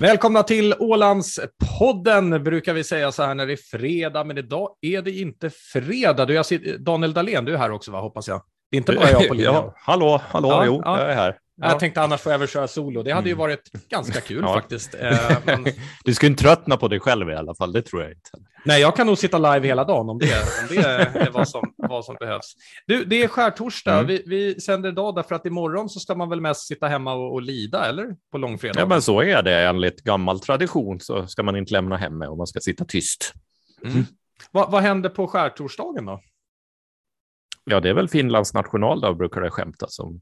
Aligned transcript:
Välkomna 0.00 0.42
till 0.42 0.74
Ålandspodden, 0.78 2.44
brukar 2.44 2.74
vi 2.74 2.84
säga 2.84 3.12
så 3.12 3.22
här 3.22 3.34
när 3.34 3.46
det 3.46 3.52
är 3.52 3.78
fredag, 3.78 4.24
men 4.24 4.38
idag 4.38 4.76
är 4.80 5.02
det 5.02 5.10
inte 5.10 5.50
fredag. 5.50 6.26
Du, 6.26 6.34
jag 6.34 6.46
ser, 6.46 6.78
Daniel 6.78 7.12
Dahlén, 7.12 7.44
du 7.44 7.54
är 7.54 7.58
här 7.58 7.70
också, 7.70 7.90
va, 7.90 8.00
hoppas 8.00 8.28
jag? 8.28 8.42
Det 8.70 8.76
är 8.76 8.78
inte 8.78 8.92
bara 8.92 9.10
jag 9.10 9.28
på 9.28 9.34
linjen. 9.34 9.54
Ja, 9.54 9.74
hallå, 9.76 10.20
hallå, 10.28 10.48
Ja, 10.48 10.64
jo, 10.66 10.82
ja. 10.84 11.00
jag 11.00 11.10
är 11.10 11.14
här. 11.14 11.36
Ja. 11.60 11.68
Jag 11.68 11.78
tänkte 11.80 12.00
annars 12.02 12.20
får 12.20 12.32
jag 12.32 12.38
väl 12.38 12.48
köra 12.48 12.68
solo. 12.68 13.02
Det 13.02 13.10
hade 13.12 13.28
ju 13.28 13.34
varit 13.34 13.70
ganska 13.90 14.20
kul 14.20 14.42
Ja. 14.46 14.54
faktiskt. 14.54 14.94
Eh, 14.94 15.38
men, 15.44 15.66
Du 16.04 16.14
ska 16.14 16.26
inte 16.26 16.42
tröttna 16.42 16.76
på 16.76 16.88
dig 16.88 17.00
själv 17.00 17.30
i 17.30 17.34
alla 17.34 17.54
fall, 17.54 17.72
det 17.72 17.82
tror 17.82 18.02
jag 18.02 18.10
inte. 18.10 18.30
nej, 18.64 18.80
jag 18.80 18.96
kan 18.96 19.06
nog 19.06 19.18
sitta 19.18 19.38
live 19.38 19.66
hela 19.66 19.84
dagen 19.84 20.08
om 20.10 20.18
det, 20.18 20.26
om 20.62 20.76
det 20.76 20.76
är 20.76 21.30
vad 21.30 21.48
som, 21.48 21.72
vad 21.76 22.04
som 22.04 22.16
behövs. 22.20 22.54
Du, 22.86 23.04
det 23.04 23.22
är 23.24 23.28
skärtorsdag. 23.28 23.92
Mm. 23.94 24.06
Vi, 24.06 24.22
vi 24.26 24.60
sänder 24.60 24.88
idag 24.88 25.14
därför 25.14 25.34
att 25.34 25.46
imorgon 25.46 25.88
så 25.88 26.00
ska 26.00 26.14
man 26.14 26.28
väl 26.28 26.40
mest 26.40 26.66
sitta 26.66 26.86
hemma 26.88 27.14
och, 27.14 27.32
och 27.32 27.42
lida, 27.42 27.86
eller? 27.88 28.06
På 28.32 28.38
långfredag. 28.38 28.80
Ja, 28.80 28.86
men 28.86 29.02
så 29.02 29.22
är 29.22 29.42
det. 29.42 29.66
Enligt 29.66 30.02
gammal 30.04 30.40
tradition 30.40 31.00
så 31.00 31.26
ska 31.26 31.42
man 31.42 31.56
inte 31.56 31.72
lämna 31.72 31.96
hemma 31.96 32.28
och 32.28 32.36
man 32.36 32.46
ska 32.46 32.60
sitta 32.60 32.84
tyst. 32.84 33.32
Mm. 33.84 34.04
Vad, 34.50 34.70
vad 34.70 34.82
händer 34.82 35.08
på 35.10 35.26
skärtorsdagen 35.26 36.06
då? 36.06 36.20
Ja, 37.70 37.80
det 37.80 37.88
är 37.88 37.94
väl 37.94 38.08
Finlands 38.08 38.54
nationaldag 38.54 39.14
brukar 39.16 39.40
det 39.40 39.50
skämtas 39.50 39.98
om. 39.98 40.20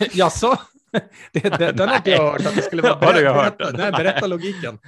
Jaså? 0.12 0.56
Det, 1.32 1.58
det, 1.58 1.72
den 1.72 1.88
har 1.88 1.96
inte 1.96 2.10
jag 2.10 2.32
hört 2.32 2.46
att 2.46 2.56
det 2.56 2.62
skulle 2.62 2.82
vara. 2.82 2.94
Har 2.94 3.12
du 3.14 3.28
hört 3.28 3.58
berätta, 3.58 3.72
den? 3.76 3.80
nej, 3.80 3.92
berätta 4.04 4.26
logiken. 4.26 4.78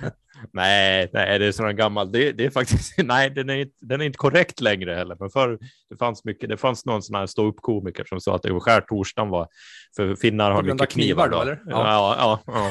Nej, 0.53 1.11
nej, 1.12 1.39
det 1.39 1.47
är 1.47 1.53
sån 1.53 1.77
gammal. 1.77 2.12
Det, 2.12 2.33
det 2.33 2.45
är 2.45 2.50
faktiskt, 2.50 2.95
nej, 2.98 3.31
den 3.31 3.50
är, 3.50 3.55
inte- 3.56 3.77
den 3.81 4.00
är 4.00 4.05
inte 4.05 4.17
korrekt 4.17 4.61
längre 4.61 4.95
heller. 4.95 5.17
Men 5.20 5.31
förr, 5.31 5.59
det 5.91 5.97
fanns 5.97 6.25
mycket, 6.25 6.48
det 6.48 6.56
fanns 6.56 6.84
någon 6.87 7.03
sån 7.03 7.17
här 7.17 7.27
ståuppkomiker 7.27 8.05
som 8.05 8.20
sa 8.20 8.37
att 8.37 8.43
det 8.43 8.53
var 8.53 8.61
skärtorsdagen 8.61 9.31
var, 9.31 9.48
för 9.97 10.17
finnar 10.17 10.50
har 10.50 10.62
mycket 10.62 10.89
knivar 10.91 11.28
då, 11.28 11.41
eller? 11.41 11.61
Ja, 11.67 12.17
ja, 12.19 12.41
ja. 12.47 12.70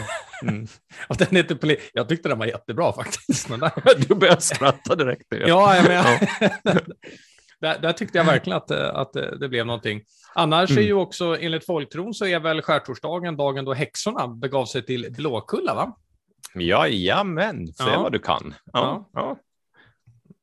Mm. 0.49 0.67
Och 1.07 1.17
den 1.17 1.27
är 1.35 1.39
inte 1.39 1.55
poli- 1.55 1.79
jag 1.93 2.09
tyckte 2.09 2.29
den 2.29 2.39
var 2.39 2.45
jättebra 2.45 2.93
faktiskt. 2.93 3.49
Du 4.07 4.15
börjar 4.15 4.35
skratta 4.39 4.95
direkt. 4.95 5.25
Ja, 5.29 5.75
jag 5.75 5.87
men, 6.63 6.81
där, 7.61 7.79
där 7.79 7.93
tyckte 7.93 8.17
jag 8.17 8.25
verkligen 8.25 8.57
att, 8.57 8.71
eh, 8.71 8.89
att 8.95 9.15
eh, 9.15 9.23
det 9.23 9.49
blev 9.49 9.65
någonting. 9.65 10.01
Annars 10.35 10.69
är 10.71 10.73
Mm. 10.75 10.85
ju 10.85 10.93
också, 10.93 11.37
enligt 11.39 11.65
folktron, 11.65 12.13
så 12.13 12.25
är 12.25 12.39
väl 12.39 12.61
skärtorsdagen 12.61 13.37
dagen 13.37 13.65
då 13.65 13.73
häxorna 13.73 14.27
begav 14.27 14.65
sig 14.65 14.85
till 14.85 15.07
Blåkulla, 15.17 15.73
va? 15.75 15.95
Jajamän, 16.55 17.67
se 17.67 17.83
Ja. 17.83 18.01
vad 18.03 18.11
du 18.11 18.19
kan. 18.19 18.53
Ja. 18.73 19.09
Ja. 19.13 19.21
Ja. 19.21 19.37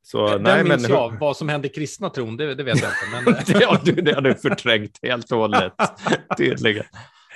Så, 0.03 0.27
Den 0.29 0.43
nej, 0.43 0.65
minns 0.65 0.83
men, 0.83 0.91
jag. 0.91 1.19
Vad 1.21 1.37
som 1.37 1.49
hände 1.49 1.69
i 1.69 1.71
kristna 1.71 2.11
tron, 2.11 2.37
det, 2.37 2.55
det 2.55 2.63
vet 2.63 2.83
jag 2.83 2.91
inte. 2.91 3.25
Men, 3.31 3.45
det, 3.61 3.65
har 3.65 3.81
du, 3.85 3.93
det 3.93 4.15
har 4.15 4.21
du 4.23 4.35
förträngt 4.35 4.99
helt 5.03 5.33
och 5.33 5.39
hållet, 5.39 5.73
tydligen. 6.37 6.85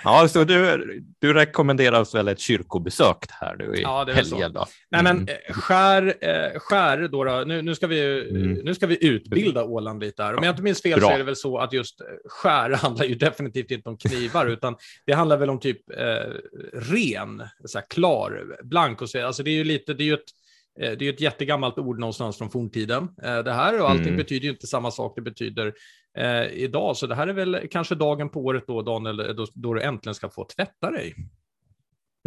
Ja, 0.04 0.28
så 0.28 0.44
du, 0.44 0.86
du 1.18 1.32
rekommenderar 1.34 2.00
oss 2.00 2.14
väl 2.14 2.28
ett 2.28 2.38
kyrkobesök 2.40 3.16
här 3.30 3.56
nu 3.56 3.74
i 3.76 3.82
Ja, 3.82 4.04
det 4.04 4.12
helgen? 4.12 4.52
Då? 4.52 4.66
Nej, 4.90 5.02
men 5.02 5.16
Mm. 5.16 5.28
eh, 5.28 5.52
skär, 5.54 6.14
eh, 6.20 6.58
skär 6.60 7.08
då, 7.08 7.24
då 7.24 7.42
nu, 7.46 7.62
nu, 7.62 7.74
ska 7.74 7.86
vi, 7.86 8.28
Mm. 8.30 8.52
nu 8.52 8.74
ska 8.74 8.86
vi 8.86 9.06
utbilda 9.06 9.64
Åland 9.64 10.00
lite 10.00 10.22
här. 10.22 10.34
Om 10.34 10.44
jag 10.44 10.52
inte 10.52 10.62
minns 10.62 10.82
fel 10.82 11.00
Bra. 11.00 11.08
så 11.08 11.14
är 11.14 11.18
det 11.18 11.24
väl 11.24 11.36
så 11.36 11.58
att 11.58 11.72
just 11.72 12.00
eh, 12.00 12.06
skär 12.28 12.70
handlar 12.70 13.04
ju 13.04 13.14
definitivt 13.28 13.70
inte 13.70 13.88
om 13.88 13.96
knivar, 13.98 14.46
utan 14.50 14.76
det 15.06 15.12
handlar 15.12 15.36
väl 15.36 15.50
om 15.50 15.60
typ 15.60 15.90
eh, 15.90 16.30
ren, 16.72 17.42
så 17.64 17.78
här, 17.78 17.86
klar, 17.90 18.56
blank 18.62 19.02
och 19.02 19.10
så. 19.10 19.26
Alltså 19.26 19.42
det 19.42 19.50
är 19.50 19.54
ju 19.56 19.64
lite, 19.64 19.94
det 19.94 20.02
är 20.02 20.06
ju 20.06 20.14
ett, 20.14 20.24
det 20.76 20.86
är 20.86 21.02
ju 21.02 21.10
ett 21.10 21.20
jättegammalt 21.20 21.78
ord 21.78 21.98
någonstans 21.98 22.38
från 22.38 22.50
forntiden. 22.50 23.08
Det 23.44 23.52
här 23.52 23.80
och 23.80 23.90
allting 23.90 24.06
Mm. 24.06 24.16
betyder 24.16 24.44
ju 24.44 24.50
inte 24.50 24.66
samma 24.66 24.90
sak 24.90 25.12
det 25.16 25.22
betyder 25.22 25.72
eh, 26.18 26.44
idag, 26.46 26.96
så 26.96 27.06
det 27.06 27.14
här 27.14 27.26
är 27.26 27.32
väl 27.32 27.68
kanske 27.70 27.94
dagen 27.94 28.28
på 28.28 28.44
året 28.44 28.64
då, 28.66 28.82
Daniel, 28.82 29.16
då, 29.16 29.46
då 29.54 29.74
du 29.74 29.82
äntligen 29.82 30.14
ska 30.14 30.28
få 30.28 30.44
tvätta 30.44 30.90
dig. 30.90 31.14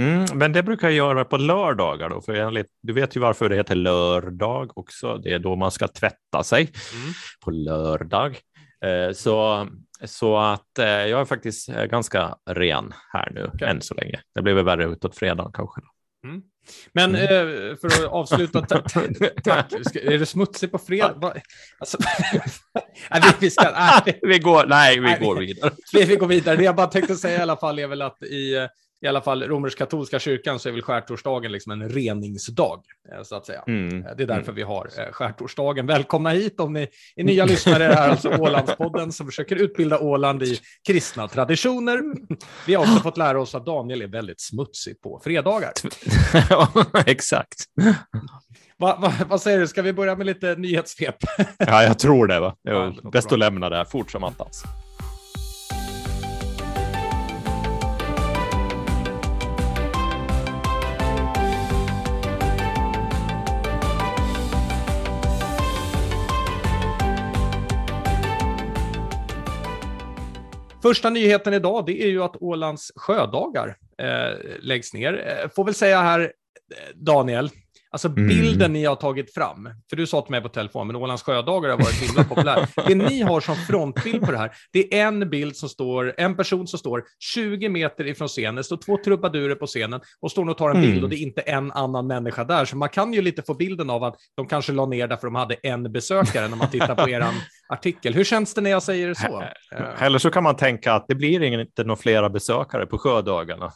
Mm, 0.01 0.25
men 0.33 0.53
det 0.53 0.63
brukar 0.63 0.87
jag 0.87 0.95
göra 0.95 1.25
på 1.25 1.37
lördagar 1.37 2.09
då, 2.09 2.21
för 2.21 2.33
enligt, 2.33 2.67
du 2.81 2.93
vet 2.93 3.15
ju 3.15 3.19
varför 3.19 3.49
det 3.49 3.55
heter 3.55 3.75
lördag 3.75 4.77
också. 4.77 5.17
Det 5.17 5.33
är 5.33 5.39
då 5.39 5.55
man 5.55 5.71
ska 5.71 5.87
tvätta 5.87 6.43
sig 6.43 6.61
Mm. 6.61 7.13
på 7.45 7.51
lördag. 7.51 8.37
Eh, 8.85 9.11
så, 9.13 9.67
så 10.03 10.37
att 10.37 10.79
eh, 10.79 10.85
jag 10.85 11.21
är 11.21 11.25
faktiskt 11.25 11.69
eh, 11.69 11.85
ganska 11.85 12.35
ren 12.49 12.93
här 13.13 13.31
nu 13.31 13.49
Okej. 13.53 13.67
än 13.67 13.81
så 13.81 13.93
länge. 13.93 14.19
Det 14.35 14.41
blir 14.41 14.53
väl 14.53 14.65
värre 14.65 14.85
utåt 14.85 15.15
fredag 15.15 15.51
kanske. 15.53 15.81
Mm. 16.23 16.41
Men 16.93 17.15
eh, 17.15 17.29
för 17.81 17.87
att 17.87 18.11
avsluta, 18.11 18.61
ta- 18.61 18.81
ta- 18.81 19.01
tack. 19.43 19.73
Är 19.95 20.17
det 20.19 20.25
smutsigt 20.25 20.71
på 20.71 20.77
fredag? 20.77 21.33
Alltså, 21.79 21.97
nej, 23.11 23.21
vi, 23.23 23.29
vi, 23.39 23.49
ska, 23.51 23.71
nej, 23.71 24.19
vi 24.21 24.39
går, 24.39 24.65
nej, 24.65 24.99
vi 24.99 25.05
Nej, 25.05 25.19
går 25.19 25.39
vidare. 25.39 25.71
vi, 25.93 26.03
vi 26.05 26.15
går 26.15 26.27
vidare. 26.27 26.55
Det 26.55 26.63
jag 26.63 26.75
bara 26.75 26.87
tänkte 26.87 27.15
säga 27.15 27.39
i 27.39 27.41
alla 27.41 27.57
fall 27.57 27.79
är 27.79 27.87
väl 27.87 28.01
att 28.01 28.23
i, 28.23 28.55
eh, 28.55 28.65
i 29.01 29.07
alla 29.07 29.21
fall 29.21 29.43
romersk-katolska 29.43 30.19
kyrkan 30.19 30.59
så 30.59 30.69
är 30.69 30.73
väl 30.73 30.81
skärtorsdagen 30.81 31.51
liksom 31.51 31.71
en 31.71 31.89
reningsdag, 31.89 32.81
eh, 33.13 33.23
så 33.23 33.35
att 33.35 33.45
säga. 33.45 33.63
Mm. 33.67 34.05
Eh, 34.05 34.15
Det 34.17 34.23
är 34.23 34.27
därför 34.27 34.51
vi 34.51 34.61
har 34.61 34.89
eh, 34.97 35.11
skärtorsdagen. 35.11 35.85
Välkomna 35.85 36.29
hit 36.29 36.59
om 36.59 36.73
ni 36.73 36.87
är 37.15 37.23
nya 37.23 37.45
lyssnare. 37.55 37.87
Det 37.87 37.95
här 37.95 38.07
är 38.07 38.11
alltså 38.11 38.29
Ålandspodden 38.29 39.11
som 39.11 39.25
försöker 39.25 39.55
utbilda 39.55 39.99
Åland 39.99 40.43
i 40.43 40.59
kristna 40.87 41.27
traditioner. 41.27 42.01
Vi 42.67 42.73
har 42.73 42.83
också 42.83 42.99
fått 42.99 43.17
lära 43.17 43.41
oss 43.41 43.55
att 43.55 43.65
Daniel 43.65 44.01
är 44.01 44.07
väldigt 44.07 44.41
smutsig 44.41 45.01
på 45.01 45.21
fredagar. 45.23 45.71
Exakt. 47.05 47.63
Va, 48.77 48.97
va, 49.01 49.13
vad 49.29 49.41
säger 49.41 49.59
du, 49.59 49.67
ska 49.67 49.81
vi 49.81 49.93
börja 49.93 50.15
med 50.15 50.25
lite 50.25 50.55
nyhetssvep? 50.55 51.15
Ja, 51.57 51.83
jag 51.83 51.99
tror 51.99 52.27
det. 52.27 52.39
Va? 52.39 52.55
Ja, 52.61 52.93
bäst 53.11 53.31
att 53.31 53.39
lämna 53.39 53.69
det 53.69 53.75
här 53.75 53.85
fort 53.85 54.11
som 54.11 54.23
attans. 54.23 54.63
Första 70.85 71.09
nyheten 71.09 71.53
idag, 71.53 71.85
det 71.85 72.03
är 72.03 72.07
ju 72.07 72.23
att 72.23 72.41
Ålands 72.41 72.91
sjödagar 72.95 73.77
eh, 73.97 74.39
läggs 74.59 74.93
ner. 74.93 75.13
Eh, 75.43 75.49
får 75.55 75.65
väl 75.65 75.73
säga 75.73 76.01
här, 76.01 76.19
eh, 76.19 76.95
Daniel, 76.95 77.49
alltså 77.95 78.07
Mm. 78.07 78.27
bilden 78.27 78.73
ni 78.73 78.85
har 78.85 78.95
tagit 78.95 79.33
fram, 79.33 79.69
för 79.89 79.95
du 79.97 80.07
sa 80.07 80.21
till 80.21 80.31
mig 80.31 80.41
på 80.41 80.49
telefon, 80.49 80.87
men 80.87 80.95
Ålands 80.95 81.23
sjödagar 81.23 81.69
har 81.69 81.77
varit 81.77 82.01
himla 82.09 82.23
populärt. 82.23 82.69
Det 82.87 82.95
ni 82.95 83.21
har 83.21 83.39
som 83.41 83.55
frontbild 83.55 84.25
på 84.25 84.31
det 84.31 84.37
här, 84.37 84.51
det 84.73 84.99
är 84.99 85.07
en 85.07 85.29
bild 85.29 85.55
som 85.55 85.69
står, 85.69 86.13
en 86.17 86.35
person 86.37 86.67
som 86.67 86.79
står 86.79 87.03
20 87.19 87.69
meter 87.69 88.07
ifrån 88.07 88.27
scenen, 88.27 88.55
det 88.55 88.63
står 88.63 88.77
två 88.77 88.97
trubadurer 89.05 89.55
på 89.55 89.65
scenen 89.65 90.01
och 90.21 90.31
står 90.31 90.49
och 90.49 90.57
tar 90.57 90.69
en 90.69 90.75
Mm. 90.77 90.91
bild 90.91 91.03
och 91.03 91.09
det 91.09 91.15
är 91.15 91.21
inte 91.21 91.41
en 91.41 91.71
annan 91.71 92.07
människa 92.07 92.43
där. 92.43 92.65
Så 92.65 92.77
man 92.77 92.89
kan 92.89 93.13
ju 93.13 93.21
lite 93.21 93.43
få 93.43 93.53
bilden 93.53 93.89
av 93.89 94.03
att 94.03 94.15
de 94.37 94.47
kanske 94.47 94.71
la 94.71 94.85
ner 94.85 95.07
därför 95.07 95.27
de 95.27 95.35
hade 95.35 95.55
en 95.55 95.91
besökare 95.91 96.47
när 96.47 96.57
man 96.57 96.69
tittar 96.69 96.95
på 96.95 97.09
er 97.09 97.25
artikel. 97.69 98.13
Hur 98.13 98.23
känns 98.23 98.53
det 98.53 98.61
när 98.61 98.69
jag 98.71 98.83
säger 98.83 99.13
så? 99.13 99.41
Eh, 99.75 100.03
Eller 100.03 100.19
så 100.19 100.29
kan 100.31 100.43
man 100.43 100.55
tänka 100.55 100.93
att 100.93 101.05
det 101.07 101.15
blir 101.15 101.43
inte 101.43 101.83
några 101.83 102.01
flera 102.01 102.29
besökare 102.29 102.85
på 102.85 102.97
sjödagarna. 102.97 103.71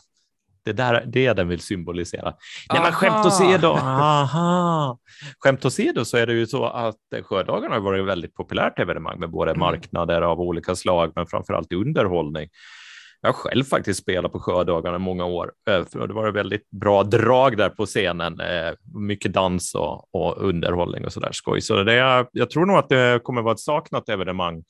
Det 0.66 0.74
där 0.74 1.04
det 1.08 1.26
är 1.26 1.34
den 1.34 1.48
vill 1.48 1.60
symbolisera. 1.60 2.34
Nej, 2.74 2.82
men 2.82 2.92
skämt 2.92 3.26
åsido. 3.26 3.68
Aha. 3.68 4.98
Skämt 5.40 5.66
åsido 5.66 6.06
så 6.06 6.18
är 6.18 6.28
det 6.28 6.34
ju 6.34 6.48
så 6.48 6.66
att 6.66 6.96
sjödagarna 7.24 7.76
har 7.76 7.82
varit 7.82 8.00
ett 8.02 8.08
väldigt 8.08 8.36
populärt 8.36 8.80
evenemang 8.80 9.20
med 9.20 9.30
både 9.30 9.52
Mm. 9.52 9.60
marknader 9.60 10.22
av 10.22 10.40
olika 10.42 10.76
slag, 10.76 11.12
men 11.16 11.28
framför 11.28 11.54
allt 11.54 11.74
underhållning. 11.74 12.50
Jag 13.22 13.30
har 13.30 13.34
själv 13.34 13.64
faktiskt 13.64 14.00
spelat 14.02 14.32
på 14.32 14.40
sjödagarna 14.40 14.96
i 14.96 15.00
många 15.00 15.26
år. 15.26 15.52
eh, 15.70 15.86
för 15.86 16.08
Det 16.08 16.14
var 16.14 16.32
väldigt 16.32 16.70
bra 16.70 17.04
drag 17.04 17.58
där 17.58 17.70
på 17.70 17.86
scenen. 17.86 18.40
eh, 18.40 18.74
Mycket 18.96 19.34
dans 19.34 19.76
och, 19.76 20.16
och 20.16 20.38
underhållning 20.48 21.06
och 21.06 21.14
så 21.14 21.20
där 21.20 21.32
skoj. 21.32 21.62
Så 21.62 21.84
det 21.84 21.94
är, 21.94 22.26
jag 22.32 22.50
tror 22.50 22.66
nog 22.66 22.78
att 22.78 22.90
det 22.90 23.20
kommer 23.24 23.42
vara 23.42 23.54
ett 23.54 23.60
saknat 23.60 24.10
evenemang. 24.10 24.64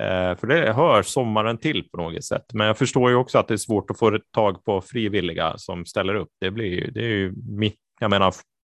Eh, 0.00 0.36
För 0.36 0.46
det 0.46 0.72
hör 0.72 1.02
sommaren 1.02 1.58
till 1.58 1.88
på 1.90 1.96
något 1.96 2.24
sätt. 2.24 2.44
Men 2.52 2.66
jag 2.66 2.78
förstår 2.78 3.10
ju 3.10 3.16
också 3.16 3.38
att 3.38 3.48
det 3.48 3.54
är 3.54 3.58
svårt 3.58 3.90
att 3.90 3.98
få 3.98 4.18
tag 4.30 4.64
på 4.64 4.80
frivilliga 4.80 5.58
som 5.58 5.86
ställer 5.86 6.14
upp. 6.14 6.28
Det, 6.40 6.50
blir, 6.50 6.90
det 6.90 7.00
är 7.04 7.08
ju 7.08 7.32
mitt, 7.48 7.78
jag 8.00 8.10
menar, 8.10 8.34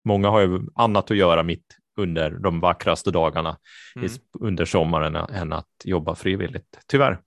många 0.05 0.29
har 0.29 0.39
ju 0.39 0.59
annat 0.75 1.11
att 1.11 1.17
göra 1.17 1.43
mitt 1.43 1.65
under 1.97 2.31
de 2.31 2.59
vackraste 2.59 3.11
dagarna 3.11 3.57
Mm. 3.95 4.09
under 4.39 4.65
sommaren 4.65 5.15
än 5.15 5.53
att 5.53 5.67
jobba 5.83 6.15
frivilligt, 6.15 6.79
tyvärr. 6.87 7.19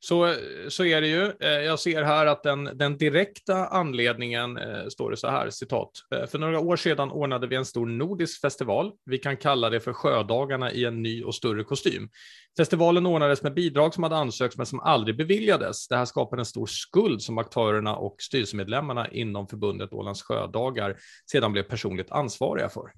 Så, 0.00 0.34
så 0.68 0.84
är 0.84 1.00
det 1.00 1.06
ju. 1.06 1.32
Eh, 1.40 1.50
jag 1.50 1.78
ser 1.78 2.02
här 2.02 2.26
att 2.26 2.42
den, 2.42 2.70
den 2.74 2.98
direkta 2.98 3.66
anledningen 3.66 4.56
eh, 4.56 4.86
står 4.88 5.10
det 5.10 5.16
så 5.16 5.28
här, 5.28 5.50
citat. 5.50 5.90
Eh, 6.14 6.26
för 6.26 6.38
några 6.38 6.60
år 6.60 6.76
sedan 6.76 7.10
ordnade 7.10 7.46
vi 7.46 7.56
en 7.56 7.64
stor 7.64 7.86
nordisk 7.86 8.40
festival. 8.40 8.92
Vi 9.04 9.18
kan 9.18 9.36
kalla 9.36 9.70
det 9.70 9.80
för 9.80 9.92
Sjödagarna 9.92 10.72
i 10.72 10.84
en 10.84 11.02
ny 11.02 11.24
och 11.24 11.34
större 11.34 11.64
kostym. 11.64 12.08
Festivalen 12.56 13.06
ordnades 13.06 13.42
med 13.42 13.54
bidrag 13.54 13.94
som 13.94 14.02
hade 14.02 14.16
ansökts 14.16 14.56
men 14.56 14.66
som 14.66 14.80
aldrig 14.80 15.16
beviljades. 15.16 15.88
Det 15.88 15.96
här 15.96 16.04
skapade 16.04 16.40
en 16.40 16.46
stor 16.46 16.66
skuld 16.66 17.22
som 17.22 17.38
aktörerna 17.38 17.96
och 17.96 18.16
styrelsemedlemmarna 18.18 19.08
inom 19.08 19.48
förbundet 19.48 19.92
Ålands 19.92 20.22
Sjödagar 20.22 20.96
sedan 21.30 21.52
blev 21.52 21.62
personligt 21.62 22.10
ansvariga 22.10 22.68
för. 22.68 22.92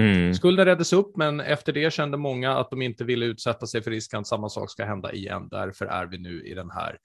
Mm. 0.00 0.34
Skulden 0.34 0.64
räddades 0.64 0.92
upp, 0.92 1.16
men 1.16 1.40
efter 1.40 1.72
det 1.72 1.92
kände 1.92 2.16
många 2.16 2.52
att 2.58 2.70
de 2.70 2.82
inte 2.82 3.04
ville 3.04 3.26
utsätta 3.26 3.66
sig 3.66 3.82
för 3.82 3.90
risken 3.90 4.20
att 4.20 4.26
samma 4.26 4.48
sak 4.48 4.70
ska 4.70 4.84
hända 4.84 5.12
igen. 5.12 5.48
Därför 5.50 5.86
är 5.86 6.06
vi 6.06 6.18
nu 6.18 6.42
i 6.46 6.54
den 6.54 6.70
här 6.70 6.98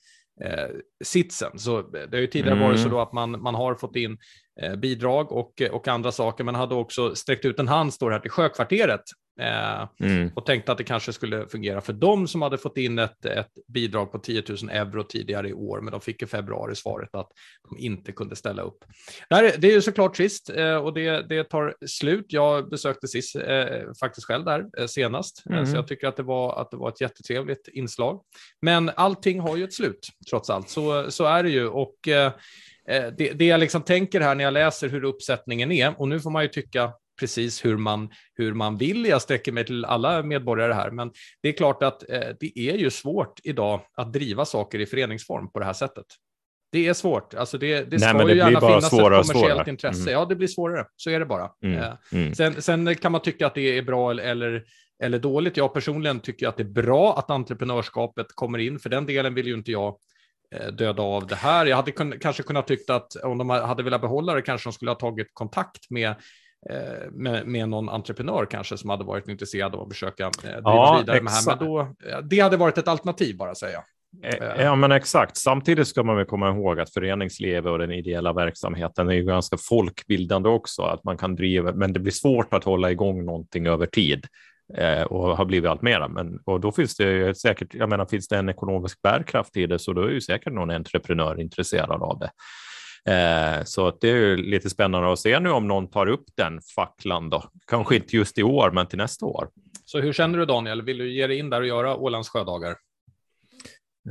eh, 0.43 0.75
sitsen. 1.03 1.59
Så 1.59 1.81
det 1.81 2.17
har 2.17 2.21
ju 2.21 2.27
tidigare 2.27 2.55
Mm. 2.55 2.67
varit 2.67 2.79
så 2.79 2.89
då 2.89 3.01
att 3.01 3.13
man, 3.13 3.41
man 3.41 3.55
har 3.55 3.75
fått 3.75 3.95
in 3.95 4.17
eh, 4.61 4.75
bidrag 4.75 5.31
och, 5.31 5.61
och 5.71 5.87
andra 5.87 6.11
saker, 6.11 6.43
men 6.43 6.55
hade 6.55 6.75
också 6.75 7.15
sträckt 7.15 7.45
ut 7.45 7.59
en 7.59 7.67
hand, 7.67 7.93
står 7.93 8.11
här, 8.11 8.19
till 8.19 8.31
Sjökvarteret. 8.31 9.03
Eh, 9.39 9.87
Mm. 9.99 10.31
och 10.35 10.45
tänkte 10.45 10.71
att 10.71 10.77
det 10.77 10.83
kanske 10.83 11.13
skulle 11.13 11.47
fungera 11.47 11.81
för 11.81 11.93
dem 11.93 12.27
som 12.27 12.41
hade 12.41 12.57
fått 12.57 12.77
in 12.77 12.99
ett, 12.99 13.25
ett 13.25 13.51
bidrag 13.67 14.11
på 14.11 14.19
10 14.19 14.43
000 14.49 14.57
euro 14.71 15.03
tidigare 15.03 15.49
i 15.49 15.53
år, 15.53 15.81
men 15.81 15.91
de 15.91 16.01
fick 16.01 16.21
i 16.21 16.25
februari 16.25 16.75
svaret 16.75 17.15
att 17.15 17.29
de 17.69 17.77
inte 17.77 18.11
kunde 18.11 18.35
ställa 18.35 18.61
upp. 18.61 18.77
Det, 19.29 19.35
här, 19.35 19.43
är- 19.43 19.57
det 19.57 19.67
är 19.67 19.71
ju 19.71 19.81
såklart 19.81 20.15
trist 20.15 20.49
eh, 20.49 20.75
och 20.75 20.93
det, 20.93 21.29
det 21.29 21.43
tar 21.43 21.75
slut. 21.87 22.25
Jag 22.29 22.69
besökte 22.69 23.07
SIS 23.07 23.35
eh, 23.35 23.93
faktiskt 23.99 24.27
själv 24.27 24.45
där 24.45 24.65
eh, 24.77 24.85
senast, 24.87 25.43
eh, 25.49 25.53
Mm. 25.57 25.65
så 25.65 25.75
jag 25.75 25.87
tycker 25.87 26.07
att 26.07 26.15
det, 26.17 26.23
var, 26.23 26.61
att 26.61 26.71
det 26.71 26.77
var 26.77 26.89
ett 26.89 27.01
jättetrevligt 27.01 27.67
inslag. 27.67 28.21
Men 28.61 28.91
allting 28.95 29.39
har 29.39 29.57
ju 29.57 29.63
ett 29.63 29.73
slut, 29.73 30.07
trots 30.29 30.49
allt. 30.49 30.69
Så, 30.69 31.11
så 31.11 31.25
är 31.25 31.43
det 31.43 31.49
ju. 31.49 31.67
Och 31.67 32.07
eh, 32.07 32.31
det, 33.17 33.31
det 33.33 33.45
jag 33.45 33.59
liksom 33.59 33.81
tänker 33.81 34.21
här 34.21 34.35
när 34.35 34.43
jag 34.43 34.53
läser 34.53 34.89
hur 34.89 35.03
uppsättningen 35.03 35.71
är, 35.71 35.93
och 36.01 36.07
nu 36.07 36.19
får 36.19 36.29
man 36.29 36.43
ju 36.43 36.49
tycka 36.49 36.93
precis 37.19 37.65
hur 37.65 37.77
man, 37.77 38.09
hur 38.33 38.53
man 38.53 38.77
vill. 38.77 39.05
Jag 39.05 39.21
sträcker 39.21 39.51
mig 39.51 39.65
till 39.65 39.85
alla 39.85 40.23
medborgare 40.23 40.73
här, 40.73 40.91
men 40.91 41.11
det 41.41 41.49
är 41.49 41.53
klart 41.53 41.83
att 41.83 42.09
eh, 42.09 42.19
det 42.39 42.59
är 42.59 42.77
ju 42.77 42.89
svårt 42.89 43.39
idag 43.43 43.81
att 43.97 44.13
driva 44.13 44.45
saker 44.45 44.79
i 44.79 44.85
föreningsform 44.85 45.51
på 45.51 45.59
det 45.59 45.65
här 45.65 45.73
sättet. 45.73 46.05
Det 46.71 46.87
är 46.87 46.93
svårt. 46.93 47.33
Alltså 47.33 47.57
det, 47.57 47.83
det 47.83 47.89
Nej, 47.89 47.99
ska 47.99 48.11
ju 48.11 48.17
det 48.17 48.25
blir 48.25 48.35
gärna 48.35 48.59
finnas 48.59 48.83
ett 48.85 48.89
kommersiellt 48.91 49.27
svårare. 49.27 49.69
intresse. 49.69 50.01
Mm. 50.01 50.13
Ja, 50.13 50.25
det 50.25 50.35
blir 50.35 50.47
svårare. 50.47 50.85
Så 50.95 51.09
är 51.09 51.19
det 51.19 51.25
bara. 51.25 51.49
Mm. 51.63 51.77
Eh, 51.79 51.93
Mm. 52.11 52.35
Sen, 52.35 52.61
sen 52.61 52.95
kan 52.95 53.11
man 53.11 53.21
tycka 53.21 53.47
att 53.47 53.55
det 53.55 53.77
är 53.77 53.81
bra 53.81 54.11
eller, 54.11 54.63
eller 55.03 55.19
dåligt. 55.19 55.57
Jag 55.57 55.73
personligen 55.73 56.19
tycker 56.19 56.47
att 56.47 56.57
det 56.57 56.63
är 56.63 56.69
bra 56.83 57.17
att 57.19 57.29
entreprenörskapet 57.29 58.27
kommer 58.35 58.57
in, 58.59 58.79
för 58.79 58.89
den 58.89 59.05
delen 59.05 59.33
vill 59.33 59.47
ju 59.47 59.53
inte 59.53 59.71
jag 59.71 59.97
eh, 60.55 60.67
döda 60.67 61.03
av 61.03 61.27
det 61.27 61.35
här. 61.35 61.65
Jag 61.65 61.75
hade 61.75 61.91
kun, 61.91 62.19
kanske 62.19 62.43
kunnat 62.43 62.67
tycka 62.67 62.95
att 62.95 63.15
om 63.15 63.37
de 63.37 63.49
hade 63.49 63.83
velat 63.83 64.01
behålla 64.01 64.33
det 64.33 64.41
kanske 64.41 64.69
de 64.69 64.73
skulle 64.73 64.91
ha 64.91 64.95
tagit 64.95 65.27
kontakt 65.33 65.89
med, 65.89 66.15
med, 67.11 67.47
med 67.47 67.69
någon 67.69 67.89
entreprenör 67.89 68.45
kanske 68.45 68.77
som 68.77 68.89
hade 68.89 69.03
varit 69.03 69.27
intresserad 69.27 69.75
av 69.75 69.81
att 69.81 69.89
försöka 69.89 70.23
eh, 70.25 70.31
driva 70.41 70.61
Ja, 70.63 70.97
vidare 70.99 71.21
med 71.21 71.33
det 71.33 71.51
här. 71.51 71.57
Men 71.57 71.67
då, 71.67 71.79
eh, 71.79 72.19
det 72.23 72.39
hade 72.39 72.57
varit 72.57 72.77
ett 72.77 72.87
alternativ 72.87 73.37
bara 73.37 73.55
säga. 73.55 73.83
Eh, 74.23 74.63
Ja, 74.63 74.75
men 74.75 74.91
exakt. 74.91 75.37
Samtidigt 75.37 75.87
ska 75.87 76.03
man 76.03 76.15
väl 76.15 76.25
komma 76.25 76.49
ihåg 76.49 76.79
att 76.79 76.93
föreningslivet 76.93 77.71
och 77.71 77.79
den 77.79 77.91
ideella 77.91 78.33
verksamheten 78.33 79.09
är 79.09 79.13
ju 79.13 79.23
ganska 79.23 79.57
folkbildande 79.57 80.49
också, 80.49 80.81
att 80.81 81.03
man 81.03 81.17
kan 81.17 81.35
driva, 81.35 81.71
men 81.71 81.93
det 81.93 81.99
blir 81.99 82.11
svårt 82.11 82.53
att 82.53 82.63
hålla 82.63 82.91
igång 82.91 83.25
någonting 83.25 83.67
över 83.67 83.85
tid 83.85 84.25
eh, 84.77 85.01
och 85.01 85.37
har 85.37 85.45
blivit 85.45 85.69
allt 85.69 85.81
mera. 85.81 86.07
Men 86.07 86.39
och 86.45 86.59
då 86.59 86.71
finns 86.71 86.95
det 86.95 87.03
ju 87.03 87.35
säkert, 87.35 87.73
jag 87.73 87.89
menar, 87.89 88.05
finns 88.05 88.27
det 88.27 88.37
en 88.37 88.49
ekonomisk 88.49 89.01
bärkraft 89.01 89.57
i 89.57 89.65
det 89.65 89.79
så 89.79 89.93
då 89.93 90.01
är 90.01 90.09
ju 90.09 90.21
säkert 90.21 90.53
någon 90.53 90.69
entreprenör 90.71 91.39
intresserad 91.39 92.01
av 92.01 92.19
det. 92.19 92.29
Eh, 93.07 93.63
så 93.63 93.87
att 93.87 94.01
det 94.01 94.09
är 94.09 94.15
ju 94.15 94.37
lite 94.37 94.69
spännande 94.69 95.11
att 95.13 95.19
se 95.19 95.39
nu 95.39 95.49
om 95.49 95.67
någon 95.67 95.87
tar 95.89 96.07
upp 96.07 96.25
den 96.35 96.61
facklan 96.75 97.29
då. 97.29 97.43
Kanske 97.67 97.95
inte 97.95 98.15
just 98.15 98.37
i 98.37 98.43
år, 98.43 98.71
men 98.71 98.87
till 98.87 98.97
nästa 98.97 99.25
år. 99.25 99.49
Så 99.85 99.99
hur 99.99 100.13
känner 100.13 100.39
du 100.39 100.45
Daniel? 100.45 100.81
Vill 100.81 100.97
du 100.97 101.13
ge 101.13 101.27
dig 101.27 101.37
in 101.37 101.49
där 101.49 101.61
och 101.61 101.67
göra 101.67 101.95
Ålands 101.95 102.29
sjödagar? 102.29 102.75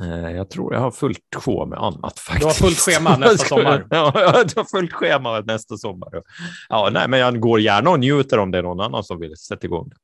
Eh, 0.02 0.30
Jag 0.30 0.50
tror 0.50 0.74
jag 0.74 0.80
har 0.80 0.90
fullt 0.90 1.34
sjå 1.36 1.66
med 1.66 1.78
annat 1.78 2.18
faktiskt. 2.18 2.40
Du 2.40 2.46
har 2.46 2.52
fullt 2.52 2.78
schema 2.78 3.16
nästa 3.16 3.44
sommar. 3.48 3.86
Ja, 3.90 4.12
jag 4.14 4.28
har 4.32 4.64
fullt 4.64 4.92
schema 4.92 5.40
nästa 5.40 5.76
sommar. 5.76 6.22
Ja, 6.68 6.88
nej, 6.92 7.08
men 7.08 7.20
jag 7.20 7.40
går 7.40 7.60
gärna 7.60 7.90
och 7.90 8.00
njuter 8.00 8.38
om 8.38 8.50
det 8.50 8.58
är 8.58 8.62
någon 8.62 8.80
annan 8.80 9.04
som 9.04 9.20
vill 9.20 9.36
sätta 9.36 9.66
igång 9.66 9.88
det. 9.88 9.96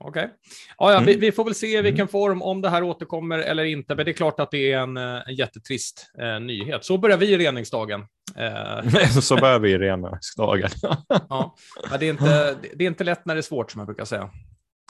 Okej. 0.00 0.30
Ja, 0.78 0.90
ja, 0.92 0.96
Mm. 0.98 1.06
vi, 1.06 1.16
vi 1.16 1.32
får 1.32 1.44
väl 1.44 1.54
se 1.54 1.78
i 1.78 1.82
vilken 1.82 2.08
form, 2.08 2.42
om 2.42 2.60
det 2.62 2.68
här 2.70 2.82
återkommer 2.82 3.38
eller 3.38 3.64
inte. 3.64 3.94
Men 3.94 4.04
det 4.04 4.10
är 4.10 4.12
klart 4.12 4.40
att 4.40 4.50
det 4.50 4.72
är 4.72 4.78
en, 4.78 4.96
eh, 4.96 5.22
en 5.28 5.34
jättetrist 5.34 6.10
eh, 6.18 6.40
nyhet. 6.40 6.84
Så 6.84 6.98
börjar 6.98 7.16
vi 7.16 7.38
reningsdagen. 7.38 8.00
Eh, 8.36 9.08
Så 9.20 9.36
börjar 9.36 9.58
vi 9.58 9.78
rena 9.78 10.18
dagen. 10.36 10.68
ja. 11.28 11.54
Det, 12.00 12.06
är 12.06 12.10
inte, 12.10 12.56
det 12.74 12.84
är 12.84 12.88
inte 12.88 13.04
lätt 13.04 13.26
när 13.26 13.34
det 13.34 13.40
är 13.40 13.42
svårt, 13.42 13.70
som 13.70 13.78
jag 13.78 13.86
brukar 13.86 14.04
säga. 14.04 14.30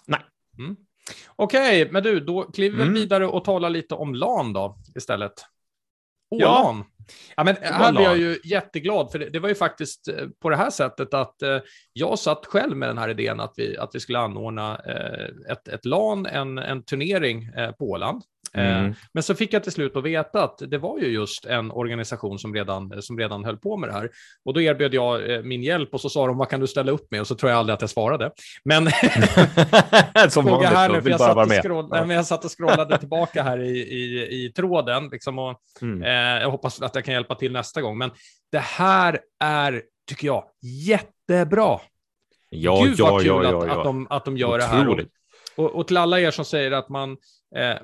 Nej. 0.06 0.20
Mm. 0.58 0.76
Okej, 1.36 1.88
men 1.90 2.02
du, 2.02 2.20
då 2.20 2.42
kliver 2.42 2.76
vi 2.76 2.82
Mm. 2.82 2.94
vidare 2.94 3.26
och 3.26 3.44
talar 3.44 3.70
lite 3.70 3.94
om 3.94 4.14
LAN 4.14 4.52
då, 4.52 4.78
istället. 4.96 5.32
Ålan. 6.30 6.44
Ja, 6.48 6.84
men 7.44 7.56
här 7.60 7.80
Ålan. 7.80 7.94
blir 7.94 8.04
jag 8.04 8.18
ju 8.18 8.38
jätteglad, 8.44 9.12
för 9.12 9.18
det, 9.18 9.30
det 9.30 9.38
var 9.38 9.48
ju 9.48 9.54
faktiskt 9.54 10.08
eh, 10.08 10.28
på 10.42 10.50
det 10.50 10.56
här 10.56 10.70
sättet 10.70 11.14
att 11.14 11.42
eh, 11.42 11.58
jag 11.92 12.18
satt 12.18 12.46
själv 12.46 12.76
med 12.76 12.88
den 12.88 12.98
här 12.98 13.08
idén 13.08 13.40
att 13.40 13.54
vi, 13.56 13.78
att 13.78 13.90
vi 13.94 14.00
skulle 14.00 14.18
anordna 14.18 14.80
eh, 14.86 15.52
ett, 15.52 15.68
ett 15.68 15.84
LAN, 15.84 16.26
en, 16.26 16.58
en 16.58 16.82
turnering 16.82 17.44
eh, 17.44 17.70
på 17.70 17.84
Åland. 17.90 18.22
Eh, 18.56 18.78
Mm. 18.78 18.94
Men 19.12 19.22
så 19.22 19.34
fick 19.34 19.52
jag 19.52 19.62
till 19.62 19.72
slut 19.72 19.96
att 19.96 20.04
veta 20.04 20.44
att 20.44 20.58
det 20.58 20.78
var 20.78 20.98
ju 20.98 21.06
just 21.06 21.44
en 21.46 21.70
organisation 21.70 22.38
som 22.38 22.54
redan, 22.54 23.02
som 23.02 23.18
redan 23.18 23.44
höll 23.44 23.56
på 23.56 23.76
med 23.76 23.88
det 23.88 23.92
här. 23.92 24.10
Och 24.44 24.54
då 24.54 24.60
erbjöd 24.60 24.94
jag 24.94 25.30
eh, 25.32 25.42
min 25.42 25.62
hjälp 25.62 25.94
och 25.94 26.00
så 26.00 26.08
sa 26.10 26.26
de, 26.26 26.36
vad 26.38 26.48
kan 26.50 26.60
du 26.60 26.66
ställa 26.66 26.92
upp 26.92 27.10
med? 27.10 27.20
Och 27.20 27.26
så 27.26 27.34
tror 27.34 27.50
jag 27.50 27.58
aldrig 27.58 27.74
att 27.74 27.80
jag 27.80 27.90
svarade. 27.90 28.30
Men 28.64 28.84
Som 30.30 30.44
fråga 30.46 30.68
här 30.68 30.88
nu, 30.88 30.94
vanligt, 30.94 31.02
för 31.02 31.10
jag 31.10 31.20
satt, 31.20 31.36
och 31.36 31.52
scroll, 31.52 31.88
nej, 31.90 32.06
men 32.06 32.16
jag 32.16 32.26
satt 32.26 32.44
och 32.44 32.50
scrollade 32.58 32.98
tillbaka 32.98 33.42
här 33.42 33.58
i, 33.60 33.78
i, 33.78 34.44
i 34.44 34.52
tråden. 34.52 35.08
Liksom 35.12 35.38
och, 35.38 35.60
Mm. 35.82 36.02
eh, 36.02 36.42
jag 36.42 36.50
hoppas 36.50 36.82
att 36.82 36.94
jag 36.94 37.04
kan 37.04 37.14
hjälpa 37.14 37.34
till 37.34 37.52
nästa 37.52 37.80
gång. 37.82 37.98
Men 37.98 38.10
det 38.52 38.58
här 38.58 39.20
är, 39.44 39.82
tycker 40.08 40.26
jag, 40.26 40.44
jättebra. 40.62 41.80
Ja, 42.50 42.82
Gud 42.84 42.94
ja, 42.98 43.10
vad 43.10 43.22
kul 43.22 43.28
ja, 43.30 43.42
ja, 43.42 43.58
att, 43.62 43.66
ja. 43.66 43.78
att, 43.78 43.84
de, 43.84 44.06
att 44.10 44.24
de 44.24 44.36
gör 44.36 44.58
det 44.58 44.64
här. 44.64 44.86
Och, 44.88 44.92
Otroligt. 44.92 45.10
och, 45.56 45.86
till 45.86 45.96
alla 45.96 46.20
er 46.20 46.30
som 46.30 46.44
säger 46.44 46.70
att 46.72 46.88
man, 46.88 47.10
eh, 47.10 47.16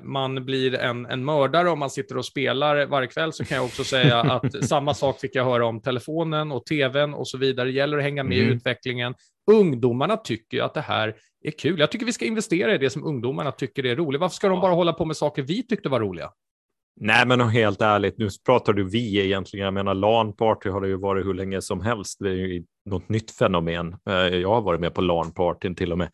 man 0.01 0.45
blir 0.45 0.73
en, 0.75 1.05
en 1.05 1.25
mördare 1.25 1.69
om 1.69 1.79
man 1.79 1.89
sitter 1.89 2.17
och 2.17 2.25
spelar 2.25 2.85
varje 2.85 3.07
kväll 3.07 3.33
så 3.33 3.45
kan 3.45 3.55
jag 3.55 3.65
också 3.65 3.83
säga 3.83 4.19
att 4.21 4.65
samma 4.65 4.93
sak 4.93 5.19
fick 5.19 5.35
jag 5.35 5.45
höra 5.45 5.65
om 5.65 5.81
telefonen 5.81 6.51
och 6.51 6.65
tvn 6.65 7.13
och 7.13 7.27
så 7.27 7.37
vidare. 7.37 7.67
Det 7.67 7.73
gäller 7.73 7.97
att 7.97 8.03
hänga 8.03 8.23
med 8.23 8.37
i 8.37 8.41
Mm. 8.41 8.53
utvecklingen. 8.53 9.13
Ungdomarna 9.51 10.17
tycker 10.17 10.57
ju 10.57 10.63
att 10.63 10.73
det 10.73 10.81
här 10.81 11.15
är 11.43 11.51
kul. 11.51 11.79
Jag 11.79 11.91
tycker 11.91 12.05
vi 12.05 12.13
ska 12.13 12.25
investera 12.25 12.75
i 12.75 12.77
det 12.77 12.89
som 12.89 13.03
ungdomarna 13.03 13.51
tycker 13.51 13.85
är 13.85 13.95
roligt. 13.95 14.21
Varför 14.21 14.35
ska 14.35 14.49
de 14.49 14.61
bara 14.61 14.73
hålla 14.73 14.93
på 14.93 15.05
med 15.05 15.17
saker 15.17 15.41
vi 15.41 15.63
tyckte 15.67 15.89
var 15.89 15.99
roliga? 15.99 16.29
Nej, 16.99 17.27
men 17.27 17.41
helt 17.41 17.81
ärligt, 17.81 18.17
nu 18.17 18.27
pratar 18.45 18.73
du 18.73 18.89
vi 18.89 19.25
egentligen. 19.25 19.63
Jag 19.63 19.73
menar, 19.73 19.93
LAN-party 19.93 20.69
har 20.69 20.81
det 20.81 20.87
ju 20.87 20.97
varit 20.97 21.25
hur 21.25 21.33
länge 21.33 21.61
som 21.61 21.81
helst. 21.81 22.19
Det 22.19 22.29
är 22.29 22.33
ju 22.33 22.63
något 22.85 23.09
nytt 23.09 23.31
fenomen. 23.31 23.95
Eh, 24.09 24.13
Jag 24.15 24.49
har 24.49 24.61
varit 24.61 24.79
med 24.81 24.93
på 24.93 25.01
LAN-partyn 25.01 25.75
till 25.75 25.91
och 25.91 25.97
med 25.97 26.09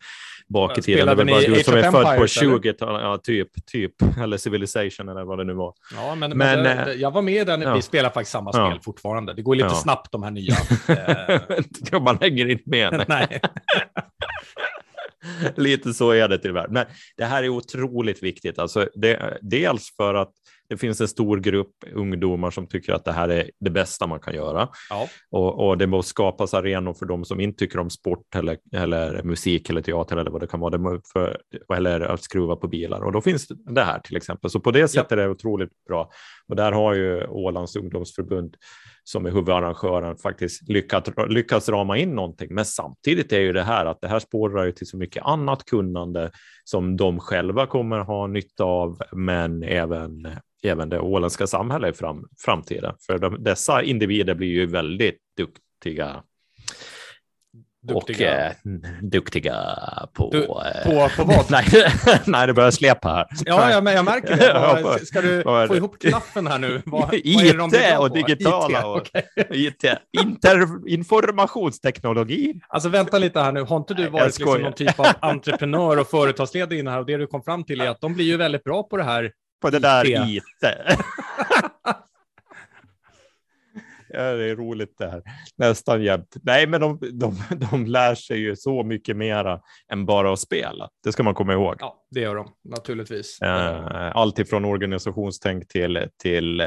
bak 0.48 0.78
i 0.78 0.82
tiden. 0.82 1.16
Det 1.16 1.24
du 1.46 1.62
som 1.64 1.74
är 1.74 1.82
född 1.82 1.92
på 1.92 1.98
Empires, 2.10 2.42
eller? 2.42 2.58
20-talet, 2.58 3.02
ja, 3.02 3.18
typ, 3.22 3.66
typ, 3.66 3.92
eller 4.22 4.36
Civilization 4.36 5.08
eller 5.08 5.24
vad 5.24 5.38
det 5.38 5.44
nu 5.44 5.52
var. 5.52 5.74
Ja, 5.94 6.14
men, 6.14 6.30
men, 6.30 6.38
Men, 6.38 6.64
det, 6.64 6.92
eh, 6.92 7.00
jag 7.00 7.10
var 7.10 7.22
med 7.22 7.46
den. 7.46 7.60
ja. 7.62 7.74
Vi 7.74 7.82
spelar 7.82 8.10
faktiskt 8.10 8.32
samma 8.32 8.50
Ja. 8.54 8.70
spel 8.70 8.80
fortfarande. 8.84 9.34
Det 9.34 9.42
går 9.42 9.54
lite 9.54 9.68
Ja. 9.68 9.74
snabbt 9.74 10.12
de 10.12 10.22
här 10.22 10.30
nya. 10.30 10.54
Eh, 11.92 12.02
Man 12.02 12.18
hänger 12.20 12.48
inte 12.50 12.70
med. 12.70 13.04
nej. 13.08 13.26
nej. 13.30 13.40
Lite 15.56 15.94
så 15.94 16.10
är 16.10 16.28
det 16.28 16.38
tyvärr. 16.38 16.68
Men 16.68 16.86
det 17.16 17.24
här 17.24 17.42
är 17.42 17.48
otroligt 17.48 18.22
viktigt. 18.22 18.58
Alltså 18.58 18.88
det, 18.94 19.38
dels 19.42 19.96
för 19.96 20.14
att 20.14 20.32
det 20.68 20.76
finns 20.76 21.00
en 21.00 21.08
stor 21.08 21.36
grupp 21.36 21.74
ungdomar 21.94 22.50
som 22.50 22.66
tycker 22.66 22.92
att 22.92 23.04
det 23.04 23.12
här 23.12 23.28
är 23.28 23.50
det 23.60 23.70
bästa 23.70 24.06
man 24.06 24.20
kan 24.20 24.34
göra. 24.34 24.68
Ja. 24.90 25.08
Och, 25.30 25.68
och 25.68 25.78
det 25.78 25.86
måste 25.86 26.10
skapas 26.10 26.54
arenor 26.54 26.92
för 26.92 27.06
de 27.06 27.24
som 27.24 27.40
inte 27.40 27.58
tycker 27.58 27.78
om 27.78 27.90
sport 27.90 28.34
eller, 28.34 28.58
eller 28.72 29.22
musik 29.22 29.70
eller 29.70 29.82
teater 29.82 30.16
eller 30.16 30.30
vad 30.30 30.40
det 30.40 30.46
kan 30.46 30.60
vara. 30.60 30.78
Det 30.78 31.00
för, 31.12 31.40
eller 31.76 32.00
att 32.00 32.22
skruva 32.22 32.56
på 32.56 32.68
bilar. 32.68 33.00
Och 33.00 33.12
då 33.12 33.20
finns 33.20 33.48
det 33.48 33.82
här 33.82 33.98
till 33.98 34.16
exempel. 34.16 34.50
Så 34.50 34.60
på 34.60 34.70
det 34.70 34.88
sättet 34.88 35.12
är 35.12 35.16
det 35.16 35.28
otroligt 35.28 35.84
bra. 35.88 36.10
Och 36.48 36.56
där 36.56 36.72
har 36.72 36.94
ju 36.94 37.26
Ålands 37.26 37.76
ungdomsförbund 37.76 38.56
som 39.04 39.26
är 39.26 39.30
huvudarrangören 39.30 40.16
faktiskt 40.16 40.68
lyckats, 40.68 41.10
lyckats 41.28 41.68
rama 41.68 41.98
in 41.98 42.14
någonting. 42.14 42.54
Men 42.54 42.64
samtidigt 42.64 43.32
är 43.32 43.40
ju 43.40 43.52
det 43.52 43.62
här 43.62 43.86
att 43.86 44.00
det 44.00 44.08
här 44.08 44.18
spårar 44.18 44.64
ju 44.64 44.72
till 44.72 44.86
så 44.86 44.96
mycket 44.96 45.22
annat 45.22 45.64
kunnande 45.64 46.30
som 46.64 46.96
de 46.96 47.20
själva 47.20 47.66
kommer 47.66 47.98
ha 47.98 48.26
nytta 48.26 48.64
av, 48.64 49.02
men 49.12 49.62
även, 49.62 50.28
även 50.62 50.88
det 50.88 50.98
åländska 51.00 51.46
samhället 51.46 51.94
i 51.94 51.98
fram, 51.98 52.24
framtiden. 52.44 52.94
För 53.06 53.18
de, 53.18 53.42
dessa 53.44 53.82
individer 53.82 54.34
blir 54.34 54.48
ju 54.48 54.66
väldigt 54.66 55.18
duktiga 55.36 56.22
Duktiga. 57.82 58.30
och 58.30 58.44
eh, 58.44 58.52
duktiga 59.02 59.54
på... 60.12 60.30
Du- 60.30 60.42
eh, 60.42 60.84
På, 60.84 61.08
på 61.16 61.24
vad? 61.24 61.50
nej, 61.50 61.64
nej, 62.26 62.46
det 62.46 62.54
börjar 62.54 62.70
släpa 62.70 63.08
här. 63.08 63.26
Ja, 63.44 63.70
ja, 63.70 63.80
men 63.80 63.94
jag 63.94 64.04
märker 64.04 64.36
det. 64.36 64.52
Vad- 64.84 65.00
Ska 65.00 65.20
du 65.20 65.42
vad 65.42 65.68
få 65.68 65.76
ihop 65.76 65.98
klaffen 66.00 66.46
här 66.46 66.58
nu? 66.58 66.82
Vad, 66.86 67.00
vad 67.00 67.14
IT 67.14 67.38
det 67.40 67.56
de 67.56 67.96
och 67.98 68.10
digitala 68.12 68.78
IT, 68.78 68.84
och- 68.84 68.96
okej. 68.96 69.24
IT, 69.50 69.84
inter, 70.20 70.88
informationsteknologi. 70.88 72.60
Alltså 72.68 72.88
vänta 72.88 73.18
lite 73.18 73.40
här 73.40 73.52
nu, 73.52 73.60
har 73.62 73.76
inte 73.76 73.94
du 73.94 74.02
Nej, 74.02 74.10
varit 74.10 74.38
liksom 74.38 74.62
någon 74.62 74.72
typ 74.72 75.00
av 75.00 75.06
entreprenör 75.20 76.00
och 76.00 76.06
företagsledare 76.06 76.78
innan 76.78 76.92
här 76.92 77.00
och 77.00 77.06
det 77.06 77.16
du 77.16 77.26
kom 77.26 77.42
fram 77.42 77.64
till 77.64 77.80
är 77.80 77.88
att 77.90 78.00
de 78.00 78.14
blir 78.14 78.24
ju 78.24 78.36
väldigt 78.36 78.64
bra 78.64 78.82
på 78.82 78.96
det 78.96 79.04
här. 79.04 79.32
På 79.60 79.70
det 79.70 79.78
där 79.78 80.30
IT. 80.30 80.42
Ja, 84.10 84.32
det 84.32 84.44
är 84.44 84.56
roligt 84.56 84.94
det 84.98 85.10
här. 85.10 85.22
Nästan 85.56 86.02
jämt. 86.02 86.36
Nej, 86.42 86.66
men 86.66 86.80
de, 86.80 86.98
de, 87.12 87.36
de 87.70 87.86
lär 87.86 88.14
sig 88.14 88.38
ju 88.38 88.56
så 88.56 88.82
mycket 88.82 89.16
mera 89.16 89.60
än 89.92 90.06
bara 90.06 90.32
att 90.32 90.40
spela. 90.40 90.88
Det 91.04 91.12
ska 91.12 91.22
man 91.22 91.34
komma 91.34 91.52
ihåg. 91.52 91.76
Ja, 91.78 92.04
det 92.10 92.20
gör 92.20 92.34
de 92.34 92.52
naturligtvis. 92.64 93.38
Uh, 93.42 94.16
allt 94.16 94.38
ifrån 94.38 94.64
organisationstänk 94.64 95.68
till, 95.68 96.08
till, 96.22 96.62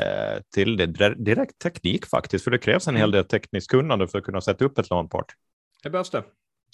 till 0.53 0.77
det 0.77 1.15
direkt 1.15 1.59
teknik 1.59 2.05
faktiskt, 2.05 2.43
för 2.43 2.51
det 2.51 2.57
krävs 2.57 2.87
en 2.87 2.95
hel 2.95 3.03
mm. 3.03 3.11
del 3.11 3.25
tekniskt 3.25 3.71
kunnande 3.71 4.07
för 4.07 4.17
att 4.17 4.23
kunna 4.23 4.41
sätta 4.41 4.65
upp 4.65 4.77
ett 4.77 4.89
LAN-part. 4.89 5.35
Det 5.83 5.89
behövs 5.89 6.09
det. 6.09 6.23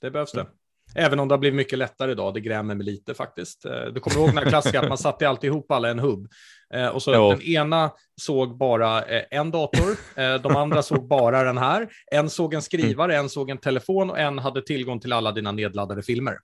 Det 0.01 0.11
behövs 0.11 0.31
det. 0.31 0.41
Mm. 0.41 0.53
Även 0.97 1.19
om 1.19 1.27
det 1.27 1.33
har 1.33 1.39
blivit 1.39 1.57
mycket 1.57 1.79
lättare 1.79 2.11
idag, 2.11 2.33
det 2.33 2.39
grämer 2.39 2.75
mig 2.75 2.85
lite 2.85 3.13
faktiskt. 3.13 3.65
Eh, 3.65 3.85
du 3.93 3.99
kommer 3.99 4.17
ihåg 4.17 4.29
den 4.29 4.37
här 4.37 4.45
klassiska 4.49 4.79
att 4.81 4.89
man 4.89 4.97
satte 4.97 5.29
alltid 5.29 5.47
ihop 5.47 5.71
alla 5.71 5.89
en 5.89 5.99
hubb. 5.99 6.27
Eh, 6.73 6.87
och 6.87 7.03
så 7.03 7.13
jo. 7.13 7.29
den 7.29 7.41
ena 7.41 7.91
såg 8.21 8.57
bara 8.57 9.03
eh, 9.03 9.23
en 9.31 9.51
dator, 9.51 9.97
de 10.39 10.55
andra 10.55 10.83
såg 10.83 11.07
bara 11.07 11.43
den 11.43 11.57
här. 11.57 11.87
En 12.11 12.29
såg 12.29 12.53
en 12.53 12.61
skrivare, 12.61 13.15
en 13.15 13.29
såg 13.29 13.49
en 13.49 13.57
telefon 13.57 14.09
och 14.09 14.19
en 14.19 14.39
hade 14.39 14.61
tillgång 14.61 14.99
till 14.99 15.13
alla 15.13 15.31
dina 15.31 15.51
nedladdade 15.51 16.03
filmer. 16.03 16.37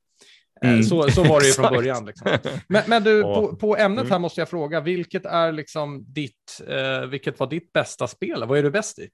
Mm. 0.64 0.84
Så, 0.84 1.12
så 1.12 1.24
var 1.24 1.40
det 1.40 1.48
ju 1.48 1.54
från 1.54 1.74
början. 1.74 2.06
Liksom. 2.06 2.38
Men, 2.68 2.84
men, 2.88 3.04
du, 3.04 3.22
på, 3.22 3.56
på, 3.56 3.78
ämnet 3.78 4.04
här 4.04 4.12
mm. 4.12 4.22
måste 4.22 4.42
jag 4.42 4.50
fråga, 4.50 4.82
vilket, 4.82 5.26
är 5.26 5.52
liksom 5.52 6.14
ditt, 6.14 6.62
eh, 6.68 7.08
vilket 7.08 7.40
var 7.40 7.48
ditt 7.48 7.74
bästa 7.74 8.08
spel? 8.08 8.44
Vad 8.48 8.58
är 8.58 8.64
du 8.64 8.72
bäst 8.72 9.00
i? 9.00 9.10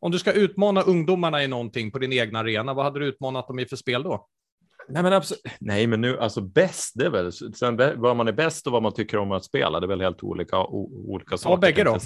Om 0.00 0.10
du 0.10 0.18
ska 0.18 0.32
utmana 0.32 0.82
ungdomarna 0.82 1.44
i 1.44 1.48
någonting 1.48 1.90
på 1.90 1.98
din 1.98 2.12
egna 2.12 2.38
arena, 2.38 2.74
vad 2.74 2.84
hade 2.84 3.00
du 3.00 3.06
utmanat 3.06 3.48
dem 3.48 3.58
i 3.58 3.66
för 3.66 3.76
spel 3.76 4.02
då? 4.02 4.26
Nej, 4.88 5.02
men 5.02 5.12
absolut. 5.12 5.42
Nej, 5.58 5.86
men 5.86 6.00
nu 6.00 6.18
alltså 6.18 6.40
bäst, 6.40 6.92
det 6.94 7.06
är 7.06 7.10
väl 7.10 7.32
sen 7.32 8.00
vad 8.00 8.16
man 8.16 8.28
är 8.28 8.32
bäst 8.32 8.66
och 8.66 8.72
vad 8.72 8.82
man 8.82 8.94
tycker 8.94 9.18
om 9.18 9.32
att 9.32 9.44
spela. 9.44 9.80
Det 9.80 9.86
är 9.86 9.88
väl 9.88 10.00
helt 10.00 10.22
olika, 10.22 10.64
olika 10.64 11.36
saker. 11.36 11.56
Ta 11.56 11.60
bägge 11.60 11.84
då. 11.84 11.98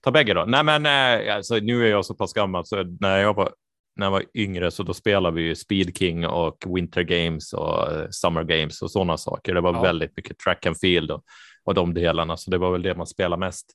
Ta 0.00 0.10
bägge 0.10 0.34
då. 0.34 0.44
Nej, 0.44 0.64
men 0.64 0.86
eh, 0.86 1.36
alltså, 1.36 1.54
nu 1.54 1.86
är 1.86 1.90
jag 1.90 2.04
så 2.04 2.14
pass 2.14 2.32
gammal 2.32 2.66
så 2.66 2.82
när 3.00 3.18
jag 3.18 3.34
var 3.34 3.52
när 3.96 4.06
jag 4.06 4.10
var 4.10 4.24
yngre 4.34 4.70
så 4.70 4.82
då 4.82 4.94
spelade 4.94 5.36
vi 5.36 5.56
Speed 5.56 5.98
King 5.98 6.26
och 6.26 6.64
Winter 6.66 7.02
Games 7.02 7.52
och 7.52 7.92
eh, 7.92 8.08
Summer 8.10 8.44
Games 8.44 8.82
och 8.82 8.90
sådana 8.90 9.16
saker. 9.16 9.54
Det 9.54 9.60
var 9.60 9.74
ja. 9.74 9.82
väldigt 9.82 10.16
mycket 10.16 10.38
track 10.38 10.66
and 10.66 10.78
field 10.80 11.10
och, 11.10 11.24
och 11.64 11.74
de 11.74 11.94
delarna, 11.94 12.36
så 12.36 12.50
det 12.50 12.58
var 12.58 12.72
väl 12.72 12.82
det 12.82 12.94
man 12.94 13.06
spelade 13.06 13.40
mest. 13.40 13.66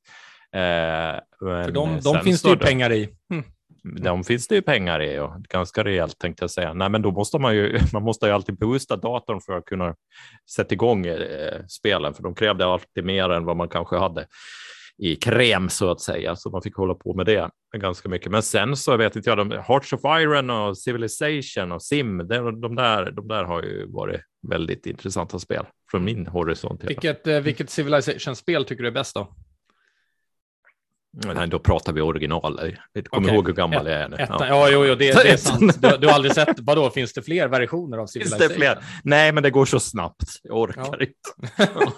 Eh, 0.56 1.20
För 1.40 1.72
de, 1.72 2.00
de 2.04 2.20
finns 2.24 2.42
det 2.42 2.50
ju 2.50 2.58
pengar 2.58 2.92
i. 2.92 3.10
Mm. 3.32 3.46
De 4.02 4.24
finns 4.24 4.48
det 4.48 4.56
ju 4.56 4.62
pengar 4.62 5.02
i 5.02 5.20
och 5.20 5.44
ganska 5.50 5.84
rejält 5.84 6.20
tänkte 6.20 6.44
jag 6.44 6.52
säga. 6.52 6.74
Nej, 6.74 6.90
men 6.90 7.02
då 7.02 7.12
måste 7.12 7.40
man 7.40 7.56
ju, 7.56 7.80
man 7.94 8.04
måste 8.04 8.26
ju 8.26 8.32
alltid 8.32 8.58
boosta 8.58 8.96
datorn 8.96 9.42
för 9.42 9.54
att 9.54 9.66
kunna 9.66 9.96
sätta 10.56 10.74
igång 10.74 11.06
eh, 11.06 11.66
spelen, 11.68 12.14
för 12.14 12.24
de 12.24 12.36
krävde 12.36 12.66
alltid 12.66 13.06
mer 13.06 13.30
än 13.30 13.46
vad 13.46 13.58
man 13.58 13.70
kanske 13.70 13.98
hade 13.98 14.26
i 14.98 15.16
kräm 15.16 15.70
så 15.70 15.92
att 15.92 16.02
säga, 16.02 16.36
så 16.36 16.50
man 16.50 16.62
fick 16.62 16.76
hålla 16.76 16.94
på 16.94 17.14
med 17.14 17.26
det 17.26 17.50
ganska 17.78 18.10
mycket. 18.10 18.32
Men 18.32 18.44
sen 18.44 18.76
så 18.76 18.98
vet 18.98 19.16
inte 19.16 19.30
jag, 19.30 19.38
de, 19.38 19.52
Hearts 19.52 19.94
of 19.94 20.02
Iron 20.04 20.50
och 20.50 20.78
Civilization 20.78 21.72
och 21.72 21.84
Sim, 21.84 22.18
de, 22.18 22.62
de, 22.62 22.76
där, 22.76 23.12
de 23.12 23.28
där 23.28 23.44
har 23.44 23.62
ju 23.62 23.86
varit 23.88 24.22
väldigt 24.48 24.86
intressanta 24.86 25.40
spel 25.40 25.66
från 25.92 26.04
min 26.04 26.28
horisont. 26.28 26.84
Vilket, 26.84 27.28
eh, 27.28 27.40
vilket 27.40 27.70
Civilization-spel 27.70 28.66
tycker 28.66 28.84
du 28.84 28.88
är 28.88 28.94
bäst 28.94 29.16
då? 29.16 29.36
Nej, 31.16 31.48
då 31.48 31.60
pratar 31.60 31.94
vi 31.94 32.02
original. 32.02 32.76
Jag 32.94 33.06
kommer 33.06 33.28
okay. 33.28 33.36
ihåg 33.36 33.48
hur 33.48 33.54
gammal 33.54 33.88
jag 33.88 33.96
är 34.02 34.10
nu. 34.10 34.16
ja, 34.20 34.48
ja 34.48 34.70
jo, 34.70 34.86
jo 34.86 34.96
det, 34.96 35.12
det, 35.12 35.30
är 35.30 35.38
sant. 35.38 35.82
Du, 35.82 35.98
du, 35.98 36.08
har 36.08 36.14
aldrig 36.14 36.34
sett, 36.34 36.60
vadå, 36.60 36.90
finns 36.90 37.14
det 37.14 37.22
fler 37.22 37.48
versioner 37.48 37.98
av 37.98 38.08
Civilization? 38.08 38.40
Finns 38.40 38.52
det 38.52 38.56
fler? 38.56 38.78
Nej, 39.04 39.32
men 39.32 39.44
det 39.44 39.52
går 39.52 39.66
så 39.66 39.80
snabbt. 39.80 40.40
Jag 40.44 40.58
orkar 40.58 40.98
ja. 41.00 41.06
inte. 41.06 41.74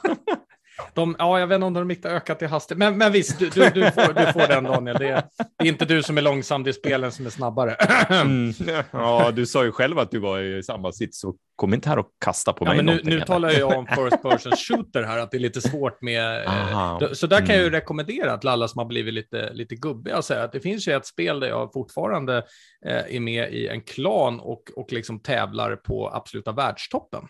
De, 0.93 1.15
ja, 1.19 1.39
jag 1.39 1.47
vet 1.47 1.55
inte 1.55 1.65
om 1.65 1.73
de 1.73 1.89
riktigt 1.89 2.11
ökat 2.11 2.41
i 2.41 2.45
hastighet, 2.45 2.79
men, 2.79 2.97
men 2.97 3.11
visst, 3.11 3.39
du, 3.39 3.49
du, 3.49 3.69
du, 3.69 3.91
får, 3.91 4.13
du 4.13 4.33
får 4.33 4.47
den 4.47 4.63
Daniel. 4.63 4.97
Det 4.99 5.07
är, 5.07 5.23
det 5.57 5.65
är 5.65 5.67
inte 5.67 5.85
du 5.85 6.03
som 6.03 6.17
är 6.17 6.21
långsam, 6.21 6.63
det 6.63 6.69
är 6.69 6.73
spelen 6.73 7.11
som 7.11 7.25
är 7.25 7.29
snabbare. 7.29 7.73
Mm. 8.09 8.53
Ja, 8.91 9.31
du 9.31 9.45
sa 9.45 9.63
ju 9.63 9.71
själv 9.71 9.99
att 9.99 10.11
du 10.11 10.19
var 10.19 10.39
i 10.39 10.63
samma 10.63 10.91
sits, 10.91 11.19
så 11.19 11.35
kom 11.55 11.73
inte 11.73 11.89
här 11.89 11.99
och 11.99 12.07
kasta 12.25 12.53
på 12.53 12.65
ja, 12.65 12.69
mig. 12.69 12.83
Men 12.83 12.85
nu, 12.85 13.01
nu 13.03 13.21
talar 13.21 13.51
jag 13.51 13.77
om 13.77 13.85
first 13.87 14.21
person 14.21 14.51
shooter 14.51 15.03
här, 15.03 15.19
att 15.19 15.31
det 15.31 15.37
är 15.37 15.39
lite 15.39 15.61
svårt 15.61 16.01
med... 16.01 16.47
Aha. 16.47 17.01
Så 17.13 17.27
där 17.27 17.37
kan 17.37 17.47
jag 17.47 17.57
ju 17.57 17.67
mm. 17.67 17.71
rekommendera 17.71 18.37
till 18.37 18.49
alla 18.49 18.67
som 18.67 18.79
har 18.79 18.85
blivit 18.85 19.13
lite, 19.13 19.53
lite 19.53 19.75
gubbiga 19.75 20.17
och 20.17 20.25
säga 20.25 20.43
att 20.43 20.51
det 20.51 20.59
finns 20.59 20.87
ju 20.87 20.93
ett 20.93 21.05
spel 21.05 21.39
där 21.39 21.47
jag 21.47 21.73
fortfarande 21.73 22.37
eh, 22.85 23.15
är 23.15 23.19
med 23.19 23.53
i 23.53 23.67
en 23.67 23.81
klan 23.81 24.39
och, 24.39 24.63
och 24.75 24.93
liksom 24.93 25.19
tävlar 25.19 25.75
på 25.75 26.09
absoluta 26.13 26.51
världstoppen. 26.51 27.23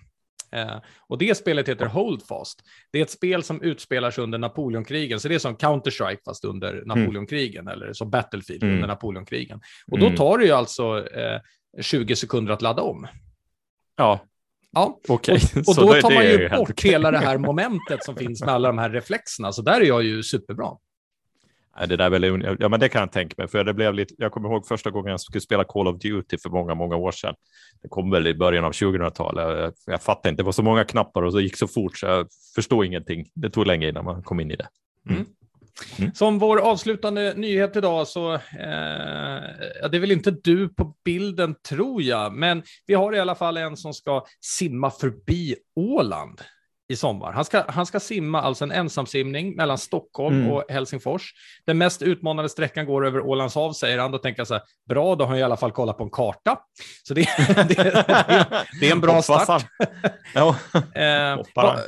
Eh, 0.52 0.82
och 1.08 1.18
det 1.18 1.38
spelet 1.38 1.70
heter 1.70 1.86
Holdfast. 1.86 2.64
Det 2.92 3.00
är 3.00 3.04
ett 3.04 3.12
spel 3.12 3.44
som 3.44 3.62
utspelar 3.62 4.12
sig 4.12 4.24
under 4.24 4.38
Napoleonkrigen, 4.38 5.20
så 5.20 5.28
det 5.28 5.36
är 5.36 5.40
som 5.40 5.58
Counter-Strike 5.58 6.20
fast 6.26 6.46
under 6.46 6.74
mm. 6.74 6.84
Napoleonkrigen, 6.88 7.68
mm. 7.68 7.74
eller 7.74 7.94
som 7.94 8.10
Battlefield 8.10 8.64
mm. 8.64 8.76
under 8.76 8.88
Napoleonkrigen. 8.88 9.62
Och 9.92 10.00
då 10.00 10.06
mm. 10.06 10.18
tar 10.18 10.38
det 10.38 10.46
ju 10.46 10.52
alltså 10.52 11.08
eh, 11.08 11.42
20 11.82 12.16
sekunder 12.16 12.54
att 12.54 12.62
ladda 12.62 12.82
om. 12.82 13.08
Ja, 13.96 14.20
Ja, 14.72 15.00
okay. 15.08 15.40
och, 15.56 15.70
och 15.70 15.76
då 15.76 16.02
tar 16.02 16.14
man 16.14 16.24
ju 16.24 16.50
bort 16.50 16.84
hela 16.84 17.12
det 17.12 17.18
här 17.18 17.38
momentet 17.38 18.04
som 18.04 18.16
finns 18.16 18.42
med 18.42 18.54
alla 18.54 18.68
de 18.68 18.78
här 18.78 18.90
reflexerna, 18.90 19.52
så 19.52 19.62
där 19.62 19.82
är 19.82 19.86
jag 19.86 20.04
ju 20.04 20.24
superbra. 20.24 20.72
Det 21.88 21.96
där 21.96 22.10
väl, 22.10 22.58
ja, 22.60 22.70
men 22.70 22.80
det 22.80 22.90
kan 22.90 23.00
jag 23.00 23.12
tänka 23.12 23.36
mig, 23.38 23.48
för 23.48 23.64
det 23.64 23.74
blev 23.74 23.94
lite, 23.94 24.14
jag 24.18 24.32
kommer 24.32 24.50
ihåg 24.50 24.68
första 24.68 24.90
gången 24.90 25.12
jag 25.12 25.22
skulle 25.22 25.42
spela 25.42 25.64
Call 25.64 25.88
of 25.88 26.00
Duty 26.00 26.38
för 26.38 26.50
många, 26.50 26.76
många 26.76 26.96
år 26.96 27.12
sedan. 27.12 27.36
Det 27.82 27.88
kom 27.88 28.12
väl 28.12 28.28
i 28.28 28.34
början 28.34 28.66
av 28.66 28.72
2000-talet. 28.72 29.60
Jag, 29.60 29.74
jag 29.86 30.02
fattade 30.02 30.30
inte, 30.30 30.42
det 30.42 30.46
var 30.46 30.52
så 30.52 30.64
många 30.64 30.84
knappar 30.84 31.22
och 31.22 31.32
så 31.32 31.40
gick 31.40 31.58
så 31.58 31.68
fort 31.68 31.98
så 31.98 32.06
jag 32.06 32.28
förstod 32.56 32.86
ingenting. 32.86 33.26
Det 33.34 33.50
tog 33.50 33.68
länge 33.68 33.90
innan 33.90 34.06
man 34.06 34.24
kom 34.24 34.40
in 34.40 34.52
i 34.52 34.56
det. 34.56 34.68
Mm. 35.10 35.26
Mm. 36.00 36.14
Som 36.14 36.40
vår 36.40 36.58
avslutande 36.58 37.34
nyhet 37.34 37.76
idag 37.76 38.08
så, 38.08 38.34
eh, 38.34 38.40
det 39.92 39.98
är 39.98 40.00
väl 40.00 40.12
inte 40.12 40.32
du 40.32 40.70
på 40.70 40.96
bilden 41.06 41.56
tror 41.70 42.02
jag, 42.02 42.34
men 42.34 42.64
vi 42.86 42.94
har 42.94 43.16
i 43.16 43.20
alla 43.20 43.36
fall 43.36 43.58
en 43.58 43.78
som 43.78 43.94
ska 43.94 44.26
simma 44.42 44.92
förbi 44.92 45.56
Åland 45.76 46.42
i 46.90 46.96
sommar. 46.96 47.32
Han 47.32 47.46
ska, 47.46 47.64
han 47.68 47.86
ska 47.86 48.00
simma 48.00 48.42
alltså 48.42 48.64
en 48.64 48.72
ensamsimning 48.72 49.56
mellan 49.56 49.78
Stockholm 49.78 50.40
mm. 50.40 50.52
och 50.52 50.64
Helsingfors. 50.70 51.34
Den 51.66 51.78
mest 51.78 52.02
utmanande 52.02 52.50
sträckan 52.50 52.86
går 52.86 53.06
över 53.06 53.20
Ålands 53.20 53.56
hav, 53.56 53.74
säger 53.74 53.98
han. 53.98 54.12
Då 54.12 54.18
tänker 54.18 54.40
jag 54.40 54.48
så 54.48 54.54
här, 54.54 54.64
bra, 54.90 55.16
då 55.16 55.24
har 55.24 55.30
han 55.30 55.40
i 55.40 55.44
alla 55.44 55.58
fall 55.58 55.72
kollat 55.72 55.98
på 55.98 56.04
en 56.04 56.10
karta. 56.10 56.60
Så 57.04 57.14
det, 57.14 57.22
det, 57.48 57.76
det, 57.76 58.66
det 58.80 58.88
är 58.88 58.92
en 58.92 59.02
bra 59.02 59.22
start. 59.22 59.66
ja. 60.34 60.56
eh, 60.74 61.44
vad, 61.56 61.80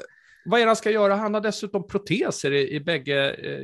vad 0.46 0.60
är 0.60 0.65
det 0.65 0.70
han 0.70 0.75
ska 0.75 0.91
göra? 0.91 1.15
Han 1.15 1.34
har 1.34 1.41
dessutom 1.41 1.88
proteser 1.88 2.51
i, 2.51 2.75
i 2.75 2.79
bägge 2.79 3.29
eh, 3.29 3.60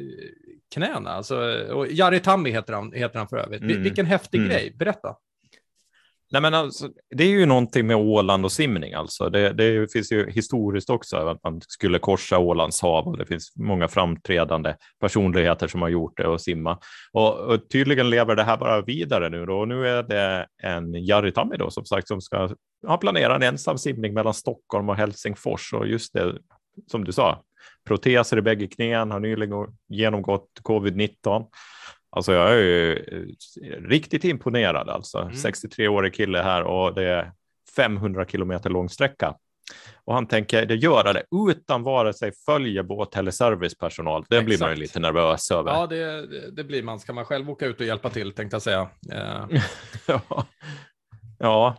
knäna. 0.73 1.09
Alltså, 1.09 1.37
och 1.73 1.87
Jari 1.87 2.19
Tammi 2.19 2.51
heter 2.51 2.73
han, 2.73 2.93
heter 2.93 3.19
han 3.19 3.27
för 3.27 3.37
övrigt. 3.37 3.61
Mm. 3.61 3.83
Vilken 3.83 4.05
häftig 4.05 4.37
mm. 4.37 4.49
grej, 4.49 4.75
berätta. 4.79 5.15
Nej, 6.31 6.41
men 6.41 6.53
alltså, 6.53 6.89
det 7.15 7.23
är 7.23 7.27
ju 7.27 7.45
någonting 7.45 7.87
med 7.87 7.97
Åland 7.97 8.45
och 8.45 8.51
simning. 8.51 8.93
Alltså. 8.93 9.29
Det, 9.29 9.53
det 9.53 9.91
finns 9.91 10.11
ju 10.11 10.31
historiskt 10.31 10.89
också 10.89 11.17
att 11.17 11.43
man 11.43 11.61
skulle 11.61 11.99
korsa 11.99 12.39
Ålands 12.39 12.81
hav 12.81 13.07
och 13.07 13.17
det 13.17 13.25
finns 13.25 13.55
många 13.55 13.87
framträdande 13.87 14.75
personligheter 14.99 15.67
som 15.67 15.81
har 15.81 15.89
gjort 15.89 16.17
det 16.17 16.27
och 16.27 16.41
simma. 16.41 16.79
Och, 17.11 17.39
och 17.39 17.69
tydligen 17.69 18.09
lever 18.09 18.35
det 18.35 18.43
här 18.43 18.57
bara 18.57 18.81
vidare 18.81 19.29
nu 19.29 19.45
då. 19.45 19.59
Och 19.59 19.67
nu 19.67 19.87
är 19.87 20.03
det 20.03 20.47
en 20.63 21.05
Jari 21.05 21.31
Tammi 21.31 21.57
då 21.57 21.71
som 21.71 21.85
sagt 21.85 22.07
som 22.07 22.21
ska 22.21 22.49
ha 22.87 22.97
planerat 22.97 23.35
en 23.35 23.43
ensam 23.43 23.77
simning 23.77 24.13
mellan 24.13 24.33
Stockholm 24.33 24.89
och 24.89 24.95
Helsingfors 24.95 25.73
och 25.73 25.87
just 25.87 26.13
det 26.13 26.33
som 26.91 27.03
du 27.03 27.11
sa, 27.11 27.41
proteser 27.87 28.37
i 28.37 28.41
bägge 28.41 28.67
knän, 28.67 29.11
har 29.11 29.19
nyligen 29.19 29.67
genomgått 29.89 30.49
covid-19 30.63 31.45
Alltså 32.15 32.33
jag 32.33 32.51
är 32.51 32.57
ju 32.57 32.93
eh, 32.93 33.81
riktigt 33.81 34.23
imponerad 34.23 34.89
alltså. 34.89 35.17
Mm. 35.17 35.33
63-årig 35.33 36.13
kille 36.13 36.41
här 36.41 36.63
och 36.63 36.95
det 36.95 37.03
är 37.03 37.31
500 37.75 38.25
kilometer 38.25 38.69
lång 38.69 38.89
sträcka. 38.89 39.35
Och 40.05 40.13
han 40.13 40.27
tänker 40.27 40.65
det 40.65 40.75
göra 40.75 41.13
det 41.13 41.23
utan 41.49 41.83
vare 41.83 42.13
sig 42.13 42.31
följebåt 42.45 43.17
eller 43.17 43.31
servicepersonal. 43.31 44.25
Det 44.29 44.35
Exakt. 44.35 44.45
blir 44.45 44.59
man 44.59 44.69
ju 44.69 44.75
lite 44.75 44.99
nervös 44.99 45.51
över. 45.51 45.71
Ja, 45.71 45.87
det, 45.87 46.51
det, 46.51 46.63
blir 46.63 46.83
man. 46.83 46.99
Ska 46.99 47.13
man 47.13 47.25
själv 47.25 47.49
åka 47.49 47.65
ut 47.65 47.79
och 47.79 47.85
hjälpa 47.85 48.09
till 48.09 48.31
tänkte 48.31 48.55
jag 48.55 48.61
säga. 48.61 48.89
Eh. 49.11 49.61
ja. 50.07 50.45
ja, 51.39 51.75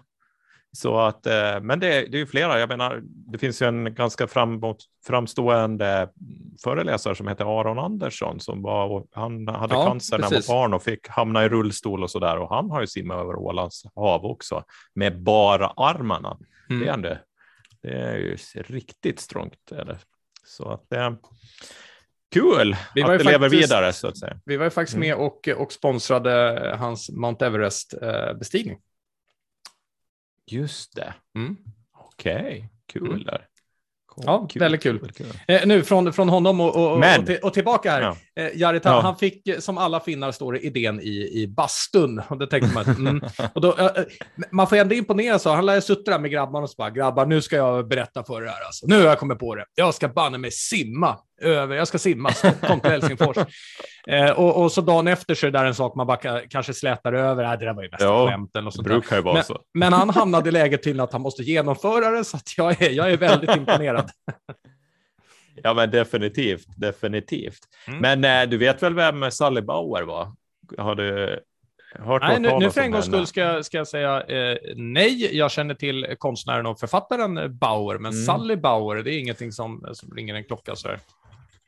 så 0.77 0.99
att, 0.99 1.27
eh, 1.27 1.61
men 1.63 1.81
det, 1.81 1.89
det 1.89 2.17
är 2.17 2.19
ju 2.19 2.27
flera. 2.27 2.61
Jag 2.61 2.69
menar, 2.69 3.01
det 3.05 3.39
finns 3.39 3.63
ju 3.63 3.67
en 3.67 3.95
ganska 3.95 4.27
framåt, 4.27 4.85
framstående 5.07 6.09
föreläsare 6.65 7.15
som 7.15 7.29
heter 7.29 7.61
Aron 7.61 7.79
Andersson 7.79 8.41
som 8.41 8.63
var, 8.63 9.07
han 9.13 9.49
hade 9.49 9.75
ja, 9.75 9.87
cancer 9.87 10.19
när 10.19 10.25
han 10.25 10.33
var 10.33 10.55
barn 10.55 10.75
och 10.75 10.83
fick 10.83 11.09
hamna 11.09 11.45
i 11.45 11.49
rullstol 11.49 12.03
och 12.03 12.11
så 12.11 12.19
där. 12.19 12.39
Och 12.39 12.49
han 12.49 12.71
har 12.71 12.81
ju 12.81 12.87
simmat 12.87 13.21
över 13.21 13.37
Ålands 13.37 13.83
hav 13.95 14.25
också 14.25 14.65
med 14.95 15.23
bara 15.23 15.67
armarna. 15.67 16.39
Mm. 16.71 16.83
Det, 16.83 16.93
är 16.93 16.97
det, 16.97 17.21
det 17.83 17.89
är 17.89 18.17
ju 18.17 18.37
riktigt 18.55 19.21
strångt. 19.21 19.73
Eller? 19.73 19.99
Så 20.45 20.69
att 20.69 20.85
det 20.91 20.97
är 20.97 21.17
kul 22.33 22.73
att 22.73 22.79
det 22.95 23.03
faktiskt, 23.03 23.31
lever 23.31 23.49
vidare 23.49 23.93
så 23.93 24.09
att 24.09 24.19
säga. 24.19 24.41
Vi 24.45 24.57
var 24.57 24.65
ju 24.65 24.71
faktiskt 24.71 24.97
mm. 24.97 25.09
med 25.09 25.27
och, 25.27 25.49
och 25.49 25.73
sponsrade 25.73 26.77
hans 26.79 27.11
Mount 27.11 27.47
Everest-bestigning. 27.47 28.75
Eh, 28.75 28.81
Just 30.47 30.97
det. 30.97 31.15
Mm. 31.35 31.57
Okej, 31.93 32.35
okay. 32.35 32.65
kul 32.93 33.07
mm. 33.07 33.25
där. 33.25 33.47
Ja, 34.25 34.47
kul. 34.51 34.61
väldigt 34.61 34.83
kul. 34.83 35.13
kul. 35.17 35.27
Eh, 35.49 35.67
nu 35.67 35.83
från, 35.83 36.13
från 36.13 36.29
honom 36.29 36.61
och, 36.61 36.93
och, 36.93 36.99
Men, 36.99 37.21
och, 37.21 37.27
till, 37.27 37.39
och 37.43 37.55
tillbaka 37.55 37.91
här. 37.91 38.03
Ja. 38.03 38.17
Eh, 38.43 38.51
Jarit, 38.55 38.85
ja. 38.85 39.01
han 39.01 39.17
fick, 39.17 39.49
eh, 39.49 39.59
som 39.59 39.79
alla 39.79 40.01
finnar 40.01 40.33
står 40.33 40.53
det, 40.53 40.61
idén 40.61 41.01
i, 41.01 41.43
i 41.43 41.47
bastun. 41.47 42.23
Och 42.29 42.39
det 42.39 42.47
tänkte 42.47 42.75
man, 42.75 42.85
mm. 42.85 43.23
och 43.55 43.61
då, 43.61 43.77
eh, 43.79 43.91
man 44.51 44.67
får 44.67 44.77
ändå 44.77 44.95
imponera 44.95 45.39
så. 45.39 45.51
Han 45.51 45.67
lär 45.67 46.05
där 46.05 46.19
med 46.19 46.31
grabbarna 46.31 46.63
och 46.63 46.71
så 46.71 46.75
bara, 46.79 46.91
grabbar, 46.91 47.27
nu 47.27 47.43
ska 47.43 47.57
jag 47.57 47.89
berätta 47.89 48.25
för 48.25 48.43
er 48.43 48.47
här. 48.47 48.67
Alltså. 48.67 48.87
Nu 48.87 48.97
har 48.97 49.05
jag 49.05 49.19
kommit 49.19 49.39
på 49.39 49.55
det. 49.55 49.65
Jag 49.75 49.95
ska 49.95 50.09
banne 50.09 50.39
mig 50.39 50.51
simma 50.51 51.19
över, 51.41 51.77
jag 51.77 51.89
ska 51.89 51.99
simma 51.99 52.31
Stockholm 52.31 52.81
till 52.81 52.91
Helsingfors. 52.91 53.37
Eh, 54.09 54.31
och, 54.31 54.63
och, 54.63 54.73
så 54.73 54.81
dagen 54.81 55.09
efter 55.09 55.35
så 55.35 55.47
är 55.47 55.51
det 55.51 55.59
där 55.59 55.65
en 55.65 55.75
sak 55.75 55.95
man 55.95 56.07
bara 56.07 56.41
kanske 56.49 56.75
slätar 56.75 57.13
över. 57.13 57.45
Äh, 57.45 57.51
det 57.51 57.65
där 57.65 57.73
var 57.73 57.83
ju 57.83 57.91
mest 57.91 58.03
ja, 58.03 58.29
skämt 58.29 58.57
eller 58.57 58.71
sånt 58.71 58.89
brukar 58.89 59.23
men, 59.23 59.45
så. 59.45 59.61
Men 59.75 59.93
han 59.93 60.11
hamnade 60.15 60.49
i 60.49 60.53
läget 60.53 60.83
till 60.83 61.01
att 61.01 61.13
han 61.13 61.23
måste 61.23 61.43
genomföra 61.43 62.11
det, 62.11 62.25
så 62.25 62.39
jag, 62.57 62.83
är, 62.83 62.91
jag 62.91 63.13
är 63.13 63.17
väldigt 63.17 63.57
imponerad. 63.57 64.11
Ja, 65.63 65.75
men 65.75 65.91
definitivt, 65.91 66.67
definitivt. 66.77 67.59
Mm. 67.87 68.01
Men 68.01 68.43
eh, 68.43 68.51
du 68.51 68.57
vet 68.57 68.83
väl 68.83 68.95
vem 68.95 69.31
Sally 69.31 69.61
Bauer 69.61 70.03
var? 70.03 70.33
Har 70.79 70.95
du 70.95 71.41
hört 71.99 72.23
Nej, 72.23 72.41
nu, 72.41 72.59
nu 72.59 72.71
för 72.71 72.81
en 72.81 72.91
gångs 72.91 73.07
skull 73.07 73.27
ska, 73.27 73.63
ska 73.63 73.77
jag 73.77 73.89
säga 73.89 74.23
eh, 74.23 74.59
nej. 74.77 75.37
Jag 75.37 75.51
känner 75.51 75.75
till 75.75 76.17
konstnären 76.19 76.67
och 76.67 76.81
författaren 76.81 77.59
Bauer, 77.59 77.99
men 77.99 78.13
mm. 78.13 78.25
Sally 78.25 78.57
Bauer, 78.57 79.03
det 79.03 79.15
är 79.15 79.19
ingenting 79.19 79.53
som, 79.53 79.87
som 79.93 80.15
ringer 80.15 80.35
en 80.35 80.45
klocka 80.45 80.77
så 80.77 80.89
här. 80.89 80.99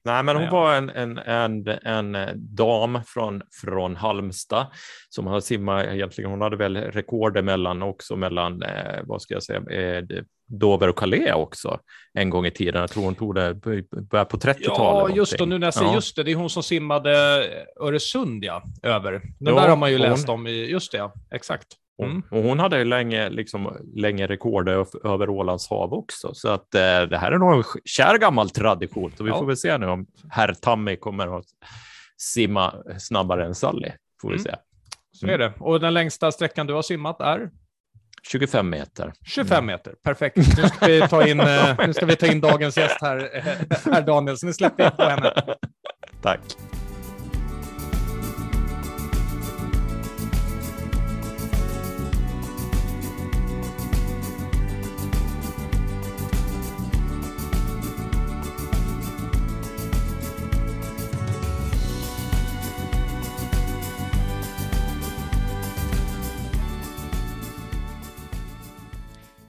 Nej, 0.04 0.22
men 0.22 0.36
hon 0.36 0.50
var 0.50 0.74
en, 0.74 0.90
en, 0.90 1.18
en, 1.18 1.68
en 1.68 2.16
dam 2.36 3.00
från, 3.06 3.42
från 3.60 3.96
Halmstad 3.96 4.66
som 5.08 5.26
har 5.26 5.40
simmat 5.40 5.86
egentligen. 5.86 6.30
Hon 6.30 6.40
hade 6.40 6.56
väl 6.56 6.76
rekord 6.76 7.44
mellan 7.44 7.82
också 7.82 8.16
mellan, 8.16 8.62
eh, 8.62 9.00
vad 9.04 9.22
ska 9.22 9.34
jag 9.34 9.42
säga, 9.42 9.60
eh, 9.70 10.04
Dover 10.48 10.88
och 10.88 10.98
Calais 10.98 11.34
också 11.34 11.80
en 12.14 12.30
gång 12.30 12.46
i 12.46 12.50
tiden. 12.50 12.80
Jag 12.80 12.90
tror 12.90 13.04
hon 13.04 13.14
tog 13.14 13.34
det 13.34 13.54
början 13.54 14.26
på 14.26 14.36
30-talet. 14.36 15.10
Ja, 15.10 15.16
just 15.16 15.38
det. 15.38 15.46
Nu 15.46 15.58
när 15.58 15.66
jag 15.66 15.74
säger 15.74 15.88
ja. 15.88 15.94
just 15.94 16.16
det, 16.16 16.22
det 16.22 16.30
är 16.30 16.36
hon 16.36 16.50
som 16.50 16.62
simmade 16.62 17.12
Öresund, 17.80 18.44
ja, 18.44 18.62
över. 18.82 19.12
Den 19.12 19.22
jo, 19.40 19.54
där 19.54 19.68
har 19.68 19.76
man 19.76 19.90
ju 19.90 19.98
läst 19.98 20.28
om 20.28 20.46
i, 20.46 20.70
just 20.70 20.92
det, 20.92 20.98
ja, 20.98 21.14
exakt. 21.30 21.66
Mm. 22.04 22.22
Och 22.30 22.42
hon 22.42 22.58
hade 22.58 22.84
länge, 22.84 23.28
liksom, 23.28 23.76
länge 23.94 24.26
rekord 24.26 24.68
över 24.68 25.30
Ålands 25.30 25.68
hav 25.68 25.92
också, 25.92 26.34
så 26.34 26.48
att 26.48 26.74
eh, 26.74 27.02
det 27.02 27.18
här 27.18 27.32
är 27.32 27.38
nog 27.38 27.54
en 27.54 27.64
kär 27.84 28.18
gammal 28.18 28.50
tradition. 28.50 29.12
Så 29.16 29.24
vi 29.24 29.30
ja. 29.30 29.38
får 29.38 29.46
väl 29.46 29.56
se 29.56 29.78
nu 29.78 29.86
om 29.86 30.06
herr 30.30 30.54
Tammy 30.54 30.96
kommer 30.96 31.38
att 31.38 31.46
simma 32.16 32.74
snabbare 32.98 33.46
än 33.46 33.54
Sally. 33.54 33.90
Får 34.20 34.28
vi 34.28 34.34
mm. 34.34 34.44
se. 34.44 34.54
Så 35.12 35.26
är 35.26 35.38
det. 35.38 35.52
Och 35.58 35.80
den 35.80 35.94
längsta 35.94 36.32
sträckan 36.32 36.66
du 36.66 36.74
har 36.74 36.82
simmat 36.82 37.20
är? 37.20 37.50
25 38.22 38.70
meter. 38.70 39.12
25 39.26 39.66
meter, 39.66 39.94
perfekt. 40.02 40.36
Nu 40.36 40.68
ska 40.68 40.86
vi 40.86 41.08
ta 41.08 41.28
in, 41.28 41.40
eh, 41.40 41.86
nu 41.86 41.94
ska 41.94 42.06
vi 42.06 42.16
ta 42.16 42.26
in 42.26 42.40
dagens 42.40 42.76
gäst 42.76 42.96
här, 43.00 43.30
eh, 43.36 43.42
herr 43.92 44.02
Daniel, 44.02 44.38
så 44.38 44.46
nu 44.46 44.52
släpper 44.52 44.84
jag 44.84 44.96
på 44.96 45.02
henne. 45.02 45.34
Tack. 46.22 46.40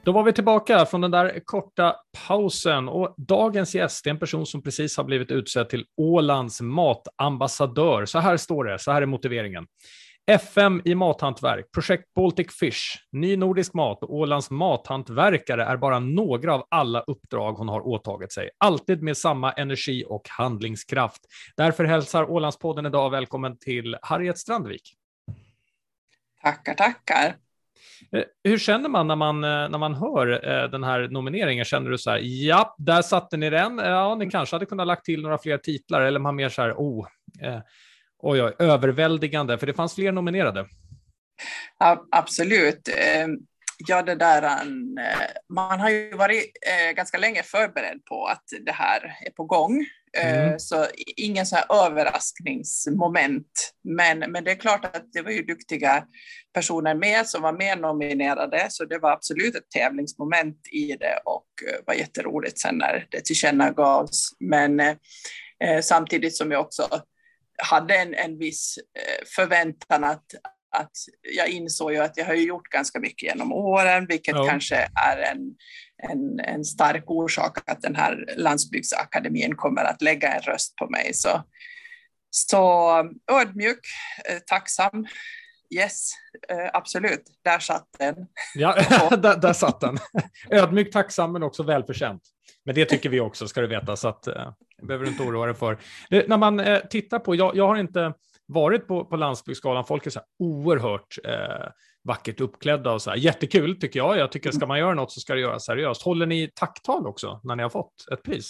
Då 0.09 0.13
var 0.13 0.23
vi 0.23 0.33
tillbaka 0.33 0.85
från 0.85 1.01
den 1.01 1.11
där 1.11 1.39
korta 1.45 1.95
pausen 2.27 2.89
och 2.89 3.15
dagens 3.17 3.75
gäst 3.75 4.05
är 4.05 4.11
en 4.11 4.19
person 4.19 4.45
som 4.45 4.61
precis 4.61 4.97
har 4.97 5.03
blivit 5.03 5.31
utsedd 5.31 5.69
till 5.69 5.85
Ålands 5.97 6.61
matambassadör. 6.61 8.05
Så 8.05 8.19
här 8.19 8.37
står 8.37 8.63
det, 8.63 8.79
så 8.79 8.91
här 8.91 9.01
är 9.01 9.05
motiveringen. 9.05 9.67
FM 10.31 10.81
i 10.85 10.95
mathantverk, 10.95 11.71
projekt 11.71 12.13
Baltic 12.13 12.47
Fish, 12.59 12.97
ny 13.11 13.37
nordisk 13.37 13.73
mat 13.73 14.03
och 14.03 14.15
Ålands 14.15 14.49
mathantverkare 14.49 15.63
är 15.63 15.77
bara 15.77 15.99
några 15.99 16.53
av 16.53 16.67
alla 16.71 16.99
uppdrag 17.01 17.53
hon 17.53 17.69
har 17.69 17.87
åtagit 17.87 18.31
sig. 18.31 18.49
Alltid 18.57 19.03
med 19.03 19.17
samma 19.17 19.51
energi 19.51 20.05
och 20.07 20.29
handlingskraft. 20.29 21.21
Därför 21.57 21.83
hälsar 21.83 22.31
Ålandspodden 22.31 22.85
idag 22.85 23.09
välkommen 23.09 23.57
till 23.57 23.97
Harriet 24.01 24.37
Strandvik. 24.37 24.93
Tackar, 26.41 26.73
tackar. 26.73 27.35
Eh, 28.11 28.23
hur 28.43 28.57
känner 28.57 28.89
man 28.89 29.07
när 29.07 29.15
man, 29.15 29.43
eh, 29.43 29.69
när 29.69 29.77
man 29.77 29.93
hör 29.93 30.49
eh, 30.49 30.69
den 30.69 30.83
här 30.83 31.07
nomineringen? 31.07 31.65
Känner 31.65 31.89
du 31.89 31.97
så 31.97 32.11
här, 32.11 32.19
ja, 32.23 32.75
där 32.77 33.01
satte 33.01 33.37
ni 33.37 33.49
den. 33.49 33.77
Ja, 33.77 34.15
ni 34.15 34.29
kanske 34.29 34.55
hade 34.55 34.65
kunnat 34.65 34.87
lagt 34.87 35.05
till 35.05 35.21
några 35.21 35.37
fler 35.37 35.57
titlar 35.57 36.01
eller 36.01 36.19
man 36.19 36.35
mer 36.35 36.49
så 36.49 36.61
här, 36.61 36.73
oh, 36.73 37.07
eh, 37.41 37.59
oj, 38.19 38.43
oj, 38.43 38.55
överväldigande, 38.59 39.57
för 39.57 39.67
det 39.67 39.73
fanns 39.73 39.95
fler 39.95 40.11
nominerade. 40.11 40.65
Ja, 41.79 42.05
absolut. 42.11 42.89
Ehm, 42.97 43.37
ja, 43.87 44.01
det 44.01 44.15
där, 44.15 44.61
man 45.49 45.79
har 45.79 45.89
ju 45.89 46.11
varit 46.11 46.51
ganska 46.95 47.17
länge 47.17 47.43
förberedd 47.43 48.05
på 48.05 48.25
att 48.25 48.43
det 48.65 48.71
här 48.71 49.17
är 49.25 49.31
på 49.31 49.43
gång. 49.43 49.85
Mm. 50.17 50.49
Eh, 50.49 50.57
så 50.57 50.87
ingen 51.15 51.45
så 51.45 51.55
här 51.55 51.85
överraskningsmoment. 51.85 53.73
Men, 53.83 54.19
men 54.19 54.43
det 54.43 54.51
är 54.51 54.55
klart 54.55 54.85
att 54.85 55.13
det 55.13 55.21
var 55.21 55.31
ju 55.31 55.43
duktiga 55.43 56.05
personer 56.53 56.95
med 56.95 57.27
som 57.27 57.41
var 57.41 57.53
med 57.53 57.79
nominerade, 57.79 58.67
så 58.69 58.85
det 58.85 58.97
var 58.97 59.11
absolut 59.11 59.55
ett 59.55 59.69
tävlingsmoment 59.75 60.67
i 60.71 60.95
det 60.95 61.19
och 61.25 61.47
eh, 61.67 61.79
var 61.85 61.93
jätteroligt 61.93 62.59
sen 62.59 62.75
när 62.75 63.07
det 63.11 63.21
tillkännagavs. 63.21 64.29
Men 64.39 64.79
eh, 64.79 64.95
eh, 65.63 65.81
samtidigt 65.81 66.35
som 66.35 66.51
jag 66.51 66.61
också 66.61 67.01
hade 67.57 67.95
en, 67.95 68.13
en 68.13 68.37
viss 68.37 68.79
förväntan 69.35 70.03
att, 70.03 70.25
att 70.77 70.91
jag 71.35 71.49
insåg 71.49 71.91
ju 71.91 71.97
att 71.97 72.17
jag 72.17 72.25
har 72.25 72.33
gjort 72.33 72.69
ganska 72.69 72.99
mycket 72.99 73.23
genom 73.23 73.51
åren, 73.51 74.05
vilket 74.07 74.35
ja. 74.35 74.45
kanske 74.45 74.75
är 74.75 75.17
en, 75.17 75.55
en, 76.09 76.39
en 76.39 76.65
stark 76.65 77.03
orsak 77.07 77.69
att 77.69 77.81
den 77.81 77.95
här 77.95 78.33
landsbygdsakademin 78.37 79.55
kommer 79.55 79.83
att 79.83 80.01
lägga 80.01 80.33
en 80.33 80.41
röst 80.41 80.75
på 80.75 80.89
mig. 80.89 81.13
Så, 81.13 81.43
så 82.29 82.91
ödmjuk, 83.31 83.79
tacksam 84.45 85.05
Yes, 85.75 86.11
eh, 86.49 86.69
absolut. 86.73 87.23
Där 87.43 87.59
satt 87.59 87.87
den. 87.99 88.15
Ja, 88.55 88.75
där, 89.17 89.37
där 89.37 89.53
satt 89.53 89.79
den. 89.79 89.97
Ödmjukt 90.51 90.93
tacksam 90.93 91.31
men 91.31 91.43
också 91.43 91.63
välförtjänt. 91.63 92.21
Men 92.65 92.75
det 92.75 92.85
tycker 92.85 93.09
vi 93.09 93.19
också, 93.19 93.47
ska 93.47 93.61
du 93.61 93.67
veta, 93.67 93.95
så 93.95 94.07
att 94.07 94.27
eh, 94.27 94.53
det 94.77 94.85
behöver 94.85 95.05
du 95.05 95.11
inte 95.11 95.23
oroa 95.23 95.45
dig 95.45 95.55
för. 95.55 95.77
Det, 96.09 96.27
när 96.27 96.37
man 96.37 96.59
eh, 96.59 96.79
tittar 96.79 97.19
på, 97.19 97.35
jag, 97.35 97.55
jag 97.55 97.67
har 97.67 97.77
inte 97.77 98.13
varit 98.49 98.87
på, 98.87 99.05
på 99.05 99.15
landsbygdsgalan, 99.15 99.85
folk 99.85 100.05
är 100.05 100.09
så 100.09 100.19
här 100.19 100.27
oerhört 100.39 101.17
eh, 101.23 101.71
vackert 102.03 102.41
uppklädda 102.41 102.91
och 102.91 103.01
så 103.01 103.09
här. 103.09 103.17
Jättekul 103.17 103.79
tycker 103.79 103.99
jag. 103.99 104.17
Jag 104.17 104.31
tycker 104.31 104.51
ska 104.51 104.65
man 104.65 104.79
göra 104.79 104.93
något 104.93 105.11
så 105.11 105.19
ska 105.19 105.33
det 105.33 105.41
göras 105.41 105.65
seriöst. 105.65 106.01
Håller 106.01 106.25
ni 106.25 106.51
tacktal 106.55 107.07
också 107.07 107.41
när 107.43 107.55
ni 107.55 107.63
har 107.63 107.69
fått 107.69 107.93
ett 108.13 108.23
pris? 108.23 108.47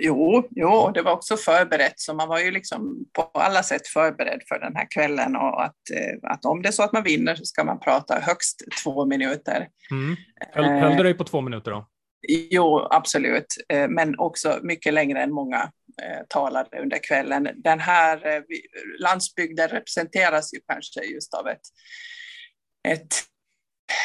Jo, 0.00 0.48
jo, 0.50 0.90
det 0.94 1.02
var 1.02 1.12
också 1.12 1.36
förberett, 1.36 2.00
så 2.00 2.14
man 2.14 2.28
var 2.28 2.38
ju 2.38 2.50
liksom 2.50 3.04
på 3.12 3.22
alla 3.22 3.62
sätt 3.62 3.86
förberedd 3.86 4.40
för 4.48 4.58
den 4.58 4.76
här 4.76 4.86
kvällen 4.90 5.36
och 5.36 5.64
att, 5.64 5.76
eh, 5.94 6.30
att 6.30 6.44
om 6.44 6.62
det 6.62 6.68
är 6.68 6.72
så 6.72 6.82
att 6.82 6.92
man 6.92 7.02
vinner 7.02 7.34
så 7.34 7.44
ska 7.44 7.64
man 7.64 7.80
prata 7.80 8.14
högst 8.14 8.62
två 8.84 9.06
minuter. 9.06 9.68
Mm. 9.90 10.16
Höll, 10.52 10.64
höll 10.64 10.96
du 10.96 11.02
dig 11.02 11.14
på 11.14 11.24
två 11.24 11.40
minuter 11.40 11.70
då? 11.70 11.88
Jo, 12.28 12.86
absolut, 12.90 13.46
eh, 13.68 13.88
men 13.88 14.18
också 14.18 14.58
mycket 14.62 14.94
längre 14.94 15.22
än 15.22 15.32
många 15.32 15.56
eh, 15.56 15.68
talade 16.28 16.80
under 16.82 16.98
kvällen. 16.98 17.48
Den 17.56 17.80
här 17.80 18.42
landsbygden 18.98 19.68
representeras 19.68 20.54
ju 20.54 20.60
kanske 20.68 21.00
just 21.00 21.34
av 21.34 21.48
ett 21.48 21.60
ett, 22.88 23.14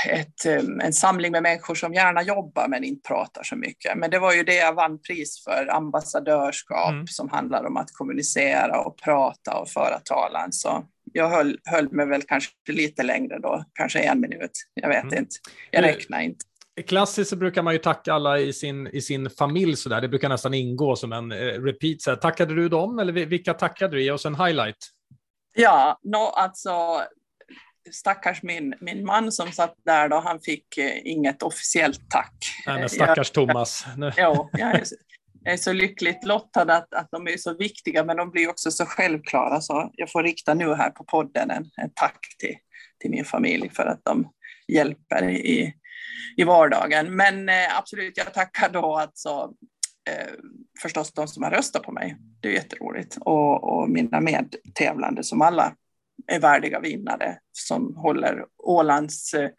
ett, 0.09 0.63
um, 0.63 0.79
en 0.79 0.93
samling 0.93 1.31
med 1.31 1.43
människor 1.43 1.75
som 1.75 1.93
gärna 1.93 2.23
jobbar 2.23 2.67
men 2.67 2.83
inte 2.83 3.07
pratar 3.07 3.43
så 3.43 3.55
mycket. 3.55 3.97
Men 3.97 4.11
det 4.11 4.19
var 4.19 4.33
ju 4.33 4.43
det 4.43 4.55
jag 4.55 4.73
vann 4.73 5.01
pris 5.01 5.43
för, 5.43 5.67
ambassadörskap 5.71 6.91
mm. 6.91 7.07
som 7.07 7.29
handlar 7.29 7.65
om 7.65 7.77
att 7.77 7.91
kommunicera 7.91 8.81
och 8.81 8.97
prata 8.97 9.57
och 9.57 9.69
föra 9.69 9.99
talan. 9.99 10.51
Så 10.51 10.85
jag 11.13 11.29
höll, 11.29 11.59
höll 11.63 11.91
mig 11.91 12.05
väl 12.05 12.21
kanske 12.21 12.51
lite 12.69 13.03
längre 13.03 13.39
då, 13.39 13.65
kanske 13.73 13.99
en 13.99 14.21
minut. 14.21 14.51
Jag 14.73 14.89
vet 14.89 15.03
mm. 15.03 15.17
inte, 15.17 15.35
jag 15.71 15.83
räknar 15.83 16.21
inte. 16.21 16.45
Klassiskt 16.85 17.29
så 17.29 17.35
brukar 17.35 17.61
man 17.61 17.73
ju 17.73 17.79
tacka 17.79 18.13
alla 18.13 18.39
i 18.39 18.53
sin, 18.53 18.87
i 18.87 19.01
sin 19.01 19.29
familj 19.29 19.75
så 19.75 19.89
där. 19.89 20.01
Det 20.01 20.07
brukar 20.07 20.29
nästan 20.29 20.53
ingå 20.53 20.95
som 20.95 21.13
en 21.13 21.31
eh, 21.31 21.37
repeat. 21.37 22.01
Så 22.01 22.09
här, 22.09 22.17
tackade 22.17 22.55
du 22.55 22.69
dem 22.69 22.99
eller 22.99 23.13
vilka 23.13 23.53
tackade 23.53 23.95
du? 23.95 24.03
Ge 24.03 24.11
oss 24.11 24.25
en 24.25 24.35
highlight. 24.35 24.77
Ja, 25.55 25.99
no, 26.03 26.17
alltså 26.17 27.01
stackars 27.91 28.43
min, 28.43 28.73
min 28.79 29.05
man 29.05 29.31
som 29.31 29.51
satt 29.51 29.75
där 29.85 30.09
då, 30.09 30.19
han 30.19 30.39
fick 30.39 30.77
eh, 30.77 31.07
inget 31.07 31.43
officiellt 31.43 32.09
tack. 32.09 32.33
Nej, 32.67 32.79
men 32.79 32.89
stackars 32.89 33.31
jag, 33.35 33.47
Thomas. 33.47 33.85
Ja, 34.17 34.49
jag 34.53 34.75
är, 34.75 34.83
jag 35.43 35.53
är 35.53 35.57
så 35.57 35.73
lyckligt 35.73 36.23
lottad 36.23 36.61
att, 36.61 36.93
att 36.93 37.07
de 37.11 37.27
är 37.27 37.37
så 37.37 37.53
viktiga, 37.53 38.03
men 38.03 38.17
de 38.17 38.31
blir 38.31 38.49
också 38.49 38.71
så 38.71 38.85
självklara. 38.85 39.61
Så 39.61 39.91
jag 39.93 40.11
får 40.11 40.23
rikta 40.23 40.53
nu 40.53 40.73
här 40.73 40.89
på 40.89 41.03
podden 41.03 41.51
en, 41.51 41.65
en 41.75 41.89
tack 41.93 42.19
till, 42.39 42.55
till 42.99 43.11
min 43.11 43.25
familj 43.25 43.69
för 43.69 43.83
att 43.83 44.01
de 44.03 44.31
hjälper 44.67 45.29
i, 45.29 45.73
i 46.37 46.43
vardagen. 46.43 47.15
Men 47.15 47.49
eh, 47.49 47.77
absolut, 47.77 48.17
jag 48.17 48.33
tackar 48.33 48.69
då 48.69 48.95
alltså 48.95 49.53
eh, 50.09 50.33
förstås 50.81 51.13
de 51.13 51.27
som 51.27 51.43
har 51.43 51.51
röstat 51.51 51.83
på 51.83 51.91
mig. 51.91 52.17
Det 52.41 52.47
är 52.47 52.53
jätteroligt. 52.53 53.17
Och, 53.19 53.63
och 53.63 53.89
mina 53.89 54.21
medtävlande 54.21 55.23
som 55.23 55.41
alla 55.41 55.75
är 56.27 56.39
värdiga 56.39 56.79
vinnare 56.79 57.39
som 57.51 57.95
håller 57.95 58.45
Ålands 58.57 59.33
eh, 59.33 59.49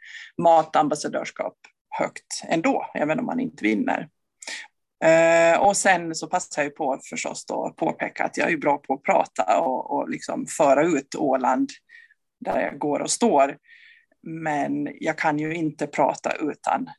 matambassadörskap 0.42 1.56
högt 1.98 2.42
ändå, 2.48 2.90
även 2.94 3.18
om 3.18 3.26
man 3.26 3.40
inte 3.40 3.64
vinner. 3.64 4.08
Eh, 5.04 5.60
och 5.60 5.76
sen 5.76 6.14
så 6.14 6.26
passar 6.26 6.62
jag 6.62 6.76
på 6.76 7.00
förstås 7.10 7.46
då 7.46 7.64
att 7.64 7.76
påpeka 7.76 8.24
att 8.24 8.36
jag 8.36 8.52
är 8.52 8.56
bra 8.56 8.78
på 8.78 8.94
att 8.94 9.02
prata 9.02 9.60
och, 9.60 9.90
och 9.90 10.08
liksom 10.08 10.46
föra 10.46 10.82
ut 10.82 11.14
Åland 11.14 11.70
där 12.40 12.60
jag 12.60 12.78
går 12.78 13.00
och 13.00 13.10
står. 13.10 13.56
Men 14.28 14.88
jag 15.00 15.18
kan 15.18 15.38
ju 15.38 15.54
inte 15.54 15.86
prata 15.86 16.32
utan 16.32 16.90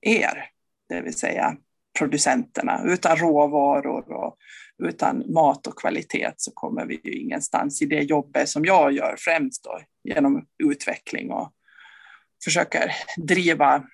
er, 0.00 0.50
det 0.88 1.00
vill 1.00 1.14
säga 1.14 1.56
producenterna. 1.98 2.82
Utan 2.84 3.16
råvaror 3.16 4.12
och 4.12 4.36
utan 4.82 5.32
mat 5.32 5.66
och 5.66 5.78
kvalitet 5.78 6.32
så 6.36 6.50
kommer 6.54 6.86
vi 6.86 7.00
ju 7.04 7.12
ingenstans 7.12 7.82
i 7.82 7.86
det 7.86 8.02
jobbet 8.02 8.48
som 8.48 8.64
jag 8.64 8.92
gör 8.92 9.16
främst 9.18 9.64
då, 9.64 9.80
genom 10.04 10.46
utveckling 10.64 11.30
och 11.30 11.52
försöker 12.44 12.92
driva 13.16 13.84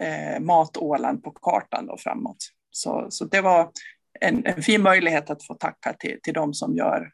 eh, 0.00 0.40
Mat-Åland 0.40 1.24
på 1.24 1.30
kartan 1.30 1.86
då 1.86 1.96
framåt. 1.98 2.36
Så, 2.70 3.06
så 3.10 3.24
det 3.24 3.40
var 3.40 3.70
en, 4.20 4.46
en 4.46 4.62
fin 4.62 4.82
möjlighet 4.82 5.30
att 5.30 5.46
få 5.46 5.54
tacka 5.54 5.92
till, 5.92 6.18
till 6.22 6.34
de 6.34 6.54
som 6.54 6.76
gör 6.76 7.12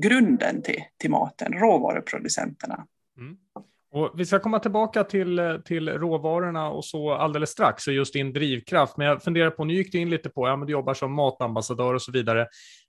grunden 0.00 0.62
till, 0.62 0.84
till 0.96 1.10
maten, 1.10 1.52
råvaruproducenterna. 1.52 2.86
Mm. 3.18 3.36
Och 3.94 4.12
vi 4.14 4.26
ska 4.26 4.38
komma 4.38 4.58
tillbaka 4.58 5.04
till, 5.04 5.60
till 5.64 5.88
råvarorna 5.88 6.70
och 6.70 6.84
så 6.84 7.12
alldeles 7.12 7.50
strax, 7.50 7.86
och 7.86 7.92
just 7.92 8.12
din 8.12 8.32
drivkraft. 8.32 8.96
Men 8.96 9.06
jag 9.06 9.22
funderar 9.22 9.50
på, 9.50 9.64
nu 9.64 9.74
gick 9.74 9.92
du 9.92 9.98
in 9.98 10.10
lite 10.10 10.28
på, 10.28 10.48
ja 10.48 10.56
men 10.56 10.66
du 10.66 10.72
jobbar 10.72 10.94
som 10.94 11.12
matambassadör 11.12 11.94
och 11.94 12.02
så 12.02 12.12
vidare. 12.12 12.46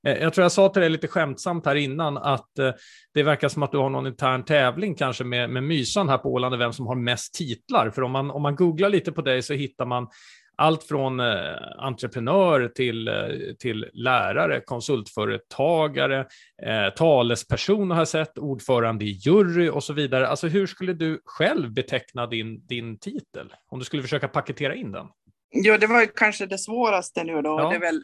Eh, 0.07 0.17
jag 0.17 0.33
tror 0.33 0.43
jag 0.43 0.51
sa 0.51 0.69
till 0.69 0.81
dig 0.81 0.89
lite 0.89 1.07
skämtsamt 1.07 1.65
här 1.65 1.75
innan 1.75 2.17
att 2.17 2.59
eh, 2.59 2.71
det 3.13 3.23
verkar 3.23 3.49
som 3.49 3.63
att 3.63 3.71
du 3.71 3.77
har 3.77 3.89
någon 3.89 4.07
intern 4.07 4.45
tävling 4.45 4.95
kanske 4.95 5.23
med, 5.23 5.49
med 5.49 5.63
Mysan 5.63 6.09
här 6.09 6.17
på 6.17 6.33
Åland, 6.33 6.57
vem 6.57 6.73
som 6.73 6.87
har 6.87 6.95
mest 6.95 7.33
titlar. 7.33 7.89
För 7.89 8.01
om 8.01 8.11
man, 8.11 8.31
om 8.31 8.41
man 8.41 8.55
googlar 8.55 8.89
lite 8.89 9.11
på 9.11 9.21
dig 9.21 9.41
så 9.41 9.53
hittar 9.53 9.85
man 9.85 10.07
allt 10.55 10.83
från 10.83 11.19
eh, 11.19 11.55
entreprenör 11.77 12.67
till, 12.67 13.07
eh, 13.07 13.13
till 13.59 13.89
lärare, 13.93 14.61
konsultföretagare, 14.61 16.19
eh, 16.63 16.93
talesperson 16.95 17.91
har 17.91 17.97
jag 17.97 18.07
sett, 18.07 18.37
ordförande 18.37 19.05
i 19.05 19.11
jury 19.11 19.69
och 19.69 19.83
så 19.83 19.93
vidare. 19.93 20.27
Alltså 20.27 20.47
hur 20.47 20.67
skulle 20.67 20.93
du 20.93 21.21
själv 21.25 21.73
beteckna 21.73 22.27
din, 22.27 22.67
din 22.67 22.99
titel? 22.99 23.53
Om 23.67 23.79
du 23.79 23.85
skulle 23.85 24.01
försöka 24.01 24.27
paketera 24.27 24.75
in 24.75 24.91
den? 24.91 25.07
Ja, 25.49 25.77
det 25.77 25.87
var 25.87 26.05
kanske 26.15 26.45
det 26.45 26.57
svåraste 26.57 27.23
nu 27.23 27.41
då. 27.41 27.59
Ja. 27.59 27.69
Det 27.69 27.75
är 27.75 27.79
väl 27.79 28.03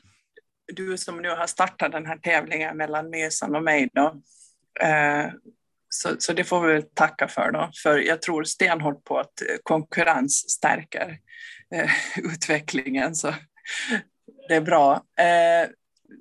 du 0.76 0.98
som 0.98 1.22
nu 1.22 1.30
har 1.30 1.48
startat 1.48 1.92
den 1.92 2.06
här 2.06 2.18
tävlingen 2.18 2.78
mellan 2.78 3.10
Mysan 3.10 3.56
och 3.56 3.64
mig 3.64 3.90
då. 3.94 4.22
Eh, 4.82 5.26
så, 5.90 6.10
så 6.20 6.34
det 6.34 6.44
får 6.44 6.68
vi 6.68 6.74
väl 6.74 6.84
tacka 6.94 7.28
för 7.28 7.52
då, 7.52 7.70
för 7.84 7.98
jag 7.98 8.22
tror 8.22 8.44
stenhårt 8.44 9.04
på 9.04 9.20
att 9.20 9.34
konkurrens 9.64 10.50
stärker 10.50 11.18
eh, 11.76 11.90
utvecklingen. 12.34 13.16
Så 13.16 13.34
det 14.48 14.56
är 14.56 14.62
bra. 14.62 14.94
Eh, 14.96 15.70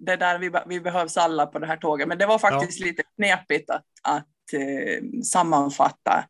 det 0.01 0.17
där 0.17 0.39
vi, 0.39 0.51
vi 0.67 0.81
behövs 0.81 1.17
alla 1.17 1.47
på 1.47 1.59
det 1.59 1.67
här 1.67 1.77
tåget, 1.77 2.09
men 2.09 2.19
det 2.19 2.27
var 2.27 2.39
faktiskt 2.39 2.81
ja. 2.81 2.87
lite 2.87 3.03
knepigt 3.17 3.71
att, 3.71 3.87
att 4.03 4.27
eh, 4.53 5.23
sammanfatta 5.25 6.25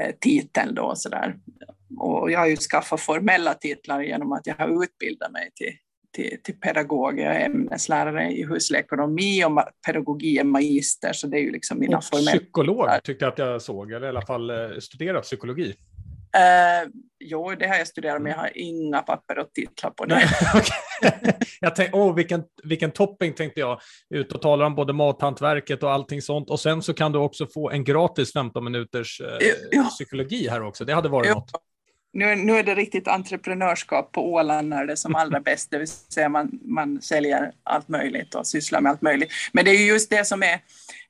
eh, 0.00 0.14
titeln 0.20 0.74
då 0.74 0.94
så 0.96 1.08
där. 1.08 1.36
Och 1.98 2.30
jag 2.30 2.38
har 2.38 2.46
ju 2.46 2.56
skaffat 2.56 3.00
formella 3.00 3.54
titlar 3.54 4.02
genom 4.02 4.32
att 4.32 4.46
jag 4.46 4.54
har 4.54 4.84
utbildat 4.84 5.32
mig 5.32 5.50
till, 5.54 5.72
till, 6.12 6.38
till 6.42 6.60
pedagog. 6.60 7.18
Jag 7.18 7.36
är 7.36 7.46
ämneslärare 7.46 8.30
i 8.30 8.46
husekonomi 8.46 9.44
och 9.44 9.62
pedagogik 9.86 10.40
är 10.40 10.44
magister, 10.44 11.12
så 11.12 11.26
det 11.26 11.36
är 11.36 11.42
ju 11.42 11.52
liksom 11.52 11.78
mina 11.78 12.00
formella... 12.00 12.30
Psykolog 12.30 12.88
tyckte 13.04 13.24
jag 13.24 13.32
att 13.32 13.38
jag 13.38 13.62
såg, 13.62 13.92
eller 13.92 14.06
i 14.06 14.08
alla 14.08 14.26
fall 14.26 14.50
eh, 14.50 14.78
studerat 14.80 15.22
psykologi. 15.22 15.76
Uh, 16.36 16.90
jo, 17.20 17.54
det 17.54 17.66
har 17.66 17.76
jag 17.76 17.86
studerat, 17.86 18.22
men 18.22 18.32
jag 18.32 18.38
har 18.38 18.50
inga 18.54 19.02
papper 19.02 19.38
och 19.38 19.52
titlar 19.52 19.90
på 19.90 20.04
det. 20.04 20.28
Jag 21.60 21.76
tänkte, 21.76 21.96
oh, 21.96 22.14
vilken, 22.14 22.44
vilken 22.62 22.90
topping 22.90 23.32
tänkte 23.32 23.60
jag. 23.60 23.80
Ut 24.10 24.32
och 24.32 24.42
talar 24.42 24.66
om 24.66 24.74
både 24.74 24.92
mathantverket 24.92 25.82
och 25.82 25.92
allting 25.92 26.22
sånt. 26.22 26.50
Och 26.50 26.60
sen 26.60 26.82
så 26.82 26.94
kan 26.94 27.12
du 27.12 27.18
också 27.18 27.46
få 27.46 27.70
en 27.70 27.84
gratis 27.84 28.32
15 28.32 28.64
minuters 28.64 29.20
uh, 29.20 29.26
ja. 29.70 29.84
psykologi 29.84 30.48
här 30.48 30.62
också. 30.62 30.84
Det 30.84 30.94
hade 30.94 31.08
varit 31.08 31.28
ja. 31.28 31.34
något. 31.34 31.50
Nu, 32.12 32.34
nu 32.34 32.58
är 32.58 32.62
det 32.62 32.74
riktigt 32.74 33.08
entreprenörskap 33.08 34.12
på 34.12 34.32
Åland 34.32 34.68
när 34.68 34.86
det 34.86 34.92
är 34.92 34.96
som 34.96 35.14
allra 35.16 35.40
bäst, 35.40 35.70
det 35.70 35.78
vill 35.78 35.88
säga 35.88 36.28
man, 36.28 36.58
man 36.62 37.02
säljer 37.02 37.52
allt 37.62 37.88
möjligt 37.88 38.34
och 38.34 38.46
sysslar 38.46 38.80
med 38.80 38.90
allt 38.90 39.02
möjligt. 39.02 39.32
Men 39.52 39.64
det 39.64 39.70
är 39.70 39.86
just 39.86 40.10
det 40.10 40.24
som 40.24 40.42
är, 40.42 40.60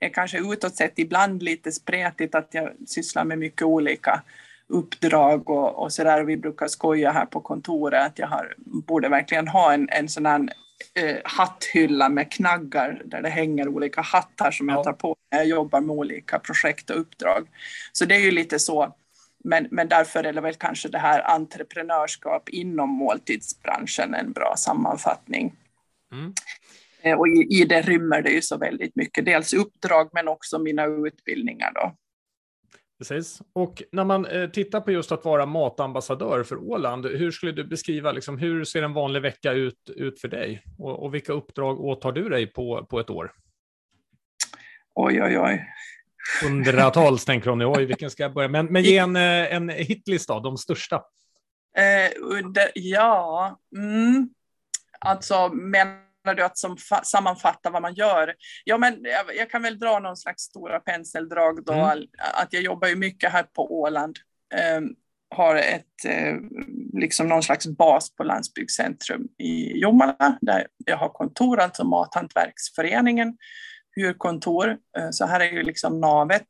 är 0.00 0.08
kanske 0.08 0.38
utåt 0.38 0.76
sett 0.76 0.98
ibland 0.98 1.42
lite 1.42 1.72
spretigt, 1.72 2.34
att 2.34 2.48
jag 2.50 2.72
sysslar 2.86 3.24
med 3.24 3.38
mycket 3.38 3.62
olika 3.62 4.22
uppdrag 4.68 5.50
och, 5.50 5.82
och 5.82 5.92
så 5.92 6.04
där. 6.04 6.24
Vi 6.24 6.36
brukar 6.36 6.68
skoja 6.68 7.10
här 7.10 7.26
på 7.26 7.40
kontoret 7.40 8.06
att 8.06 8.18
jag 8.18 8.26
har, 8.26 8.54
borde 8.56 9.08
verkligen 9.08 9.48
ha 9.48 9.72
en, 9.72 9.88
en 9.90 10.08
sån 10.08 10.26
här 10.26 10.48
eh, 10.94 11.16
hatthylla 11.24 12.08
med 12.08 12.32
knaggar 12.32 13.02
där 13.04 13.22
det 13.22 13.28
hänger 13.28 13.68
olika 13.68 14.00
hattar 14.00 14.50
som 14.50 14.68
ja. 14.68 14.74
jag 14.74 14.84
tar 14.84 14.92
på 14.92 15.16
när 15.32 15.38
jag 15.38 15.48
jobbar 15.48 15.80
med 15.80 15.96
olika 15.96 16.38
projekt 16.38 16.90
och 16.90 17.00
uppdrag. 17.00 17.48
Så 17.92 18.04
det 18.04 18.14
är 18.14 18.20
ju 18.20 18.30
lite 18.30 18.58
så. 18.58 18.94
Men, 19.44 19.68
men 19.70 19.88
därför 19.88 20.24
är 20.24 20.32
det 20.32 20.40
väl 20.40 20.54
kanske 20.54 20.88
det 20.88 20.98
här 20.98 21.30
entreprenörskap 21.34 22.48
inom 22.48 22.90
måltidsbranschen 22.90 24.14
en 24.14 24.32
bra 24.32 24.54
sammanfattning. 24.56 25.54
Mm. 26.12 26.32
Eh, 27.02 27.18
och 27.18 27.28
i, 27.28 27.60
i 27.60 27.64
det 27.64 27.82
rymmer 27.82 28.22
det 28.22 28.30
ju 28.30 28.42
så 28.42 28.56
väldigt 28.56 28.96
mycket, 28.96 29.24
dels 29.24 29.52
uppdrag 29.52 30.10
men 30.12 30.28
också 30.28 30.58
mina 30.58 30.84
utbildningar 30.84 31.72
då. 31.74 31.92
Precis. 32.98 33.42
Och 33.52 33.82
när 33.92 34.04
man 34.04 34.26
eh, 34.26 34.50
tittar 34.50 34.80
på 34.80 34.92
just 34.92 35.12
att 35.12 35.24
vara 35.24 35.46
matambassadör 35.46 36.42
för 36.42 36.56
Åland, 36.56 37.06
hur 37.06 37.30
skulle 37.30 37.52
du 37.52 37.64
beskriva, 37.64 38.12
liksom, 38.12 38.38
hur 38.38 38.64
ser 38.64 38.82
en 38.82 38.92
vanlig 38.92 39.22
vecka 39.22 39.52
ut, 39.52 39.90
ut 39.96 40.20
för 40.20 40.28
dig? 40.28 40.62
Och, 40.78 41.02
och 41.02 41.14
vilka 41.14 41.32
uppdrag 41.32 41.80
åtar 41.80 42.12
du 42.12 42.28
dig 42.28 42.46
på, 42.46 42.86
på 42.90 43.00
ett 43.00 43.10
år? 43.10 43.32
Oj, 44.94 45.22
oj, 45.22 45.38
oj. 45.38 45.66
Hundratals 46.42 47.24
tänker 47.24 47.50
hon, 47.50 47.62
oj, 47.62 47.84
vilken 47.84 48.10
ska 48.10 48.22
jag 48.22 48.34
börja? 48.34 48.48
Men, 48.48 48.66
men 48.66 48.82
ge 48.82 48.98
en, 48.98 49.16
eh, 49.16 49.54
en 49.54 49.68
hitlista, 49.68 50.40
de 50.40 50.56
största. 50.56 50.96
Eh, 51.76 52.12
under, 52.22 52.70
ja, 52.74 53.60
mm. 53.76 54.28
alltså, 55.00 55.48
men 55.52 56.05
du 56.34 56.44
att 56.44 56.58
som 56.58 56.76
sammanfatta 57.02 57.70
vad 57.70 57.82
man 57.82 57.94
gör? 57.94 58.34
Ja, 58.64 58.78
men 58.78 58.98
jag, 59.02 59.36
jag, 59.36 59.50
kan 59.50 59.62
väl 59.62 59.78
dra 59.78 59.98
någon 59.98 60.16
slags 60.16 60.42
stora 60.42 60.80
penseldrag 60.80 61.64
då, 61.64 61.72
mm. 61.72 62.04
att 62.34 62.52
jag 62.52 62.62
jobbar 62.62 62.88
ju 62.88 62.96
mycket 62.96 63.32
här 63.32 63.42
på 63.42 63.80
Åland. 63.80 64.16
Eh, 64.54 64.80
har 65.30 65.56
ett, 65.56 66.04
eh, 66.04 66.34
liksom 66.92 67.28
någon 67.28 67.42
slags 67.42 67.66
bas 67.66 68.14
på 68.14 68.24
Landsbygdscentrum 68.24 69.28
i 69.38 69.78
Jomala, 69.78 70.38
där 70.40 70.66
jag 70.86 70.96
har 70.96 71.08
kontor, 71.08 71.60
alltså 71.60 71.84
Mathantverksföreningen, 71.84 73.36
hyrkontor. 73.96 74.76
Eh, 74.98 75.10
så 75.10 75.26
här 75.26 75.40
är 75.40 75.52
ju 75.52 75.62
liksom 75.62 76.00
navet 76.00 76.48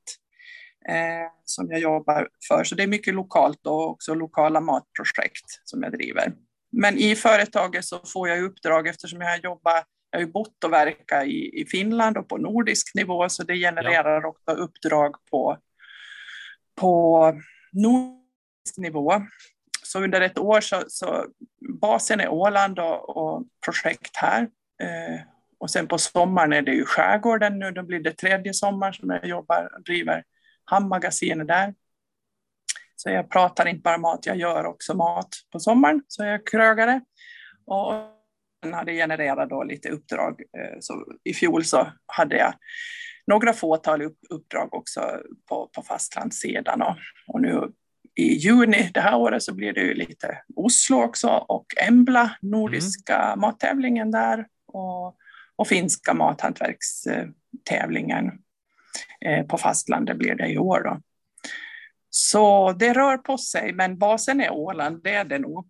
eh, 0.89 1.31
som 1.45 1.71
jag 1.71 1.81
jobbar 1.81 2.29
för. 2.49 2.65
Så 2.65 2.75
det 2.75 2.83
är 2.83 2.87
mycket 2.87 3.15
lokalt 3.15 3.67
och 3.67 3.91
också 3.91 4.15
lokala 4.15 4.61
matprojekt 4.61 5.61
som 5.65 5.83
jag 5.83 5.93
driver. 5.93 6.33
Men 6.79 6.99
i 6.99 7.15
företaget 7.15 7.85
så 7.85 8.01
får 8.07 8.29
jag 8.29 8.43
uppdrag 8.43 8.89
eftersom 8.89 9.21
jag 9.21 9.45
jobbar, 9.45 9.85
jag 10.11 10.19
har 10.19 10.27
ju 10.27 10.33
bott 10.33 10.65
och 10.65 10.73
verkat 10.73 11.25
i, 11.25 11.61
i 11.61 11.67
Finland 11.67 12.17
och 12.17 12.29
på 12.29 12.37
nordisk 12.37 12.95
nivå, 12.95 13.29
så 13.29 13.43
det 13.43 13.57
genererar 13.57 14.21
ja. 14.23 14.29
också 14.29 14.51
uppdrag 14.51 15.15
på, 15.31 15.59
på 16.81 17.33
nordisk 17.73 18.77
nivå. 18.77 19.13
Så 19.83 20.05
under 20.05 20.21
ett 20.21 20.39
år 20.39 20.61
så, 20.61 20.83
så 20.89 21.27
basen 21.81 22.21
är 22.21 22.29
Åland 22.29 22.79
och, 22.79 23.17
och 23.17 23.43
projekt 23.65 24.17
här. 24.17 24.43
Eh, 24.83 25.21
och 25.59 25.71
sen 25.71 25.87
på 25.87 25.99
sommaren 25.99 26.53
är 26.53 26.63
det 26.63 26.73
ju 26.73 26.85
skärgården 26.85 27.59
nu, 27.59 27.71
då 27.71 27.83
blir 27.83 28.01
det 28.01 28.13
tredje 28.13 28.55
sommar 28.55 28.93
som 28.93 29.11
jag 29.11 29.27
jobbar 29.27 29.71
och 29.77 29.83
driver 29.83 30.25
hamnmagasinet 30.65 31.49
där. 31.49 31.75
Så 32.97 33.11
jag 33.11 33.31
pratar 33.31 33.67
inte 33.67 33.83
bara 33.83 33.99
mat, 33.99 34.27
jag 34.27 34.37
gör 34.37 34.65
också 34.65 34.95
mat 34.95 35.29
på 35.53 35.61
sommaren, 35.61 36.03
så 36.09 36.25
jag 36.25 36.35
är 36.35 36.47
krögare. 36.47 37.01
Och 37.67 37.93
den 38.63 38.75
hade 38.75 38.93
genererat 38.93 39.51
då 39.51 39.65
lite 39.65 39.89
uppdrag. 39.89 40.41
Eh, 40.41 40.77
så 40.81 41.05
I 41.25 41.35
fjol 41.35 41.65
så 41.65 41.87
hade 42.07 42.37
jag 42.37 42.55
några 43.27 43.53
fåtal 43.53 44.03
uppdrag 44.31 44.75
också 44.75 45.21
på, 45.49 45.71
på 45.73 45.83
fastlandssidan. 45.83 46.83
Och, 46.83 46.97
och 47.29 47.41
nu 47.41 47.73
i 48.15 48.35
juni 48.35 48.91
det 48.95 49.01
här 49.01 49.17
året 49.17 49.43
så 49.43 49.55
blir 49.55 49.73
det 49.73 49.81
ju 49.81 49.95
lite 49.95 50.43
Oslo 50.57 51.03
också 51.03 51.29
och 51.29 51.67
Embla, 51.87 52.37
nordiska 52.41 53.17
mm. 53.17 53.41
mattävlingen 53.41 54.11
där 54.11 54.47
och, 54.67 55.17
och 55.57 55.69
finska 55.69 56.15
mathantverkstävlingen 56.15 58.27
eh, 59.25 59.47
på 59.47 59.59
fastlandet 59.59 60.17
blir 60.17 60.35
det 60.35 60.49
i 60.49 60.59
år. 60.59 60.83
Då. 60.85 61.01
Så 62.19 62.73
det 62.73 62.93
rör 62.93 63.17
på 63.17 63.39
sig, 63.39 63.73
men 63.73 63.99
basen 63.99 64.41
är 64.41 64.53
Åland, 64.53 65.01
det 65.03 65.15
är 65.15 65.25
det 65.25 65.39
nog. 65.39 65.69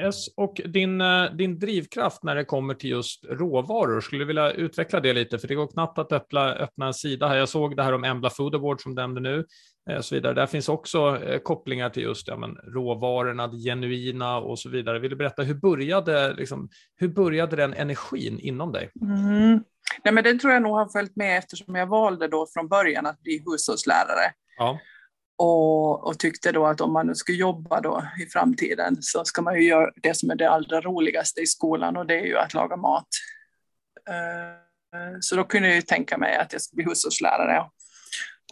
Yes, 0.00 0.28
och 0.36 0.60
din, 0.64 1.00
eh, 1.00 1.24
din 1.24 1.58
drivkraft 1.58 2.22
när 2.22 2.34
det 2.34 2.44
kommer 2.44 2.74
till 2.74 2.90
just 2.90 3.24
råvaror, 3.24 4.00
skulle 4.00 4.22
du 4.22 4.26
vilja 4.26 4.50
utveckla 4.50 5.00
det 5.00 5.12
lite? 5.12 5.38
För 5.38 5.48
det 5.48 5.54
går 5.54 5.66
knappt 5.66 5.98
att 5.98 6.12
öppna, 6.12 6.54
öppna 6.54 6.86
en 6.86 6.94
sida 6.94 7.28
här. 7.28 7.36
Jag 7.36 7.48
såg 7.48 7.76
det 7.76 7.82
här 7.82 7.92
om 7.92 8.04
Embla 8.04 8.30
Food 8.30 8.54
Award 8.54 8.80
som 8.80 8.94
nämnde 8.94 9.20
nu. 9.20 9.44
Eh, 9.90 10.00
så 10.00 10.14
vidare. 10.14 10.34
Där 10.34 10.46
finns 10.46 10.68
också 10.68 11.22
eh, 11.22 11.38
kopplingar 11.38 11.90
till 11.90 12.02
just 12.02 12.28
ja, 12.28 12.36
men, 12.36 12.54
råvarorna, 12.54 13.46
det 13.48 13.58
genuina 13.58 14.38
och 14.38 14.58
så 14.58 14.68
vidare. 14.68 14.98
Vill 14.98 15.10
du 15.10 15.16
berätta, 15.16 15.42
hur 15.42 15.54
började, 15.54 16.34
liksom, 16.34 16.68
hur 16.96 17.08
började 17.08 17.56
den 17.56 17.74
energin 17.74 18.38
inom 18.38 18.72
dig? 18.72 18.90
Mm. 19.02 19.64
Nej, 20.04 20.14
men 20.14 20.24
det 20.24 20.34
tror 20.34 20.52
jag 20.52 20.62
nog 20.62 20.76
har 20.76 20.88
följt 20.88 21.16
med 21.16 21.38
eftersom 21.38 21.74
jag 21.74 21.86
valde 21.86 22.28
då 22.28 22.46
från 22.54 22.68
början 22.68 23.06
att 23.06 23.22
bli 23.22 23.42
hushållslärare. 23.46 24.32
Ja. 24.56 24.80
Och, 25.36 26.06
och, 26.06 26.18
tyckte 26.18 26.52
då 26.52 26.66
att 26.66 26.80
om 26.80 26.92
man 26.92 27.06
nu 27.06 27.14
ska 27.14 27.32
jobba 27.32 27.80
då 27.80 28.04
i 28.26 28.26
framtiden 28.26 28.96
så 29.02 29.24
ska 29.24 29.42
man 29.42 29.54
ju 29.54 29.68
göra 29.68 29.90
det 29.96 30.14
som 30.14 30.30
är 30.30 30.34
det 30.34 30.50
allra 30.50 30.80
roligaste 30.80 31.40
i 31.40 31.46
skolan 31.46 31.96
och 31.96 32.06
det 32.06 32.20
är 32.20 32.24
ju 32.24 32.38
att 32.38 32.54
laga 32.54 32.76
mat. 32.76 33.08
Eh, 34.08 35.18
så 35.20 35.36
då 35.36 35.44
kunde 35.44 35.68
jag 35.68 35.76
ju 35.76 35.82
tänka 35.82 36.18
mig 36.18 36.36
att 36.36 36.52
jag 36.52 36.62
skulle 36.62 36.84
bli 36.84 36.92
hushållslärare. 36.92 37.64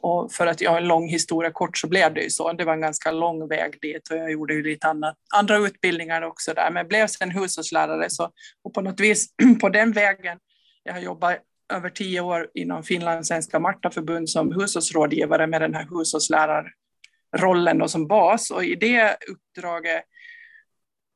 Och 0.03 0.33
för 0.33 0.47
att 0.47 0.61
jag 0.61 0.71
har 0.71 0.79
en 0.79 0.88
lång 0.88 1.09
historia 1.09 1.51
kort 1.51 1.79
så 1.79 1.88
blev 1.88 2.15
det 2.15 2.23
ju 2.23 2.31
så. 2.31 2.53
Det 2.53 2.65
var 2.65 2.73
en 2.73 2.81
ganska 2.81 3.11
lång 3.11 3.49
väg 3.49 3.79
dit 3.81 4.11
och 4.11 4.17
jag 4.17 4.33
gjorde 4.33 4.55
ju 4.55 4.62
lite 4.62 4.87
annat, 4.87 5.17
andra 5.35 5.57
utbildningar 5.57 6.23
också 6.23 6.55
där. 6.55 6.71
Men 6.71 6.88
blev 6.88 7.07
sen 7.07 7.31
hushållslärare 7.31 8.11
så, 8.11 8.31
och 8.65 8.75
på 8.75 8.81
något 8.81 9.01
vis 9.01 9.27
på 9.61 9.69
den 9.69 9.93
vägen, 9.93 10.38
jag 10.83 10.93
har 10.93 11.01
jobbat 11.01 11.38
över 11.73 11.91
tio 11.91 12.21
år 12.21 12.49
inom 12.55 12.83
Finlandssvenska 12.83 13.59
Martaförbund 13.59 14.31
som 14.31 14.53
hushållsrådgivare 14.53 15.47
med 15.47 15.61
den 15.61 15.75
här 15.75 15.89
hushållslärarrollen 15.91 17.79
då 17.79 17.89
som 17.89 18.07
bas. 18.07 18.51
Och 18.51 18.65
i 18.65 18.75
det 18.75 19.17
uppdraget 19.29 20.05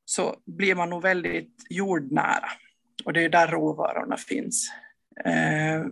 så 0.05 0.37
blir 0.47 0.75
man 0.75 0.91
nog 0.91 1.03
väldigt 1.03 1.67
jordnära. 1.71 2.49
Och 3.05 3.13
det 3.13 3.25
är 3.25 3.29
där 3.29 3.47
råvarorna 3.49 4.17
finns. 4.17 4.71
Eh, 5.25 5.85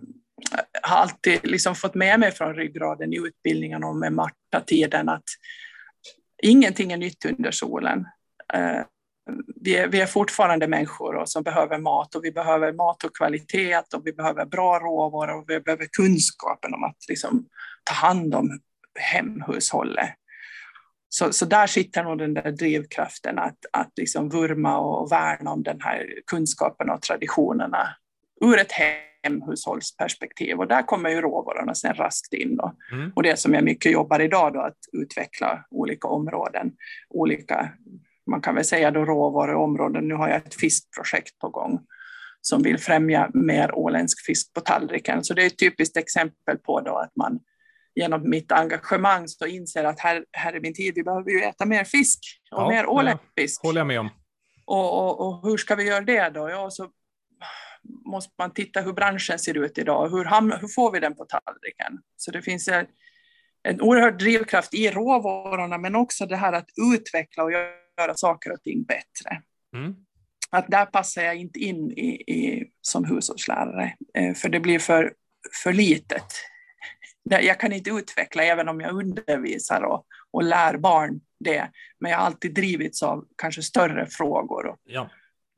har 0.81 0.97
alltid 0.97 1.39
liksom 1.43 1.75
fått 1.75 1.95
med 1.95 2.19
mig 2.19 2.31
från 2.31 2.55
ryggraden 2.55 3.13
i 3.13 3.17
utbildningen 3.17 3.83
och 3.83 3.95
med 3.95 4.13
Marta-tiden 4.13 5.09
att 5.09 5.23
ingenting 6.43 6.91
är 6.91 6.97
nytt 6.97 7.25
under 7.25 7.51
solen. 7.51 8.05
Eh, 8.53 8.81
vi 9.61 9.77
är, 9.77 9.87
vi 9.87 10.01
är 10.01 10.05
fortfarande 10.05 10.67
människor 10.67 11.15
och 11.15 11.29
som 11.29 11.43
behöver 11.43 11.77
mat 11.77 12.15
och 12.15 12.23
vi 12.23 12.31
behöver 12.31 12.73
mat 12.73 13.03
och 13.03 13.15
kvalitet 13.15 13.81
och 13.95 14.01
vi 14.07 14.13
behöver 14.13 14.45
bra 14.45 14.79
råvaror 14.79 15.37
och 15.37 15.49
vi 15.49 15.59
behöver 15.59 15.87
kunskapen 15.91 16.73
om 16.73 16.83
att 16.83 16.97
liksom 17.09 17.45
ta 17.83 17.93
hand 17.93 18.35
om 18.35 18.59
hemhushållet. 18.99 20.09
Så, 21.09 21.33
så 21.33 21.45
där 21.45 21.67
sitter 21.67 22.03
nog 22.03 22.17
den 22.17 22.33
där 22.33 22.51
drivkraften 22.51 23.39
att, 23.39 23.57
att 23.71 23.91
liksom 23.95 24.29
vurma 24.29 24.77
och 24.77 25.11
värna 25.11 25.51
om 25.51 25.63
den 25.63 25.81
här 25.81 26.13
kunskapen 26.27 26.89
och 26.89 27.01
traditionerna 27.01 27.87
ur 28.41 28.59
ett 28.59 28.71
hemhushållsperspektiv. 28.71 30.59
Och 30.59 30.67
där 30.67 30.81
kommer 30.81 31.09
ju 31.09 31.21
råvarorna 31.21 31.75
sen 31.75 31.93
raskt 31.93 32.33
in. 32.33 32.55
Då. 32.55 32.75
Mm. 32.91 33.11
Och 33.15 33.23
det 33.23 33.39
som 33.39 33.53
jag 33.53 33.63
mycket 33.63 33.91
jobbar 33.91 34.19
idag 34.19 34.53
då, 34.53 34.61
att 34.61 34.77
utveckla 34.93 35.65
olika 35.71 36.07
områden, 36.07 36.71
olika 37.09 37.71
man 38.27 38.41
kan 38.41 38.55
väl 38.55 38.65
säga 38.65 38.91
då 38.91 39.05
råvaruområden. 39.05 40.07
Nu 40.07 40.13
har 40.15 40.29
jag 40.29 40.37
ett 40.37 40.55
fiskprojekt 40.55 41.39
på 41.39 41.49
gång 41.49 41.79
som 42.41 42.61
vill 42.61 42.77
främja 42.77 43.29
mer 43.33 43.75
åländsk 43.75 44.25
fisk 44.25 44.53
på 44.53 44.61
tallriken. 44.61 45.23
Så 45.23 45.33
det 45.33 45.41
är 45.41 45.47
ett 45.47 45.57
typiskt 45.57 45.97
exempel 45.97 46.57
på 46.57 46.81
då 46.81 46.95
att 46.95 47.15
man 47.15 47.39
genom 47.95 48.29
mitt 48.29 48.51
engagemang 48.51 49.27
så 49.27 49.45
inser 49.45 49.83
att 49.83 49.99
här, 49.99 50.25
här 50.31 50.53
är 50.53 50.59
min 50.59 50.73
tid, 50.73 50.93
vi 50.95 51.03
behöver 51.03 51.31
ju 51.31 51.41
äta 51.41 51.65
mer 51.65 51.83
fisk 51.83 52.19
och 52.51 52.61
ja, 52.61 52.69
mer 52.69 52.85
åländsk 52.85 53.23
fisk. 53.37 53.63
håller 53.63 53.79
jag 53.79 53.87
med 53.87 53.99
om. 53.99 54.09
Och, 54.65 55.05
och, 55.05 55.27
och, 55.27 55.49
hur 55.49 55.57
ska 55.57 55.75
vi 55.75 55.83
göra 55.83 56.01
det 56.01 56.29
då? 56.29 56.49
Ja, 56.49 56.69
så 56.69 56.89
måste 58.05 58.33
man 58.37 58.53
titta 58.53 58.81
hur 58.81 58.93
branschen 58.93 59.39
ser 59.39 59.57
ut 59.57 59.77
idag. 59.77 60.09
Hur, 60.09 60.57
hur 60.61 60.67
får 60.67 60.91
vi 60.91 60.99
den 60.99 61.15
på 61.15 61.25
tallriken? 61.25 61.99
Så 62.17 62.31
det 62.31 62.41
finns 62.41 62.67
en, 62.67 62.85
en 63.63 63.81
oerhörd 63.81 64.19
drivkraft 64.19 64.73
i 64.73 64.89
råvarorna, 64.89 65.77
men 65.77 65.95
också 65.95 66.25
det 66.25 66.35
här 66.35 66.53
att 66.53 66.69
utveckla 66.93 67.43
och 67.43 67.51
göra 67.51 67.84
göra 67.97 68.15
saker 68.15 68.53
och 68.53 68.61
ting 68.61 68.83
bättre. 68.83 69.41
Mm. 69.75 69.95
Att 70.49 70.67
där 70.67 70.85
passar 70.85 71.21
jag 71.21 71.35
inte 71.35 71.59
in 71.59 71.91
i, 71.91 72.07
i, 72.27 72.71
som 72.81 73.05
hushållslärare, 73.05 73.93
eh, 74.13 74.33
för 74.33 74.49
det 74.49 74.59
blir 74.59 74.79
för, 74.79 75.13
för 75.63 75.73
litet. 75.73 76.25
Jag 77.23 77.59
kan 77.59 77.73
inte 77.73 77.89
utveckla 77.89 78.43
även 78.43 78.69
om 78.69 78.81
jag 78.81 78.91
undervisar 78.91 79.81
och, 79.81 80.05
och 80.31 80.43
lär 80.43 80.77
barn 80.77 81.21
det, 81.39 81.69
men 81.99 82.11
jag 82.11 82.17
har 82.17 82.25
alltid 82.25 82.53
drivits 82.53 83.03
av 83.03 83.25
kanske 83.37 83.61
större 83.61 84.05
frågor. 84.05 84.75
Ja. 84.83 85.09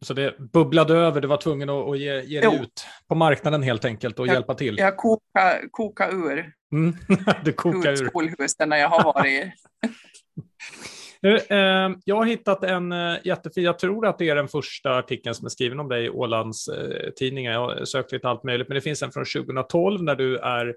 Så 0.06 0.14
det 0.14 0.38
bubblade 0.40 0.94
över, 0.94 1.22
du 1.22 1.28
var 1.28 1.38
tvungen 1.38 1.70
att, 1.70 1.90
att 1.90 2.00
ge, 2.00 2.22
ge 2.22 2.42
det 2.42 2.56
ut 2.56 2.88
på 3.08 3.16
marknaden 3.16 3.64
helt 3.64 3.86
enkelt 3.86 4.20
och 4.20 4.28
jag, 4.28 4.34
hjälpa 4.34 4.56
till? 4.56 4.78
Jag 4.78 4.98
kokade 4.98 5.70
koka 5.72 6.10
ur. 6.10 6.54
Mm. 6.72 6.98
du 7.44 7.54
kokar 7.54 7.92
ur. 7.92 8.10
skolhusen 8.10 8.70
när 8.70 8.78
jag 8.78 8.90
har 8.90 9.04
varit 9.04 9.54
Nu, 11.22 11.38
eh, 11.38 11.90
jag 12.06 12.16
har 12.16 12.26
hittat 12.26 12.64
en 12.64 12.92
eh, 12.92 13.16
jättefin, 13.24 13.64
jag 13.64 13.80
tror 13.80 14.08
att 14.08 14.18
det 14.18 14.30
är 14.30 14.36
den 14.36 14.48
första 14.48 14.98
artikeln 14.98 15.36
som 15.36 15.46
är 15.46 15.50
skriven 15.50 15.80
om 15.80 15.90
dig 15.90 16.06
i 16.06 16.10
Ålands 16.10 16.68
eh, 16.68 17.10
tidningar. 17.16 17.52
Jag 17.52 17.60
har 17.60 17.86
sökt 17.86 18.12
lite 18.12 18.30
allt 18.30 18.44
möjligt, 18.44 18.68
men 18.68 18.76
det 18.76 18.82
finns 18.82 19.04
en 19.04 19.12
från 19.12 19.26
2012 19.26 20.04
när 20.04 20.16
du 20.16 20.38
är 20.38 20.76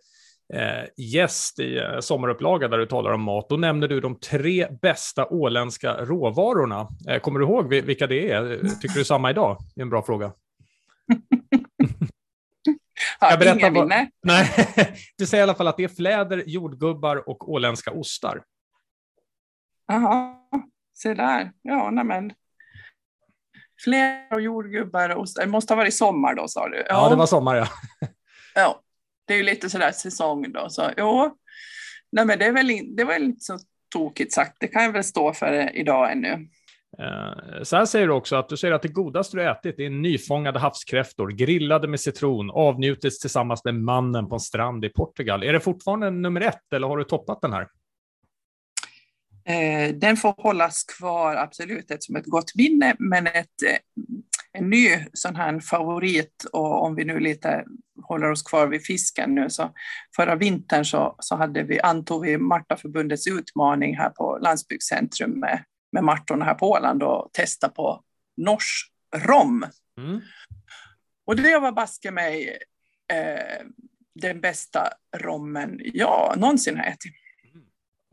eh, 0.54 0.84
gäst 0.96 1.58
i 1.58 1.78
eh, 1.78 2.00
sommarupplaga 2.00 2.68
där 2.68 2.78
du 2.78 2.86
talar 2.86 3.10
om 3.10 3.22
mat. 3.22 3.48
Då 3.48 3.56
nämner 3.56 3.88
du 3.88 4.00
de 4.00 4.20
tre 4.20 4.68
bästa 4.82 5.26
åländska 5.26 6.04
råvarorna. 6.04 6.88
Eh, 7.08 7.20
kommer 7.20 7.40
du 7.40 7.46
ihåg 7.46 7.74
vilka 7.74 8.06
det 8.06 8.30
är? 8.30 8.58
Tycker 8.80 8.98
du 8.98 9.04
samma 9.04 9.30
idag? 9.30 9.58
Det 9.74 9.80
är 9.80 9.82
en 9.82 9.90
bra 9.90 10.02
fråga. 10.02 10.32
jag 13.20 13.38
berätta 13.38 13.58
ingen 13.58 13.74
vad... 13.74 13.88
Nej, 14.22 14.50
du 15.18 15.26
säger 15.26 15.42
i 15.42 15.44
alla 15.44 15.54
fall 15.54 15.68
att 15.68 15.76
det 15.76 15.84
är 15.84 15.88
fläder, 15.88 16.42
jordgubbar 16.46 17.28
och 17.28 17.50
åländska 17.50 17.90
ostar. 17.90 18.42
Jaha, 19.90 20.34
se 20.94 21.14
där. 21.14 21.52
Ja, 21.62 21.90
nämen. 21.90 22.32
Fler 23.84 24.32
och 24.34 24.40
jordgubbar 24.40 25.10
och 25.10 25.26
Det 25.36 25.46
måste 25.46 25.72
ha 25.72 25.76
varit 25.76 25.94
sommar 25.94 26.34
då, 26.34 26.48
sa 26.48 26.68
du? 26.68 26.76
Ja, 26.76 26.84
ja 26.88 27.08
det 27.08 27.16
var 27.16 27.26
sommar, 27.26 27.56
ja. 27.56 27.68
ja, 28.54 28.80
det 29.26 29.34
är 29.34 29.38
ju 29.38 29.42
lite 29.42 29.70
sådär 29.70 29.92
säsong 29.92 30.52
då. 30.52 30.66
Så, 30.68 30.90
jo, 30.96 31.36
nej, 32.12 32.24
men 32.24 32.38
det, 32.38 32.46
är 32.46 32.52
väl 32.52 32.70
in, 32.70 32.96
det 32.96 33.04
var 33.04 33.14
inte 33.14 33.40
så 33.40 33.58
tokigt 33.94 34.32
sagt. 34.32 34.56
Det 34.60 34.68
kan 34.68 34.82
jag 34.82 34.92
väl 34.92 35.04
stå 35.04 35.32
för 35.32 35.76
idag 35.76 36.12
ännu. 36.12 36.48
Eh, 36.98 37.62
så 37.62 37.76
här 37.76 37.84
säger 37.84 38.06
du 38.06 38.12
också 38.12 38.36
att 38.36 38.48
du 38.48 38.56
säger 38.56 38.74
att 38.74 38.82
det 38.82 38.88
godaste 38.88 39.36
du 39.36 39.50
ätit 39.50 39.78
är 39.78 39.90
nyfångade 39.90 40.58
havskräftor, 40.58 41.28
grillade 41.28 41.88
med 41.88 42.00
citron, 42.00 42.50
avnjutits 42.50 43.18
tillsammans 43.18 43.64
med 43.64 43.74
mannen 43.74 44.28
på 44.28 44.34
en 44.34 44.40
strand 44.40 44.84
i 44.84 44.88
Portugal. 44.88 45.42
Är 45.42 45.52
det 45.52 45.60
fortfarande 45.60 46.10
nummer 46.10 46.40
ett 46.40 46.72
eller 46.72 46.88
har 46.88 46.96
du 46.96 47.04
toppat 47.04 47.40
den 47.40 47.52
här? 47.52 47.68
Eh, 49.44 49.94
den 49.94 50.16
får 50.16 50.34
hållas 50.38 50.84
kvar 50.84 51.36
absolut 51.36 51.96
som 51.98 52.16
ett 52.16 52.26
gott 52.26 52.54
minne, 52.54 52.96
men 52.98 53.26
ett, 53.26 53.62
eh, 53.66 53.78
en 54.52 54.70
ny 54.70 54.88
sån 55.12 55.36
här 55.36 55.60
favorit, 55.60 56.44
och 56.52 56.84
om 56.84 56.94
vi 56.94 57.04
nu 57.04 57.20
lite 57.20 57.64
håller 58.02 58.30
oss 58.30 58.42
kvar 58.42 58.66
vid 58.66 58.86
fisken 58.86 59.34
nu, 59.34 59.50
så 59.50 59.74
förra 60.16 60.34
vintern 60.34 60.84
så, 60.84 61.16
så 61.18 61.36
hade 61.36 61.62
vi, 61.62 61.80
antog 61.80 62.26
vi 62.26 62.38
Martaförbundets 62.38 63.26
utmaning 63.26 63.96
här 63.96 64.10
på 64.10 64.38
Landsbygdscentrum 64.42 65.30
med, 65.30 65.64
med 65.92 66.04
Martorna 66.04 66.44
här 66.44 66.54
på 66.54 66.70
Åland 66.70 67.02
och 67.02 67.30
testa 67.32 67.68
på 67.68 68.02
norsk 68.36 68.92
rom. 69.16 69.66
Mm. 69.98 70.20
Och 71.26 71.36
det 71.36 71.58
var 71.58 71.72
baske 71.72 72.10
mig 72.10 72.58
eh, 73.12 73.66
den 74.14 74.40
bästa 74.40 74.88
rommen 75.16 75.80
jag 75.84 76.38
någonsin 76.38 76.76
har 76.76 76.84
ätit. 76.84 77.12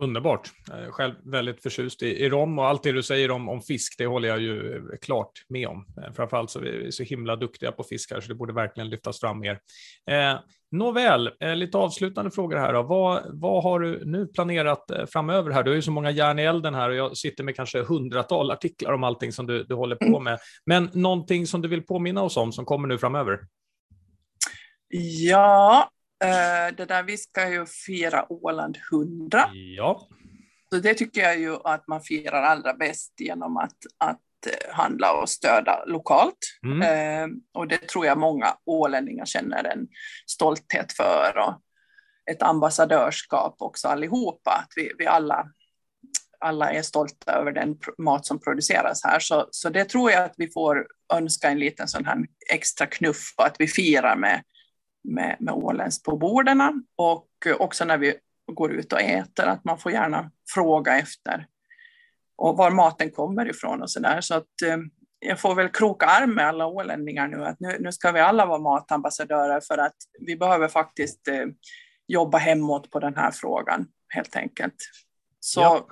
Underbart. 0.01 0.51
Själv 0.89 1.13
väldigt 1.23 1.63
förtjust 1.63 2.03
i, 2.03 2.07
i 2.07 2.29
rom 2.29 2.59
och 2.59 2.65
allt 2.65 2.83
det 2.83 2.91
du 2.91 3.03
säger 3.03 3.31
om, 3.31 3.49
om 3.49 3.61
fisk, 3.61 3.95
det 3.97 4.05
håller 4.05 4.27
jag 4.27 4.39
ju 4.39 4.75
eh, 4.75 4.81
klart 5.01 5.31
med 5.49 5.67
om. 5.67 5.85
Eh, 5.97 6.13
framförallt 6.13 6.49
så 6.49 6.59
är 6.59 6.63
vi 6.63 6.91
så 6.91 7.03
himla 7.03 7.35
duktiga 7.35 7.71
på 7.71 7.83
fiskar 7.83 8.21
så 8.21 8.27
det 8.27 8.35
borde 8.35 8.53
verkligen 8.53 8.89
lyftas 8.89 9.19
fram 9.19 9.39
mer. 9.39 9.59
Eh, 10.09 10.39
nåväl, 10.71 11.29
eh, 11.39 11.55
lite 11.55 11.77
avslutande 11.77 12.31
frågor 12.31 12.57
här 12.57 12.73
då. 12.73 12.83
Vad, 12.83 13.23
vad 13.27 13.63
har 13.63 13.79
du 13.79 14.05
nu 14.05 14.27
planerat 14.27 14.91
eh, 14.91 15.05
framöver 15.05 15.51
här? 15.51 15.63
Du 15.63 15.71
har 15.71 15.75
ju 15.75 15.81
så 15.81 15.91
många 15.91 16.11
järn 16.11 16.39
i 16.39 16.43
elden 16.43 16.73
här 16.73 16.89
och 16.89 16.95
jag 16.95 17.17
sitter 17.17 17.43
med 17.43 17.55
kanske 17.55 17.83
hundratal 17.83 18.51
artiklar 18.51 18.93
om 18.93 19.03
allting 19.03 19.31
som 19.31 19.47
du, 19.47 19.63
du 19.63 19.75
håller 19.75 19.95
på 19.95 20.19
med. 20.19 20.39
Men 20.65 20.89
någonting 20.93 21.47
som 21.47 21.61
du 21.61 21.67
vill 21.67 21.85
påminna 21.85 22.23
oss 22.23 22.37
om 22.37 22.51
som 22.51 22.65
kommer 22.65 22.87
nu 22.87 22.97
framöver? 22.97 23.39
Ja, 25.29 25.89
det 26.77 26.85
där, 26.85 27.03
vi 27.03 27.17
ska 27.17 27.49
ju 27.49 27.65
fira 27.65 28.25
Åland 28.29 28.77
100. 28.91 29.49
Ja. 29.77 30.07
Så 30.69 30.79
det 30.79 30.93
tycker 30.93 31.21
jag 31.21 31.39
ju 31.39 31.55
att 31.63 31.87
man 31.87 32.01
firar 32.01 32.43
allra 32.43 32.73
bäst 32.73 33.13
genom 33.19 33.57
att, 33.57 33.77
att 33.97 34.21
uh, 34.47 34.75
handla 34.75 35.13
och 35.21 35.29
stödja 35.29 35.85
lokalt. 35.85 36.37
Mm. 36.63 36.81
Uh, 36.81 37.37
och 37.53 37.67
det 37.67 37.77
tror 37.77 38.05
jag 38.05 38.17
många 38.17 38.55
ålänningar 38.65 39.25
känner 39.25 39.63
en 39.63 39.87
stolthet 40.27 40.93
för 40.93 41.33
och 41.37 41.61
ett 42.31 42.41
ambassadörskap 42.41 43.55
också 43.59 43.87
allihopa, 43.87 44.51
att 44.51 44.73
vi, 44.75 44.91
vi 44.97 45.07
alla 45.07 45.51
alla 46.39 46.71
är 46.71 46.81
stolta 46.81 47.31
över 47.31 47.51
den 47.51 47.77
mat 47.97 48.25
som 48.25 48.39
produceras 48.39 49.03
här. 49.03 49.19
Så, 49.19 49.47
så 49.51 49.69
det 49.69 49.85
tror 49.85 50.11
jag 50.11 50.23
att 50.23 50.33
vi 50.37 50.51
får 50.51 50.87
önska 51.13 51.49
en 51.49 51.59
liten 51.59 51.87
sån 51.87 52.05
här 52.05 52.17
extra 52.53 52.87
knuff 52.87 53.33
att 53.37 53.55
vi 53.59 53.67
firar 53.67 54.15
med, 54.15 54.43
med, 55.07 55.37
med 55.39 55.53
åländskt 55.53 56.05
på 56.05 56.17
borden 56.17 56.85
och 56.95 57.27
också 57.59 57.85
när 57.85 57.97
vi 57.97 58.15
går 58.51 58.71
ut 58.71 58.93
och 58.93 59.01
äter, 59.01 59.45
att 59.45 59.63
man 59.63 59.77
får 59.77 59.91
gärna 59.91 60.31
fråga 60.53 60.99
efter 60.99 61.47
och 62.35 62.57
var 62.57 62.71
maten 62.71 63.11
kommer 63.11 63.49
ifrån 63.49 63.81
och 63.81 63.91
så 63.91 63.99
där. 63.99 64.21
Så 64.21 64.35
att 64.35 64.61
eh, 64.65 64.77
jag 65.19 65.39
får 65.39 65.55
väl 65.55 65.69
kroka 65.69 66.05
arm 66.05 66.35
med 66.35 66.47
alla 66.47 66.65
ålänningar 66.65 67.27
nu, 67.27 67.45
att 67.45 67.59
nu, 67.59 67.77
nu 67.79 67.91
ska 67.91 68.11
vi 68.11 68.19
alla 68.19 68.45
vara 68.45 68.59
matambassadörer 68.59 69.61
för 69.61 69.77
att 69.77 69.95
vi 70.19 70.35
behöver 70.35 70.67
faktiskt 70.67 71.27
eh, 71.27 71.45
jobba 72.07 72.37
hemåt 72.37 72.91
på 72.91 72.99
den 72.99 73.15
här 73.15 73.31
frågan 73.31 73.87
helt 74.07 74.35
enkelt. 74.35 74.75
Så 75.39 75.61
ja. 75.61 75.87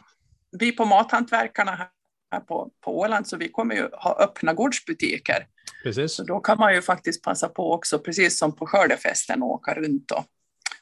vi 0.59 0.71
på 0.71 0.85
Mathantverkarna 0.85 1.89
här 2.31 2.39
på, 2.39 2.71
på 2.81 2.99
Åland, 2.99 3.27
så 3.27 3.37
vi 3.37 3.49
kommer 3.49 3.75
ju 3.75 3.89
ha 3.91 4.19
öppna 4.19 4.53
gårdsbutiker. 4.53 5.47
Precis. 5.85 6.13
Så 6.13 6.23
då 6.23 6.39
kan 6.39 6.57
man 6.57 6.73
ju 6.73 6.81
faktiskt 6.81 7.23
passa 7.23 7.49
på 7.49 7.73
också, 7.73 7.99
precis 7.99 8.37
som 8.39 8.55
på 8.55 8.67
skördefesten, 8.67 9.43
åka 9.43 9.73
runt 9.73 10.11
och, 10.11 10.25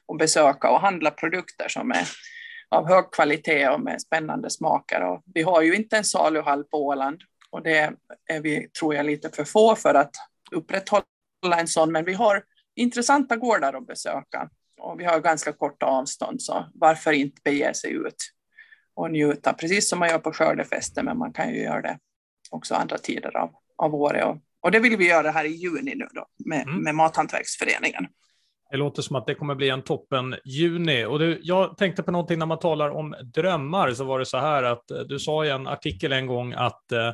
och 0.05 0.17
besöka 0.17 0.69
och 0.69 0.79
handla 0.79 1.11
produkter 1.11 1.67
som 1.69 1.91
är 1.91 2.07
av 2.69 2.87
hög 2.87 3.11
kvalitet 3.11 3.69
och 3.69 3.81
med 3.81 4.01
spännande 4.01 4.49
smaker. 4.49 5.01
Och 5.01 5.23
vi 5.33 5.41
har 5.41 5.61
ju 5.61 5.75
inte 5.75 5.97
en 5.97 6.03
saluhall 6.03 6.63
på 6.63 6.85
Åland 6.85 7.21
och 7.49 7.63
det 7.63 7.93
är 8.25 8.41
vi, 8.41 8.69
tror 8.79 8.95
jag, 8.95 9.05
lite 9.05 9.29
för 9.29 9.43
få 9.43 9.75
för 9.75 9.93
att 9.93 10.11
upprätthålla 10.51 11.59
en 11.59 11.67
sån, 11.67 11.91
men 11.91 12.05
vi 12.05 12.13
har 12.13 12.43
intressanta 12.75 13.35
gårdar 13.35 13.73
att 13.73 13.87
besöka 13.87 14.49
och 14.77 14.99
vi 14.99 15.05
har 15.05 15.19
ganska 15.19 15.53
korta 15.53 15.85
avstånd, 15.85 16.41
så 16.41 16.65
varför 16.73 17.11
inte 17.11 17.41
bege 17.43 17.73
sig 17.73 17.91
ut 17.91 18.17
och 18.93 19.11
njuta, 19.11 19.53
precis 19.53 19.89
som 19.89 19.99
man 19.99 20.09
gör 20.09 20.19
på 20.19 20.33
skördefesten, 20.33 21.05
men 21.05 21.17
man 21.17 21.33
kan 21.33 21.49
ju 21.49 21.63
göra 21.63 21.81
det 21.81 21.97
också 22.51 22.75
andra 22.75 22.97
tider 22.97 23.37
av, 23.37 23.51
av 23.77 23.95
året. 23.95 24.25
Och, 24.25 24.37
och 24.63 24.71
det 24.71 24.79
vill 24.79 24.97
vi 24.97 25.07
göra 25.07 25.31
här 25.31 25.45
i 25.45 25.51
juni 25.51 25.95
nu 25.95 26.07
då, 26.13 26.25
med, 26.45 26.61
mm. 26.61 26.83
med 26.83 26.95
Mathantverksföreningen. 26.95 28.07
Det 28.71 28.77
låter 28.77 29.01
som 29.01 29.15
att 29.15 29.27
det 29.27 29.35
kommer 29.35 29.55
bli 29.55 29.69
en 29.69 29.81
toppen 29.81 30.35
juni. 30.45 31.05
Och 31.05 31.19
du, 31.19 31.39
jag 31.43 31.77
tänkte 31.77 32.03
på 32.03 32.11
någonting 32.11 32.39
när 32.39 32.45
man 32.45 32.59
talar 32.59 32.89
om 32.89 33.15
drömmar, 33.33 33.91
så 33.91 34.03
var 34.03 34.19
det 34.19 34.25
så 34.25 34.37
här 34.37 34.63
att 34.63 34.91
eh, 34.91 34.99
du 34.99 35.19
sa 35.19 35.45
i 35.45 35.49
en 35.49 35.67
artikel 35.67 36.13
en 36.13 36.27
gång 36.27 36.53
att 36.53 36.91
eh, 36.91 37.07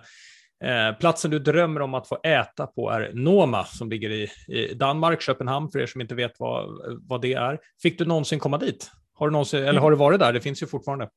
eh, 0.70 0.98
platsen 1.00 1.32
du 1.32 1.40
drömmer 1.40 1.82
om 1.82 1.94
att 1.94 2.08
få 2.08 2.18
äta 2.24 2.68
på 2.68 2.90
är 2.90 3.12
Noma 3.14 3.66
som 3.66 3.90
ligger 3.90 4.10
i, 4.10 4.30
i 4.48 4.74
Danmark, 4.74 5.22
Köpenhamn, 5.22 5.70
för 5.72 5.80
er 5.80 5.86
som 5.86 6.02
inte 6.02 6.16
vet 6.16 6.32
vad, 6.40 6.68
vad 7.08 7.22
det 7.22 7.34
är. 7.34 7.60
Fick 7.82 8.00
du 8.00 8.06
någonsin 8.06 8.40
komma 8.40 8.58
dit? 8.58 8.92
Har 9.14 9.28
du, 9.28 9.32
någonsin, 9.32 9.64
eller 9.64 9.80
har 9.80 9.92
du 9.92 9.98
varit 9.98 10.20
där? 10.20 10.34
Det 10.34 10.42
finns 10.42 10.64
ju 10.64 10.68
fortfarande. 10.68 11.10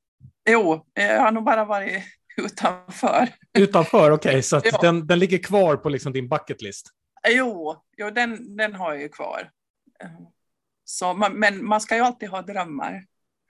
Jo, 0.51 0.87
jag 0.95 1.21
har 1.21 1.33
nog 1.33 1.45
bara 1.45 1.65
varit 1.65 2.03
utanför. 2.45 3.29
Utanför, 3.59 4.11
okej, 4.11 4.31
okay, 4.31 4.43
så 4.43 4.61
ja. 4.65 4.79
den, 4.81 5.07
den 5.07 5.19
ligger 5.19 5.39
kvar 5.39 5.77
på 5.77 5.89
liksom 5.89 6.13
din 6.13 6.29
bucketlist? 6.29 6.89
Jo, 7.29 7.77
jo 7.97 8.11
den, 8.11 8.57
den 8.57 8.75
har 8.75 8.93
jag 8.93 9.03
ju 9.03 9.09
kvar. 9.09 9.51
Så, 10.85 11.15
men 11.15 11.65
man 11.65 11.81
ska 11.81 11.97
ju 11.97 12.03
alltid 12.03 12.29
ha 12.29 12.43
drömmar. 12.43 13.05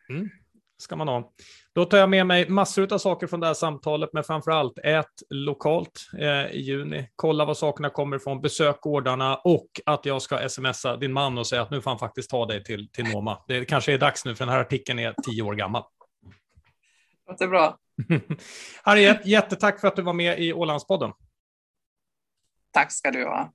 Mm, 0.08 0.30
ska 0.78 0.96
man 0.96 1.08
ha. 1.08 1.32
Då 1.74 1.84
tar 1.84 1.98
jag 1.98 2.10
med 2.10 2.26
mig 2.26 2.48
massor 2.48 2.92
av 2.92 2.98
saker 2.98 3.26
från 3.26 3.40
det 3.40 3.46
här 3.46 3.54
samtalet, 3.54 4.10
men 4.12 4.24
framför 4.24 4.50
allt 4.50 4.78
ät 4.78 5.06
lokalt 5.30 6.10
eh, 6.18 6.46
i 6.46 6.60
juni. 6.60 7.08
Kolla 7.16 7.44
var 7.44 7.54
sakerna 7.54 7.90
kommer 7.90 8.16
ifrån, 8.16 8.40
besök 8.40 8.80
gårdarna 8.80 9.36
och 9.36 9.68
att 9.86 10.06
jag 10.06 10.22
ska 10.22 10.48
smsa 10.48 10.96
din 10.96 11.12
man 11.12 11.38
och 11.38 11.46
säga 11.46 11.62
att 11.62 11.70
nu 11.70 11.80
får 11.80 11.90
han 11.90 11.98
faktiskt 11.98 12.30
ta 12.30 12.46
dig 12.46 12.64
till, 12.64 12.88
till 12.88 13.04
Noma. 13.04 13.38
Det 13.48 13.64
kanske 13.64 13.92
är 13.92 13.98
dags 13.98 14.24
nu, 14.24 14.34
för 14.34 14.44
den 14.44 14.54
här 14.54 14.60
artikeln 14.60 14.98
är 14.98 15.14
tio 15.24 15.42
år 15.42 15.54
gammal. 15.54 15.82
Det 17.38 17.44
är 17.44 17.48
bra. 17.48 17.78
Harriet, 18.82 19.26
jättetack 19.26 19.80
för 19.80 19.88
att 19.88 19.96
du 19.96 20.02
var 20.02 20.12
med 20.12 20.40
i 20.40 20.52
Ålandspodden. 20.52 21.12
Tack 22.70 22.92
ska 22.92 23.10
du 23.10 23.24
ha. 23.24 23.52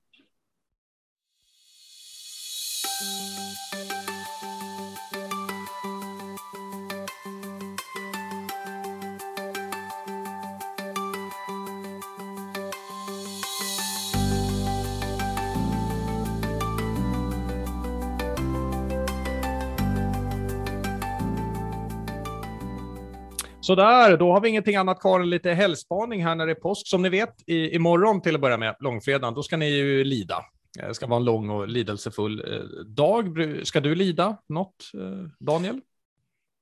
Sådär, 23.68 24.16
då 24.16 24.32
har 24.32 24.40
vi 24.40 24.48
ingenting 24.48 24.76
annat 24.76 25.00
kvar 25.00 25.20
än 25.20 25.30
lite 25.30 25.50
helgspaning 25.50 26.24
här 26.24 26.34
när 26.34 26.46
det 26.46 26.52
är 26.52 26.54
påsk. 26.54 26.86
Som 26.86 27.02
ni 27.02 27.08
vet, 27.08 27.34
i, 27.46 27.74
imorgon 27.74 28.20
till 28.20 28.34
att 28.34 28.40
börja 28.40 28.56
med, 28.56 28.76
långfredagen, 28.80 29.34
då 29.34 29.42
ska 29.42 29.56
ni 29.56 29.68
ju 29.68 30.04
lida. 30.04 30.44
Det 30.88 30.94
ska 30.94 31.06
vara 31.06 31.16
en 31.16 31.24
lång 31.24 31.50
och 31.50 31.68
lidelsefull 31.68 32.52
eh, 32.52 32.60
dag. 32.84 33.60
Ska 33.62 33.80
du 33.80 33.94
lida 33.94 34.36
något, 34.48 34.90
eh, 34.94 35.28
Daniel? 35.46 35.80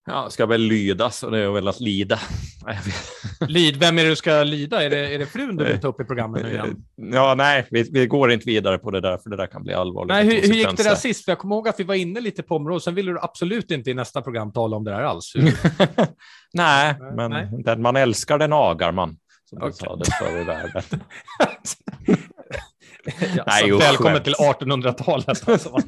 Ja, 0.09 0.31
ska 0.31 0.47
väl 0.47 0.61
lydas 0.61 1.23
och 1.23 1.31
det 1.31 1.39
är 1.39 1.51
väl 1.51 1.69
att 1.69 1.81
lida. 1.81 2.19
Lid, 3.49 3.77
vem 3.77 3.99
är 3.99 4.03
det 4.03 4.09
du 4.09 4.17
ska 4.17 4.43
lida? 4.43 4.83
Är 4.83 4.91
det, 4.91 5.15
är 5.15 5.19
det 5.19 5.27
frun 5.27 5.57
du 5.57 5.65
vill 5.65 5.81
ta 5.81 5.89
upp 5.89 6.01
i 6.01 6.05
programmet 6.05 6.43
nu 6.43 6.51
igen? 6.51 6.77
Ja, 6.97 7.35
nej, 7.35 7.67
vi, 7.71 7.91
vi 7.93 8.07
går 8.07 8.33
inte 8.33 8.47
vidare 8.47 8.79
på 8.79 8.91
det 8.91 9.01
där, 9.01 9.19
för 9.19 9.31
det 9.31 9.37
där 9.37 9.47
kan 9.47 9.63
bli 9.63 9.75
allvarligt. 9.75 10.09
Nej, 10.09 10.25
hur, 10.25 10.49
hur 10.49 10.55
gick 10.55 10.77
det 10.77 10.83
där 10.83 10.95
sist? 10.95 11.25
För 11.25 11.33
jag 11.33 11.39
kommer 11.39 11.55
ihåg 11.55 11.69
att 11.69 11.81
vi 11.81 11.85
var 11.85 11.95
inne 11.95 12.21
lite 12.21 12.43
på 12.43 12.57
området, 12.57 12.83
sen 12.83 12.95
ville 12.95 13.13
du 13.13 13.19
absolut 13.21 13.71
inte 13.71 13.91
i 13.91 13.95
nästa 13.95 14.23
program 14.23 14.53
tala 14.53 14.77
om 14.77 14.85
det 14.85 14.91
där 14.91 15.03
alls. 15.03 15.33
nej, 16.53 16.97
men 17.17 17.31
nej. 17.31 17.49
den 17.65 17.83
man 17.83 17.97
älskar 17.97 18.39
den 18.39 18.53
agar 18.53 18.93
man, 18.93 19.17
som 19.45 19.59
okay. 19.59 19.69
du 19.69 19.75
sa 19.75 19.97
det 19.97 20.05
förr 20.19 20.41
i 20.41 20.45
världen. 20.45 20.83
ja, 23.37 23.45
nej, 23.47 23.73
välkommen 23.73 24.23
till 24.23 24.35
1800-talet. 24.35 25.29
Alltså 25.29 25.79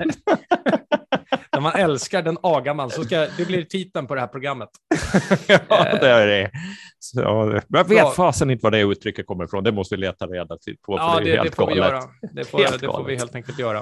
när 1.53 1.61
man 1.61 1.73
älskar 1.73 2.23
den 2.23 2.38
agar 2.43 2.75
man, 2.75 2.91
så 2.91 3.05
ska, 3.05 3.27
det 3.37 3.47
blir 3.47 3.64
titeln 3.64 4.07
på 4.07 4.14
det 4.14 4.21
här 4.21 4.29
programmet. 4.29 4.69
ja, 5.49 5.99
det 6.01 6.09
är 6.09 6.27
det. 6.27 6.51
Så, 6.99 7.21
jag 7.69 7.88
vet 7.88 8.14
fasen 8.14 8.51
inte 8.51 8.62
var 8.62 8.71
det 8.71 8.81
uttrycket 8.81 9.27
kommer 9.27 9.45
ifrån. 9.45 9.64
Det 9.64 9.73
måste 9.73 9.95
vi 9.95 10.01
leta 10.01 10.27
reda 10.27 10.59
på. 10.87 10.97
Ja, 10.97 11.21
det, 11.25 11.37
det, 11.37 11.43
det 11.43 11.55
får 11.55 11.67
galet. 11.67 11.77
vi 11.77 11.81
göra. 11.81 12.03
Det 12.33 12.45
får, 12.45 12.59
det 12.59 12.87
får 12.87 13.05
vi 13.05 13.17
helt 13.17 13.35
enkelt 13.35 13.59
göra. 13.59 13.79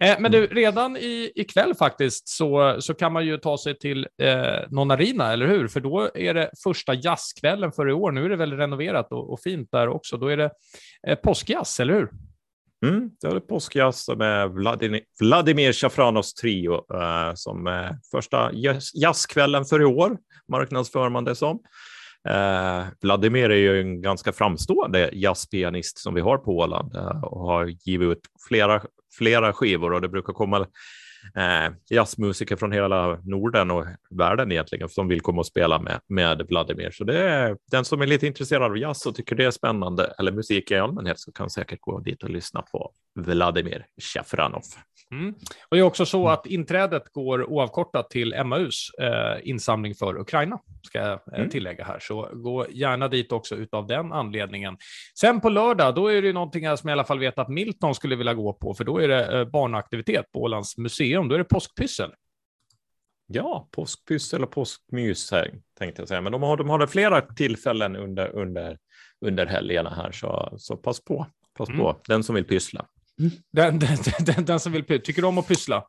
Eh, 0.00 0.16
men 0.18 0.32
du, 0.32 0.46
redan 0.46 0.96
i, 0.96 1.32
ikväll 1.34 1.74
faktiskt 1.74 2.28
så, 2.28 2.76
så 2.80 2.94
kan 2.94 3.12
man 3.12 3.26
ju 3.26 3.38
ta 3.38 3.58
sig 3.58 3.78
till 3.78 4.08
eh, 4.22 4.36
någon 4.68 4.90
arena, 4.90 5.32
eller 5.32 5.46
hur? 5.46 5.68
För 5.68 5.80
då 5.80 6.10
är 6.14 6.34
det 6.34 6.50
första 6.64 6.94
jazzkvällen 6.94 7.72
för 7.72 7.88
i 7.88 7.92
år. 7.92 8.12
Nu 8.12 8.24
är 8.24 8.28
det 8.28 8.36
väl 8.36 8.52
renoverat 8.52 9.12
och, 9.12 9.32
och 9.32 9.40
fint 9.40 9.68
där 9.72 9.88
också. 9.88 10.16
Då 10.16 10.28
är 10.28 10.36
det 10.36 10.50
eh, 11.08 11.14
påskjazz, 11.14 11.80
eller 11.80 11.94
hur? 11.94 12.10
Mm, 12.84 13.10
det 13.20 13.28
var 13.28 13.40
påskjazz 13.40 14.08
med 14.16 14.50
Vladimir, 14.50 15.00
Vladimir 15.20 15.72
Shafranovs 15.72 16.34
trio 16.34 16.74
eh, 16.74 17.34
som 17.34 17.66
eh, 17.66 17.90
första 18.10 18.50
jazzkvällen 18.94 19.64
för 19.64 19.82
i 19.82 19.84
år, 19.84 20.18
marknadsför 20.48 21.08
man 21.08 21.24
det 21.24 21.34
som. 21.34 21.60
Eh, 22.28 22.84
Vladimir 23.00 23.50
är 23.50 23.56
ju 23.56 23.80
en 23.80 24.02
ganska 24.02 24.32
framstående 24.32 25.10
jazzpianist 25.12 25.98
som 25.98 26.14
vi 26.14 26.20
har 26.20 26.38
på 26.38 26.56
Åland 26.56 26.96
eh, 26.96 27.24
och 27.24 27.40
har 27.40 27.66
givit 27.66 28.08
ut 28.08 28.20
flera, 28.48 28.82
flera 29.18 29.52
skivor 29.52 29.92
och 29.92 30.00
det 30.00 30.08
brukar 30.08 30.32
komma 30.32 30.66
eh, 31.34 31.72
jazzmusiker 31.90 32.56
från 32.56 32.72
hela 32.72 33.20
Norden 33.24 33.70
och 33.70 33.86
världen 34.10 34.52
egentligen 34.52 34.88
som 34.88 35.08
vill 35.08 35.20
komma 35.20 35.40
och 35.40 35.46
spela 35.46 35.80
med, 35.80 36.00
med 36.08 36.46
Vladimir. 36.48 36.90
Så 36.90 37.04
det 37.04 37.18
är 37.18 37.56
den 37.70 37.84
som 37.84 38.02
är 38.02 38.06
lite 38.06 38.26
intresserad 38.26 38.62
av 38.62 38.78
jazz 38.78 39.06
och 39.06 39.14
tycker 39.14 39.36
det 39.36 39.44
är 39.44 39.50
spännande 39.50 40.14
eller 40.18 40.32
musik 40.32 40.70
i 40.70 40.76
allmänhet 40.76 41.20
så 41.20 41.32
kan 41.32 41.50
säkert 41.50 41.80
gå 41.80 42.00
dit 42.00 42.22
och 42.22 42.30
lyssna 42.30 42.62
på 42.62 42.92
Vladimir 43.14 43.86
Shafranov. 44.00 44.62
Mm. 45.12 45.34
Och 45.68 45.76
det 45.76 45.78
är 45.78 45.82
också 45.82 46.06
så 46.06 46.28
att 46.28 46.46
inträdet 46.46 47.12
går 47.12 47.50
oavkortat 47.50 48.10
till 48.10 48.44
MAUs 48.44 48.90
eh, 49.00 49.48
insamling 49.48 49.94
för 49.94 50.20
Ukraina, 50.20 50.58
ska 50.82 50.98
jag 50.98 51.12
eh, 51.12 51.38
mm. 51.38 51.50
tillägga 51.50 51.84
här. 51.84 51.98
Så 52.00 52.28
gå 52.32 52.66
gärna 52.70 53.08
dit 53.08 53.32
också 53.32 53.54
utav 53.54 53.86
den 53.86 54.12
anledningen. 54.12 54.76
Sen 55.18 55.40
på 55.40 55.48
lördag, 55.48 55.94
då 55.94 56.08
är 56.08 56.22
det 56.22 56.32
någonting 56.32 56.62
som 56.76 56.88
jag 56.88 56.90
i 56.90 56.92
alla 56.92 57.04
fall 57.04 57.18
vet 57.18 57.38
att 57.38 57.48
Milton 57.48 57.94
skulle 57.94 58.16
vilja 58.16 58.34
gå 58.34 58.52
på, 58.52 58.74
för 58.74 58.84
då 58.84 58.98
är 58.98 59.08
det 59.08 59.38
eh, 59.38 59.44
barnaktivitet 59.44 60.32
på 60.32 60.42
Ålands 60.42 60.78
museum. 60.78 61.28
Då 61.28 61.34
är 61.34 61.38
det 61.38 61.44
påskpyssel. 61.44 62.10
Ja, 63.26 63.68
påskpyssel 63.70 64.42
och 64.42 64.50
påskmys 64.50 65.30
här, 65.30 65.54
tänkte 65.78 66.02
jag 66.02 66.08
säga. 66.08 66.20
Men 66.20 66.32
de 66.32 66.42
har, 66.42 66.56
de 66.56 66.68
har 66.68 66.86
flera 66.86 67.20
tillfällen 67.20 67.96
under, 67.96 68.28
under, 68.28 68.78
under 69.20 69.46
helgerna 69.46 69.90
här, 69.90 70.12
så, 70.12 70.54
så 70.58 70.76
pass 70.76 71.04
på. 71.04 71.26
Pass 71.58 71.68
mm. 71.68 71.80
på, 71.80 71.96
den 72.06 72.22
som 72.22 72.34
vill 72.34 72.44
pyssla. 72.44 72.86
Den, 73.52 73.78
den, 73.78 73.98
den, 74.20 74.44
den, 74.44 74.60
som 74.60 74.72
vill 74.72 74.84
pyssla. 74.84 75.04
Tycker 75.04 75.22
du 75.22 75.28
om 75.28 75.38
att 75.38 75.48
pyssla? 75.48 75.84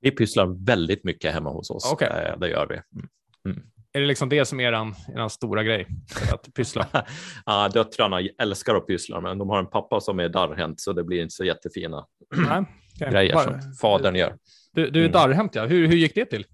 Vi 0.00 0.10
pysslar 0.10 0.64
väldigt 0.66 1.04
mycket 1.04 1.32
hemma 1.32 1.50
hos 1.50 1.70
oss. 1.70 1.92
Okay. 1.92 2.08
Det, 2.08 2.36
det 2.40 2.48
gör 2.48 2.66
vi. 2.66 2.74
Mm. 2.74 3.08
Mm. 3.48 3.66
Är 3.92 4.00
det 4.00 4.06
liksom 4.06 4.28
det 4.28 4.44
som 4.44 4.60
är 4.60 4.64
eran, 4.64 4.94
eran 5.14 5.30
stora 5.30 5.62
grej? 5.62 5.86
Att 6.32 6.54
pyssla? 6.54 6.86
ja, 7.46 7.68
döttrarna 7.68 8.20
älskar 8.38 8.74
att 8.74 8.86
pyssla, 8.86 9.20
men 9.20 9.38
de 9.38 9.48
har 9.48 9.58
en 9.58 9.70
pappa 9.70 10.00
som 10.00 10.20
är 10.20 10.28
darrhänt, 10.28 10.80
så 10.80 10.92
det 10.92 11.04
blir 11.04 11.22
inte 11.22 11.34
så 11.34 11.44
jättefina 11.44 12.06
Nej, 12.36 12.64
okay. 12.94 13.10
grejer 13.10 13.34
Var, 13.34 13.44
som 13.44 13.72
fadern 13.80 14.14
gör. 14.14 14.36
Du, 14.72 14.90
du 14.90 14.98
är 14.98 15.04
mm. 15.04 15.12
darrhänt, 15.12 15.54
ja. 15.54 15.66
Hur, 15.66 15.86
hur 15.86 15.96
gick 15.96 16.14
det 16.14 16.24
till? 16.24 16.46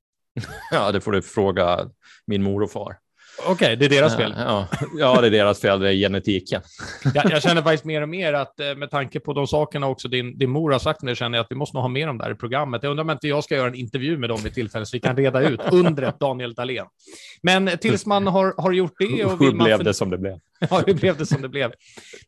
ja, 0.70 0.92
det 0.92 1.00
får 1.00 1.12
du 1.12 1.22
fråga 1.22 1.90
min 2.26 2.42
mor 2.42 2.62
och 2.62 2.70
far. 2.70 2.98
Okej, 3.38 3.52
okay, 3.52 3.76
det 3.76 3.84
är 3.84 3.88
deras 3.88 4.16
fel. 4.16 4.34
Ja, 4.38 4.68
ja, 4.98 5.20
det 5.20 5.26
är 5.26 5.30
deras 5.30 5.60
fel, 5.60 5.80
det 5.80 5.88
är 5.88 5.94
genetiken. 5.94 6.62
Jag, 7.14 7.30
jag, 7.30 7.42
känner 7.42 7.62
faktiskt 7.62 7.84
mer 7.84 8.02
och 8.02 8.08
mer 8.08 8.32
att 8.32 8.60
eh, 8.60 8.74
med 8.74 8.90
tanke 8.90 9.20
på 9.20 9.32
de 9.32 9.46
sakerna 9.46 9.86
också 9.86 10.08
din, 10.08 10.38
din 10.38 10.50
mor 10.50 10.70
har 10.70 10.78
sagt, 10.78 11.02
nu 11.02 11.14
känner 11.14 11.38
jag 11.38 11.44
att 11.44 11.50
vi 11.50 11.56
måste 11.56 11.76
nog 11.76 11.82
ha 11.82 11.88
med 11.88 12.08
dem 12.08 12.18
där 12.18 12.30
i 12.30 12.34
programmet. 12.34 12.82
Jag 12.82 12.90
undrar 12.90 13.04
om 13.04 13.10
inte 13.10 13.28
jag 13.28 13.44
ska 13.44 13.54
göra 13.54 13.68
en 13.68 13.74
intervju 13.74 14.18
med 14.18 14.28
dem 14.28 14.38
vid 14.44 14.54
tillfälle 14.54 14.86
så 14.86 14.96
vi 14.96 15.00
kan 15.00 15.16
reda 15.16 15.40
ut 15.40 15.60
undret 15.72 16.20
Daniel 16.20 16.54
Dahlén. 16.54 16.86
Men 17.42 17.70
tills 17.78 18.06
man 18.06 18.26
har, 18.26 18.54
har 18.58 18.72
gjort 18.72 18.94
det 18.98 19.24
och 19.24 19.38
Hur 19.38 19.52
blev 19.52 19.84
det 19.84 19.94
som 19.94 20.10
det 20.10 20.18
blev? 20.18 20.38
Ja, 20.70 20.82
hur 20.86 20.94
blev 20.94 21.16
det 21.16 21.26
som 21.26 21.42
det 21.42 21.48
blev? 21.48 21.72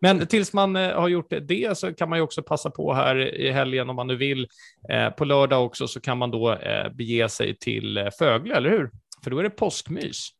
Men 0.01 0.27
tills 0.27 0.53
man 0.53 0.77
eh, 0.77 0.93
har 0.93 1.09
gjort 1.09 1.33
det 1.43 1.79
så 1.79 1.95
kan 1.95 2.09
man 2.09 2.19
ju 2.19 2.23
också 2.23 2.43
passa 2.43 2.71
på 2.71 2.95
här 2.95 3.35
i 3.41 3.51
helgen 3.51 3.91
om 3.91 3.97
man 3.97 4.07
nu 4.07 4.17
vill. 4.17 4.47
Eh, 4.91 5.11
på 5.11 5.25
lördag 5.25 5.65
också 5.65 5.89
så 5.89 6.01
kan 6.01 6.19
man 6.19 6.31
då 6.31 6.59
bege 6.95 7.29
sig 7.29 7.57
till 7.59 8.11
Fögle, 8.19 8.55
eller 8.55 8.71
hur? 8.71 8.91
För 9.25 9.31
då 9.31 9.39
är 9.39 9.43
det 9.43 9.51
påskmys. 9.51 10.33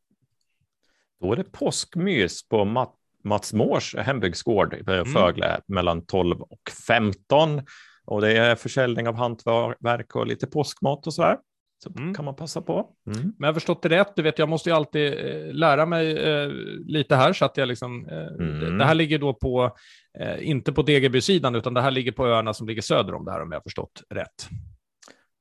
Då 1.21 1.31
är 1.31 1.35
det 1.35 1.43
påskmys 1.43 2.47
på 2.47 2.65
Mat 2.65 2.95
Mats 3.23 3.53
Mårs 3.53 3.95
hembygdsgård 3.95 4.73
i 4.73 4.91
mm. 4.91 5.05
Fögle 5.05 5.45
mm. 5.45 5.61
mellan 5.67 6.05
12 6.05 6.41
och 6.41 6.71
15. 6.87 7.61
Och 8.05 8.21
det 8.21 8.37
är 8.37 8.55
försäljning 8.55 9.07
av 9.07 9.15
hantverk 9.15 10.15
och 10.15 10.27
lite 10.27 10.47
påskmat 10.47 11.07
och 11.07 11.13
så 11.13 11.21
där. 11.21 11.37
Så 11.83 11.89
mm. 11.97 12.13
kan 12.13 12.25
man 12.25 12.35
passa 12.35 12.61
på. 12.61 12.89
Mm. 13.07 13.21
Men 13.21 13.33
jag 13.37 13.47
har 13.47 13.53
förstått 13.53 13.81
det 13.81 13.89
rätt, 13.89 14.15
du 14.15 14.21
vet, 14.21 14.39
jag 14.39 14.49
måste 14.49 14.69
ju 14.69 14.75
alltid 14.75 15.13
eh, 15.13 15.53
lära 15.53 15.85
mig 15.85 16.17
eh, 16.17 16.49
lite 16.85 17.15
här 17.15 17.33
så 17.33 17.45
att 17.45 17.57
jag 17.57 17.67
liksom, 17.67 18.07
eh, 18.07 18.27
mm. 18.27 18.77
det 18.77 18.85
här 18.85 18.93
ligger 18.93 19.19
då 19.19 19.33
på, 19.33 19.75
eh, 20.19 20.49
inte 20.49 20.73
på 20.73 20.81
Degerby-sidan, 20.81 21.55
utan 21.55 21.73
det 21.73 21.81
här 21.81 21.91
ligger 21.91 22.11
på 22.11 22.27
öarna 22.27 22.53
som 22.53 22.67
ligger 22.67 22.81
söder 22.81 23.13
om 23.13 23.25
det 23.25 23.31
här 23.31 23.41
om 23.41 23.51
jag 23.51 23.59
har 23.59 23.63
förstått 23.63 24.03
rätt. 24.09 24.49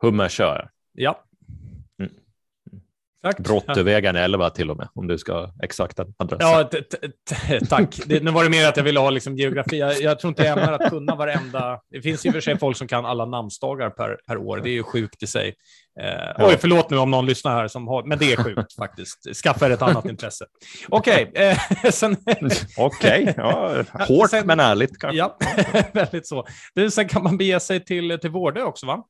Hummersö. 0.03 0.67
Ja, 0.93 1.25
Tack. 3.23 3.39
Brottevägen 3.39 4.17
11 4.17 4.51
till 4.51 4.71
och 4.71 4.77
med, 4.77 4.89
om 4.95 5.07
du 5.07 5.19
ska 5.19 5.53
exakta 5.63 6.07
adressen. 6.17 6.49
Ja, 6.49 6.71
tack. 7.69 8.01
Det, 8.07 8.23
nu 8.23 8.31
var 8.31 8.45
det 8.45 8.51
mer 8.51 8.69
att 8.69 8.77
jag 8.77 8.85
ville 8.85 9.01
ha 9.01 9.11
liksom 9.11 9.37
geografi. 9.37 9.79
Jag, 9.79 10.01
jag 10.01 10.21
tror 10.21 10.29
inte 10.29 10.43
jag 10.43 10.59
ämnar 10.59 10.73
att 10.73 10.91
kunna 10.91 11.15
varenda... 11.15 11.81
Det 11.91 12.03
finns 12.03 12.25
och 12.25 12.33
för 12.33 12.41
sig 12.41 12.59
folk 12.59 12.77
som 12.77 12.89
kan 12.89 13.07
alla 13.07 13.25
namnsdagar 13.25 13.91
per, 13.91 14.17
per 14.27 14.37
år. 14.37 14.61
Det 14.61 14.71
är 14.71 14.73
ju 14.73 14.83
sjukt 14.83 15.23
i 15.23 15.27
sig. 15.27 15.55
Eh, 16.01 16.47
oj, 16.47 16.57
förlåt 16.61 16.91
nu 16.91 16.97
om 16.97 17.11
någon 17.11 17.27
lyssnar 17.27 17.53
här 17.53 17.69
som 17.69 17.89
har... 17.89 18.05
Men 18.05 18.19
det 18.19 18.33
är 18.33 18.37
sjukt 18.37 18.75
faktiskt. 18.75 19.37
Skaffa 19.43 19.67
er 19.67 19.71
ett 19.71 19.83
annat 19.83 20.05
intresse. 20.05 20.47
Okej. 20.89 21.29
Okay, 21.31 21.45
eh, 21.45 21.91
sen... 21.91 22.17
Okej, 22.77 23.23
okay, 23.23 23.35
ja, 23.37 23.85
hårt 23.93 24.31
sen, 24.31 24.47
men 24.47 24.61
ärligt 24.61 24.99
kanske. 24.99 25.19
Ja, 25.19 25.39
väldigt 25.93 26.27
så. 26.27 26.47
Det, 26.75 26.91
sen 26.91 27.09
kan 27.09 27.23
man 27.23 27.37
bege 27.37 27.61
sig 27.61 27.85
till, 27.85 28.19
till 28.21 28.31
Vårdö 28.31 28.63
också, 28.63 28.87
va? 28.87 29.05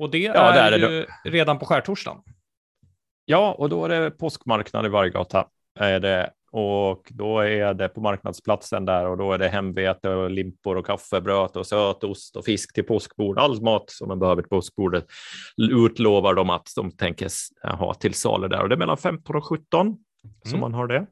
Och 0.00 0.10
det 0.10 0.18
ja, 0.18 0.52
är, 0.52 0.72
är 0.72 0.78
det 0.78 0.86
ju 0.86 1.06
redan 1.24 1.58
på 1.58 1.66
skärtorsdagen. 1.66 2.18
Ja, 3.30 3.52
och 3.58 3.68
då 3.68 3.84
är 3.84 3.88
det 3.88 4.10
påskmarknad 4.10 4.86
i 4.86 4.88
Varggata. 4.88 5.46
Är 5.78 6.00
det, 6.00 6.30
och 6.52 7.08
då 7.10 7.40
är 7.40 7.74
det 7.74 7.88
på 7.88 8.00
marknadsplatsen 8.00 8.84
där 8.84 9.06
och 9.06 9.16
då 9.16 9.32
är 9.32 9.38
det 9.38 9.48
hemvete 9.48 10.08
och 10.08 10.30
limpor 10.30 10.76
och 10.76 10.86
kaffebröd 10.86 11.56
och 11.56 11.66
sötost 11.66 12.36
och 12.36 12.44
fisk 12.44 12.74
till 12.74 12.84
påskbord. 12.84 13.38
All 13.38 13.62
mat 13.62 13.90
som 13.90 14.08
man 14.08 14.18
behöver 14.18 14.42
till 14.42 14.48
påskbordet 14.48 15.06
utlovar 15.56 16.34
de 16.34 16.50
att 16.50 16.68
de 16.76 16.90
tänker 16.90 17.28
ha 17.76 17.94
till 17.94 18.14
salu 18.14 18.48
där 18.48 18.62
och 18.62 18.68
det 18.68 18.74
är 18.74 18.78
mellan 18.78 18.96
15 18.96 19.36
och 19.36 19.44
17 19.44 19.86
mm. 19.86 19.96
som 20.44 20.60
man 20.60 20.74
har 20.74 20.86
det. 20.86 21.06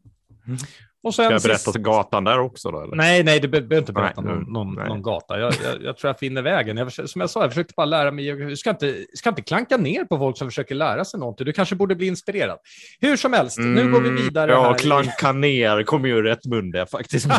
Mm. 0.47 0.59
Och 1.03 1.15
sen 1.15 1.25
Ska 1.25 1.33
jag 1.33 1.43
berätta 1.43 1.59
sist... 1.59 1.77
gatan 1.77 2.25
där 2.25 2.39
också? 2.39 2.71
Då, 2.71 2.81
eller? 2.81 2.97
Nej, 2.97 3.25
nej, 3.25 3.41
du 3.41 3.49
behöver 3.49 3.79
inte 3.79 3.93
berätta 3.93 4.21
nej, 4.21 4.35
någon, 4.35 4.53
någon, 4.53 4.75
nej. 4.75 4.89
någon, 4.89 5.03
gata. 5.03 5.39
Jag, 5.41 5.55
jag, 5.65 5.83
jag, 5.83 5.97
tror 5.97 6.09
jag 6.09 6.19
finner 6.19 6.43
vägen. 6.43 6.77
Jag, 6.77 6.93
som 6.93 7.21
jag 7.21 7.31
sa, 7.31 7.41
jag 7.43 7.51
försökte 7.51 7.75
bara 7.77 7.87
lära 7.87 8.11
mig. 8.11 8.33
Du 8.33 8.57
ska 8.57 8.71
inte, 8.71 9.07
ska 9.15 9.29
inte 9.29 9.43
klanka 9.43 9.77
ner 9.77 10.05
på 10.05 10.19
folk 10.19 10.39
som 10.39 10.49
försöker 10.49 10.75
lära 10.75 11.05
sig 11.05 11.21
någonting. 11.21 11.47
Du 11.47 11.53
kanske 11.53 11.75
borde 11.75 11.95
bli 11.95 12.07
inspirerad. 12.07 12.59
Hur 13.01 13.17
som 13.17 13.33
helst, 13.33 13.59
mm, 13.59 13.75
nu 13.75 13.93
går 13.93 14.01
vi 14.01 14.09
mm, 14.09 14.23
vidare. 14.23 14.53
Ja, 14.53 14.75
klanka 14.75 15.33
ner 15.33 15.83
kommer 15.83 16.09
ju 16.09 16.23
rätt 16.23 16.47
mun 16.47 16.71
det 16.71 16.87
faktiskt. 16.87 17.27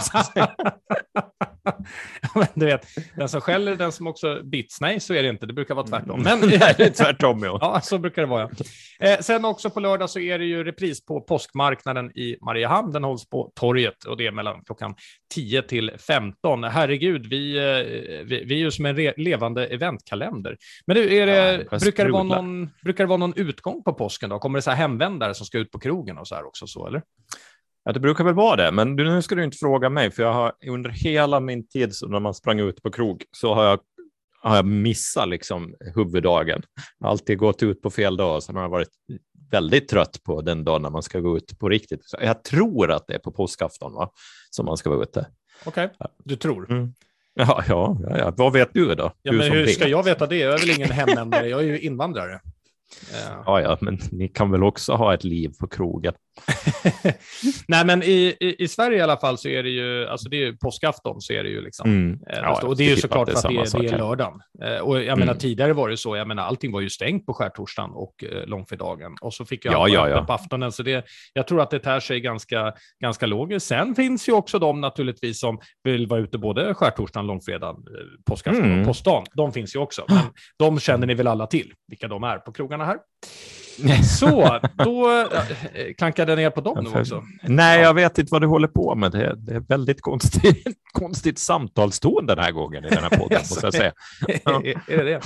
men 2.35 2.47
du 2.53 2.65
vet, 2.65 2.87
den 3.15 3.29
som 3.29 3.41
skäller 3.41 3.75
den 3.75 3.91
som 3.91 4.07
också 4.07 4.41
bits. 4.43 4.81
Nej, 4.81 4.99
så 4.99 5.13
är 5.13 5.23
det 5.23 5.29
inte. 5.29 5.45
Det 5.45 5.53
brukar 5.53 5.75
vara 5.75 5.87
tvärtom. 5.87 6.21
Men, 6.23 6.41
tvärtom, 6.93 7.43
ja. 7.43 7.57
ja. 7.61 7.81
Så 7.81 7.97
brukar 7.97 8.21
det 8.21 8.27
vara. 8.27 8.49
Ja. 8.99 9.07
Eh, 9.07 9.19
sen 9.19 9.45
också 9.45 9.69
på 9.69 9.79
lördag 9.79 10.09
så 10.09 10.19
är 10.19 10.39
det 10.39 10.45
ju 10.45 10.63
repris 10.63 11.05
på 11.05 11.21
påskmarknaden 11.21 12.17
i 12.17 12.37
Mariehamn. 12.41 12.91
Den 12.91 13.03
hålls 13.03 13.29
på 13.29 13.48
torget 13.55 14.03
och 14.03 14.17
det 14.17 14.27
är 14.27 14.31
mellan 14.31 14.63
klockan 14.65 14.95
10 15.33 15.61
till 15.61 15.91
15. 16.07 16.63
Herregud, 16.63 17.25
vi, 17.25 17.57
eh, 17.57 18.25
vi, 18.25 18.43
vi 18.45 18.55
är 18.55 18.59
ju 18.59 18.71
som 18.71 18.85
en 18.85 18.95
re, 18.95 19.13
levande 19.17 19.65
eventkalender. 19.65 20.57
Men 20.87 20.95
du, 20.95 21.17
är 21.17 21.25
det, 21.25 21.67
ja, 21.71 21.77
brukar, 21.79 22.05
det 22.05 22.11
vara 22.11 22.23
någon, 22.23 22.69
brukar 22.83 23.03
det 23.03 23.07
vara 23.07 23.17
någon 23.17 23.33
utgång 23.35 23.83
på 23.83 23.93
påsken 23.93 24.29
då? 24.29 24.39
Kommer 24.39 24.57
det 24.57 24.61
så 24.61 24.69
här 24.69 24.77
hemvändare 24.77 25.33
som 25.33 25.45
ska 25.45 25.57
ut 25.57 25.71
på 25.71 25.79
krogen 25.79 26.17
och 26.17 26.27
så 26.27 26.35
här 26.35 26.47
också 26.47 26.67
så, 26.67 26.87
eller? 26.87 27.01
Ja, 27.83 27.93
det 27.93 27.99
brukar 27.99 28.23
väl 28.23 28.33
vara 28.33 28.55
det, 28.55 28.71
men 28.71 28.95
nu 28.95 29.21
ska 29.21 29.35
du 29.35 29.43
inte 29.43 29.57
fråga 29.57 29.89
mig, 29.89 30.11
för 30.11 30.23
jag 30.23 30.33
har 30.33 30.53
under 30.67 30.89
hela 30.89 31.39
min 31.39 31.67
tid 31.67 31.93
när 32.07 32.19
man 32.19 32.33
sprang 32.33 32.59
ut 32.59 32.83
på 32.83 32.91
krog 32.91 33.23
så 33.31 33.53
har 33.53 33.63
jag, 33.63 33.79
har 34.41 34.55
jag 34.55 34.65
missat 34.65 35.29
liksom 35.29 35.75
huvuddagen. 35.95 36.61
Alltid 37.03 37.37
gått 37.37 37.63
ut 37.63 37.81
på 37.81 37.89
fel 37.89 38.17
dag, 38.17 38.43
sen 38.43 38.55
har 38.55 38.63
jag 38.63 38.69
varit 38.69 38.89
väldigt 39.51 39.87
trött 39.87 40.23
på 40.23 40.41
den 40.41 40.63
dagen 40.63 40.81
när 40.81 40.89
man 40.89 41.03
ska 41.03 41.19
gå 41.19 41.37
ut 41.37 41.59
på 41.59 41.69
riktigt. 41.69 41.99
Så 42.03 42.17
jag 42.21 42.43
tror 42.43 42.91
att 42.91 43.07
det 43.07 43.13
är 43.13 43.19
på 43.19 43.31
påskafton 43.31 43.93
va? 43.93 44.11
som 44.49 44.65
man 44.65 44.77
ska 44.77 44.89
vara 44.89 45.03
ute. 45.03 45.27
Okej, 45.65 45.85
okay. 45.85 46.07
du 46.23 46.35
tror? 46.35 46.71
Mm. 46.71 46.93
Ja, 47.33 47.63
ja, 47.67 47.97
ja, 48.17 48.33
vad 48.37 48.53
vet 48.53 48.73
du 48.73 48.95
då? 48.95 49.11
Ja, 49.21 49.31
men 49.31 49.51
hur 49.51 49.67
ska 49.67 49.87
jag 49.87 50.03
veta 50.03 50.27
det? 50.27 50.37
Jag 50.37 50.53
är 50.53 50.57
väl 50.57 50.69
ingen 50.69 50.91
hemvändare, 50.91 51.47
jag 51.47 51.59
är 51.59 51.65
ju 51.65 51.79
invandrare. 51.79 52.41
Ja, 53.45 53.61
ja, 53.61 53.77
men 53.81 53.99
ni 54.11 54.27
kan 54.27 54.51
väl 54.51 54.63
också 54.63 54.93
ha 54.93 55.13
ett 55.13 55.23
liv 55.23 55.51
på 55.59 55.67
krogen? 55.67 56.13
Nej, 57.67 57.85
men 57.85 58.03
i, 58.03 58.35
i, 58.39 58.63
i, 58.63 58.67
Sverige 58.67 58.97
i 58.97 59.01
alla 59.01 59.17
fall 59.17 59.37
så 59.37 59.47
är 59.47 59.63
det 59.63 59.69
ju, 59.69 60.07
alltså 60.07 60.29
det 60.29 60.35
är 60.35 60.45
ju 60.45 60.57
påskafton 60.57 61.21
så 61.21 61.33
är 61.33 61.43
det 61.43 61.49
ju 61.49 61.61
liksom. 61.61 61.89
Mm. 61.89 62.19
Eh, 62.29 62.39
ja, 62.41 62.61
och 62.63 62.77
det 62.77 62.83
är 62.83 62.89
ju 62.89 62.95
såklart 62.95 63.29
för 63.29 63.37
att 63.37 63.43
det 63.43 63.77
är, 63.77 63.81
det 63.81 63.87
är 63.87 63.97
lördagen. 63.97 64.41
Eh, 64.63 64.77
och 64.77 64.97
jag 64.97 65.03
mm. 65.03 65.19
menar 65.19 65.33
tidigare 65.33 65.73
var 65.73 65.89
det 65.89 65.97
så, 65.97 66.15
jag 66.15 66.27
menar 66.27 66.43
allting 66.43 66.71
var 66.71 66.81
ju 66.81 66.89
stängt 66.89 67.25
på 67.25 67.33
skärtorsdagen 67.33 67.91
och 67.91 68.23
eh, 68.23 68.45
långfredagen 68.45 69.15
och 69.21 69.33
så 69.33 69.45
fick 69.45 69.65
jag 69.65 69.73
ja, 69.73 69.87
ja, 69.87 70.09
ja. 70.09 70.25
på 70.25 70.33
aftonen. 70.33 70.71
Så 70.71 70.83
det, 70.83 71.05
jag 71.33 71.47
tror 71.47 71.61
att 71.61 71.71
det 71.71 71.79
tär 71.79 71.99
sig 71.99 72.21
ganska, 72.21 72.73
ganska 73.03 73.25
logiskt. 73.25 73.67
Sen 73.67 73.95
finns 73.95 74.29
ju 74.29 74.33
också 74.33 74.59
de 74.59 74.81
naturligtvis 74.81 75.39
som 75.39 75.59
vill 75.83 76.07
vara 76.07 76.19
ute 76.19 76.37
både 76.37 76.73
skärtorsdagen, 76.73 77.27
långfredagen, 77.27 77.83
påskafton 78.25 78.65
mm. 78.65 78.79
och 78.79 78.85
påskdagen. 78.85 79.25
De 79.33 79.51
finns 79.51 79.75
ju 79.75 79.79
också, 79.79 80.05
men 80.07 80.23
de 80.59 80.79
känner 80.79 81.07
ni 81.07 81.13
väl 81.13 81.27
alla 81.27 81.47
till, 81.47 81.73
vilka 81.87 82.07
de 82.07 82.23
är 82.23 82.37
på 82.37 82.51
krogarna 82.51 82.78
här. 82.85 82.99
Så, 84.03 84.59
då 84.77 85.27
klankade 85.97 86.31
jag 86.31 86.37
ner 86.37 86.49
på 86.49 86.61
dem 86.61 86.83
nu 86.83 86.99
också. 86.99 87.23
Nej, 87.43 87.81
jag 87.81 87.93
vet 87.93 88.17
inte 88.17 88.31
vad 88.31 88.41
du 88.41 88.47
håller 88.47 88.67
på 88.67 88.95
med. 88.95 89.11
Det 89.11 89.25
är, 89.25 89.35
det 89.35 89.55
är 89.55 89.59
väldigt 89.59 90.01
konstigt, 90.01 90.67
konstigt 90.91 91.39
samtalston 91.39 92.25
den 92.25 92.39
här 92.39 92.51
gången 92.51 92.85
i 92.85 92.89
den 92.89 93.03
här 93.03 93.09
podden, 93.09 93.37
måste 93.37 93.65
jag 93.65 93.73
säga. 93.73 93.93
Ja. 94.45 94.61
är 94.87 94.97
det 94.97 95.03
det? 95.03 95.21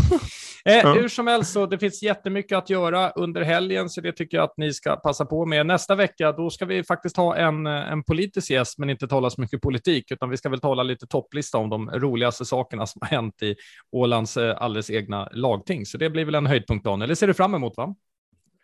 Eh, 0.66 0.94
hur 0.94 1.08
som 1.08 1.28
helst, 1.28 1.54
så 1.54 1.66
det 1.66 1.80
finns 1.80 2.04
jättemycket 2.04 2.58
att 2.58 2.70
göra 2.70 3.10
under 3.10 3.42
helgen, 3.42 3.90
så 3.90 4.02
det 4.02 4.12
tycker 4.12 4.38
jag 4.38 4.44
att 4.44 4.58
ni 4.58 4.74
ska 4.74 4.96
passa 4.96 5.26
på 5.26 5.46
med. 5.46 5.66
Nästa 5.66 5.96
vecka, 5.96 6.32
då 6.32 6.50
ska 6.50 6.66
vi 6.66 6.84
faktiskt 6.84 7.18
ha 7.18 7.36
en, 7.36 7.68
en 7.68 8.04
politisk 8.04 8.50
gäst, 8.50 8.78
men 8.78 8.90
inte 8.90 9.08
tala 9.08 9.30
så 9.30 9.42
mycket 9.42 9.62
politik, 9.62 10.12
utan 10.12 10.30
vi 10.30 10.38
ska 10.38 10.50
väl 10.50 10.60
tala 10.60 10.84
lite 10.84 11.08
topplista 11.08 11.58
om 11.58 11.70
de 11.70 11.90
roligaste 11.90 12.46
sakerna 12.46 12.86
som 12.88 13.00
har 13.02 13.10
hänt 13.10 13.42
i 13.42 13.56
Ålands 13.92 14.38
eh, 14.38 14.56
alldeles 14.60 14.90
egna 14.90 15.30
lagting. 15.32 15.86
Så 15.86 15.98
det 15.98 16.10
blir 16.10 16.26
väl 16.26 16.36
en 16.36 16.48
höjdpunkt, 16.48 16.86
Daniel. 16.86 17.10
Det 17.10 17.16
ser 17.16 17.28
du 17.28 17.34
fram 17.34 17.54
emot, 17.54 17.74
va? 17.78 17.96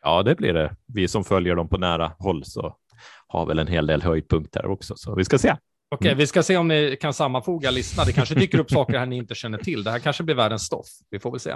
Ja, 0.02 0.24
det 0.24 0.36
blir 0.36 0.54
det. 0.54 0.76
Vi 0.94 1.08
som 1.08 1.24
följer 1.24 1.56
dem 1.56 1.70
på 1.70 1.78
nära 1.78 2.12
håll 2.20 2.46
så 2.46 2.76
har 3.28 3.46
väl 3.46 3.60
en 3.60 3.68
hel 3.68 3.88
del 3.88 4.02
höjdpunkter 4.02 4.66
också, 4.66 4.96
så 4.98 5.16
vi 5.16 5.26
ska 5.26 5.38
se. 5.38 5.56
Okej, 5.92 6.08
okay, 6.08 6.16
vi 6.16 6.28
ska 6.28 6.44
se 6.44 6.58
om 6.58 6.68
ni 6.68 6.98
kan 7.02 7.14
sammanfoga 7.14 7.72
listorna. 7.72 8.06
Det 8.06 8.14
kanske 8.14 8.36
dyker 8.36 8.60
upp 8.60 8.72
saker 8.72 9.00
här 9.00 9.06
ni 9.06 9.18
inte 9.18 9.36
känner 9.36 9.58
till. 9.58 9.84
Det 9.84 9.92
här 9.92 10.00
kanske 10.00 10.24
blir 10.24 10.36
världens 10.36 10.64
stoff. 10.64 10.88
Vi 11.10 11.20
får 11.20 11.32
väl 11.32 11.40
se. 11.40 11.56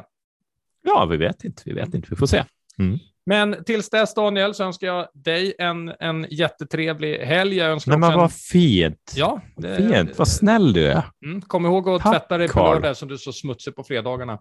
Ja, 0.84 1.06
vi 1.06 1.18
vet 1.18 1.44
inte. 1.44 1.64
Vi 1.66 1.74
vet 1.74 1.94
inte. 1.94 2.08
Vi 2.10 2.16
får 2.16 2.28
se. 2.28 2.44
Mm. 2.80 3.00
Men 3.26 3.64
tills 3.64 3.90
dess, 3.90 4.14
Daniel, 4.14 4.54
så 4.54 4.64
önskar 4.64 4.88
jag 4.88 5.08
dig 5.14 5.54
en, 5.60 5.94
en 6.00 6.28
jättetrevlig 6.30 7.18
helg. 7.18 7.58
Jag 7.58 7.72
önskar 7.72 7.92
Nej, 7.92 8.00
men 8.00 8.12
en... 8.12 8.20
vad 8.20 8.34
fint. 8.34 9.14
Ja, 9.16 9.42
det... 9.58 9.78
fint. 9.78 10.18
Vad 10.18 10.28
snäll 10.28 10.74
du 10.74 10.88
är. 10.88 11.04
Mm, 11.26 11.42
kom 11.42 11.66
ihåg 11.66 11.90
att 11.90 12.02
Tack, 12.02 12.14
tvätta 12.14 12.38
dig 12.38 12.50
på 12.50 12.60
lördag 12.60 12.98
som 12.98 13.08
du 13.08 13.14
är 13.14 13.18
så 13.18 13.34
smutsig 13.34 13.76
på 13.76 13.84
fredagarna. 13.84 14.40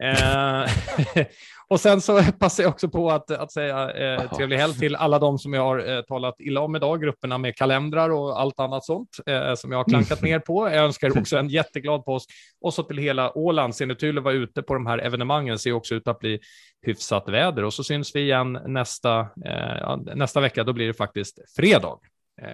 Eh, 0.00 0.70
och 1.68 1.80
sen 1.80 2.00
så 2.00 2.22
passar 2.38 2.62
jag 2.62 2.70
också 2.70 2.88
på 2.88 3.10
att, 3.10 3.30
att 3.30 3.52
säga 3.52 3.90
eh, 3.90 4.30
trevlig 4.32 4.56
helg 4.56 4.74
till 4.74 4.96
alla 4.96 5.18
de 5.18 5.38
som 5.38 5.52
jag 5.52 5.62
har 5.62 5.96
eh, 5.96 6.02
talat 6.02 6.34
illa 6.38 6.60
om 6.60 6.76
idag, 6.76 7.02
grupperna 7.02 7.38
med 7.38 7.56
kalendrar 7.56 8.10
och 8.10 8.40
allt 8.40 8.60
annat 8.60 8.84
sånt 8.84 9.16
eh, 9.26 9.54
som 9.54 9.72
jag 9.72 9.78
har 9.78 9.84
klankat 9.84 10.22
ner 10.22 10.38
på. 10.38 10.68
Jag 10.68 10.84
önskar 10.84 11.18
också 11.18 11.38
en 11.38 11.48
jätteglad 11.48 12.04
påsk 12.04 12.30
och 12.60 12.74
så 12.74 12.82
till 12.82 12.98
hela 12.98 13.38
Åland. 13.38 13.74
Ser 13.74 13.86
ni 13.86 13.94
till 13.94 14.18
att 14.18 14.24
vara 14.24 14.34
ute 14.34 14.62
på 14.62 14.74
de 14.74 14.86
här 14.86 14.98
evenemangen 14.98 15.58
ser 15.58 15.72
också 15.72 15.94
ut 15.94 16.08
att 16.08 16.18
bli 16.18 16.40
hyfsat 16.86 17.28
väder 17.28 17.64
och 17.64 17.74
så 17.74 17.84
syns 17.84 18.16
vi 18.16 18.20
igen 18.20 18.52
nästa, 18.66 19.20
eh, 19.20 19.96
nästa 19.96 20.40
vecka. 20.40 20.64
Då 20.64 20.72
blir 20.72 20.86
det 20.86 20.94
faktiskt 20.94 21.38
fredag 21.56 21.98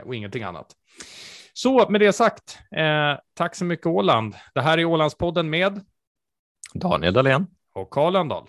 och 0.04 0.14
ingenting 0.14 0.42
annat. 0.42 0.66
Så 1.52 1.88
med 1.88 2.00
det 2.00 2.12
sagt, 2.12 2.58
tack 3.36 3.54
så 3.54 3.64
mycket 3.64 3.86
Åland. 3.86 4.34
Det 4.54 4.60
här 4.60 4.78
är 4.78 4.84
Ålandspodden 4.84 5.50
med 5.50 5.80
Daniel 6.74 7.12
Dahlén 7.12 7.46
och 7.74 7.90
Karl 7.90 8.12
Lönndahl. 8.12 8.44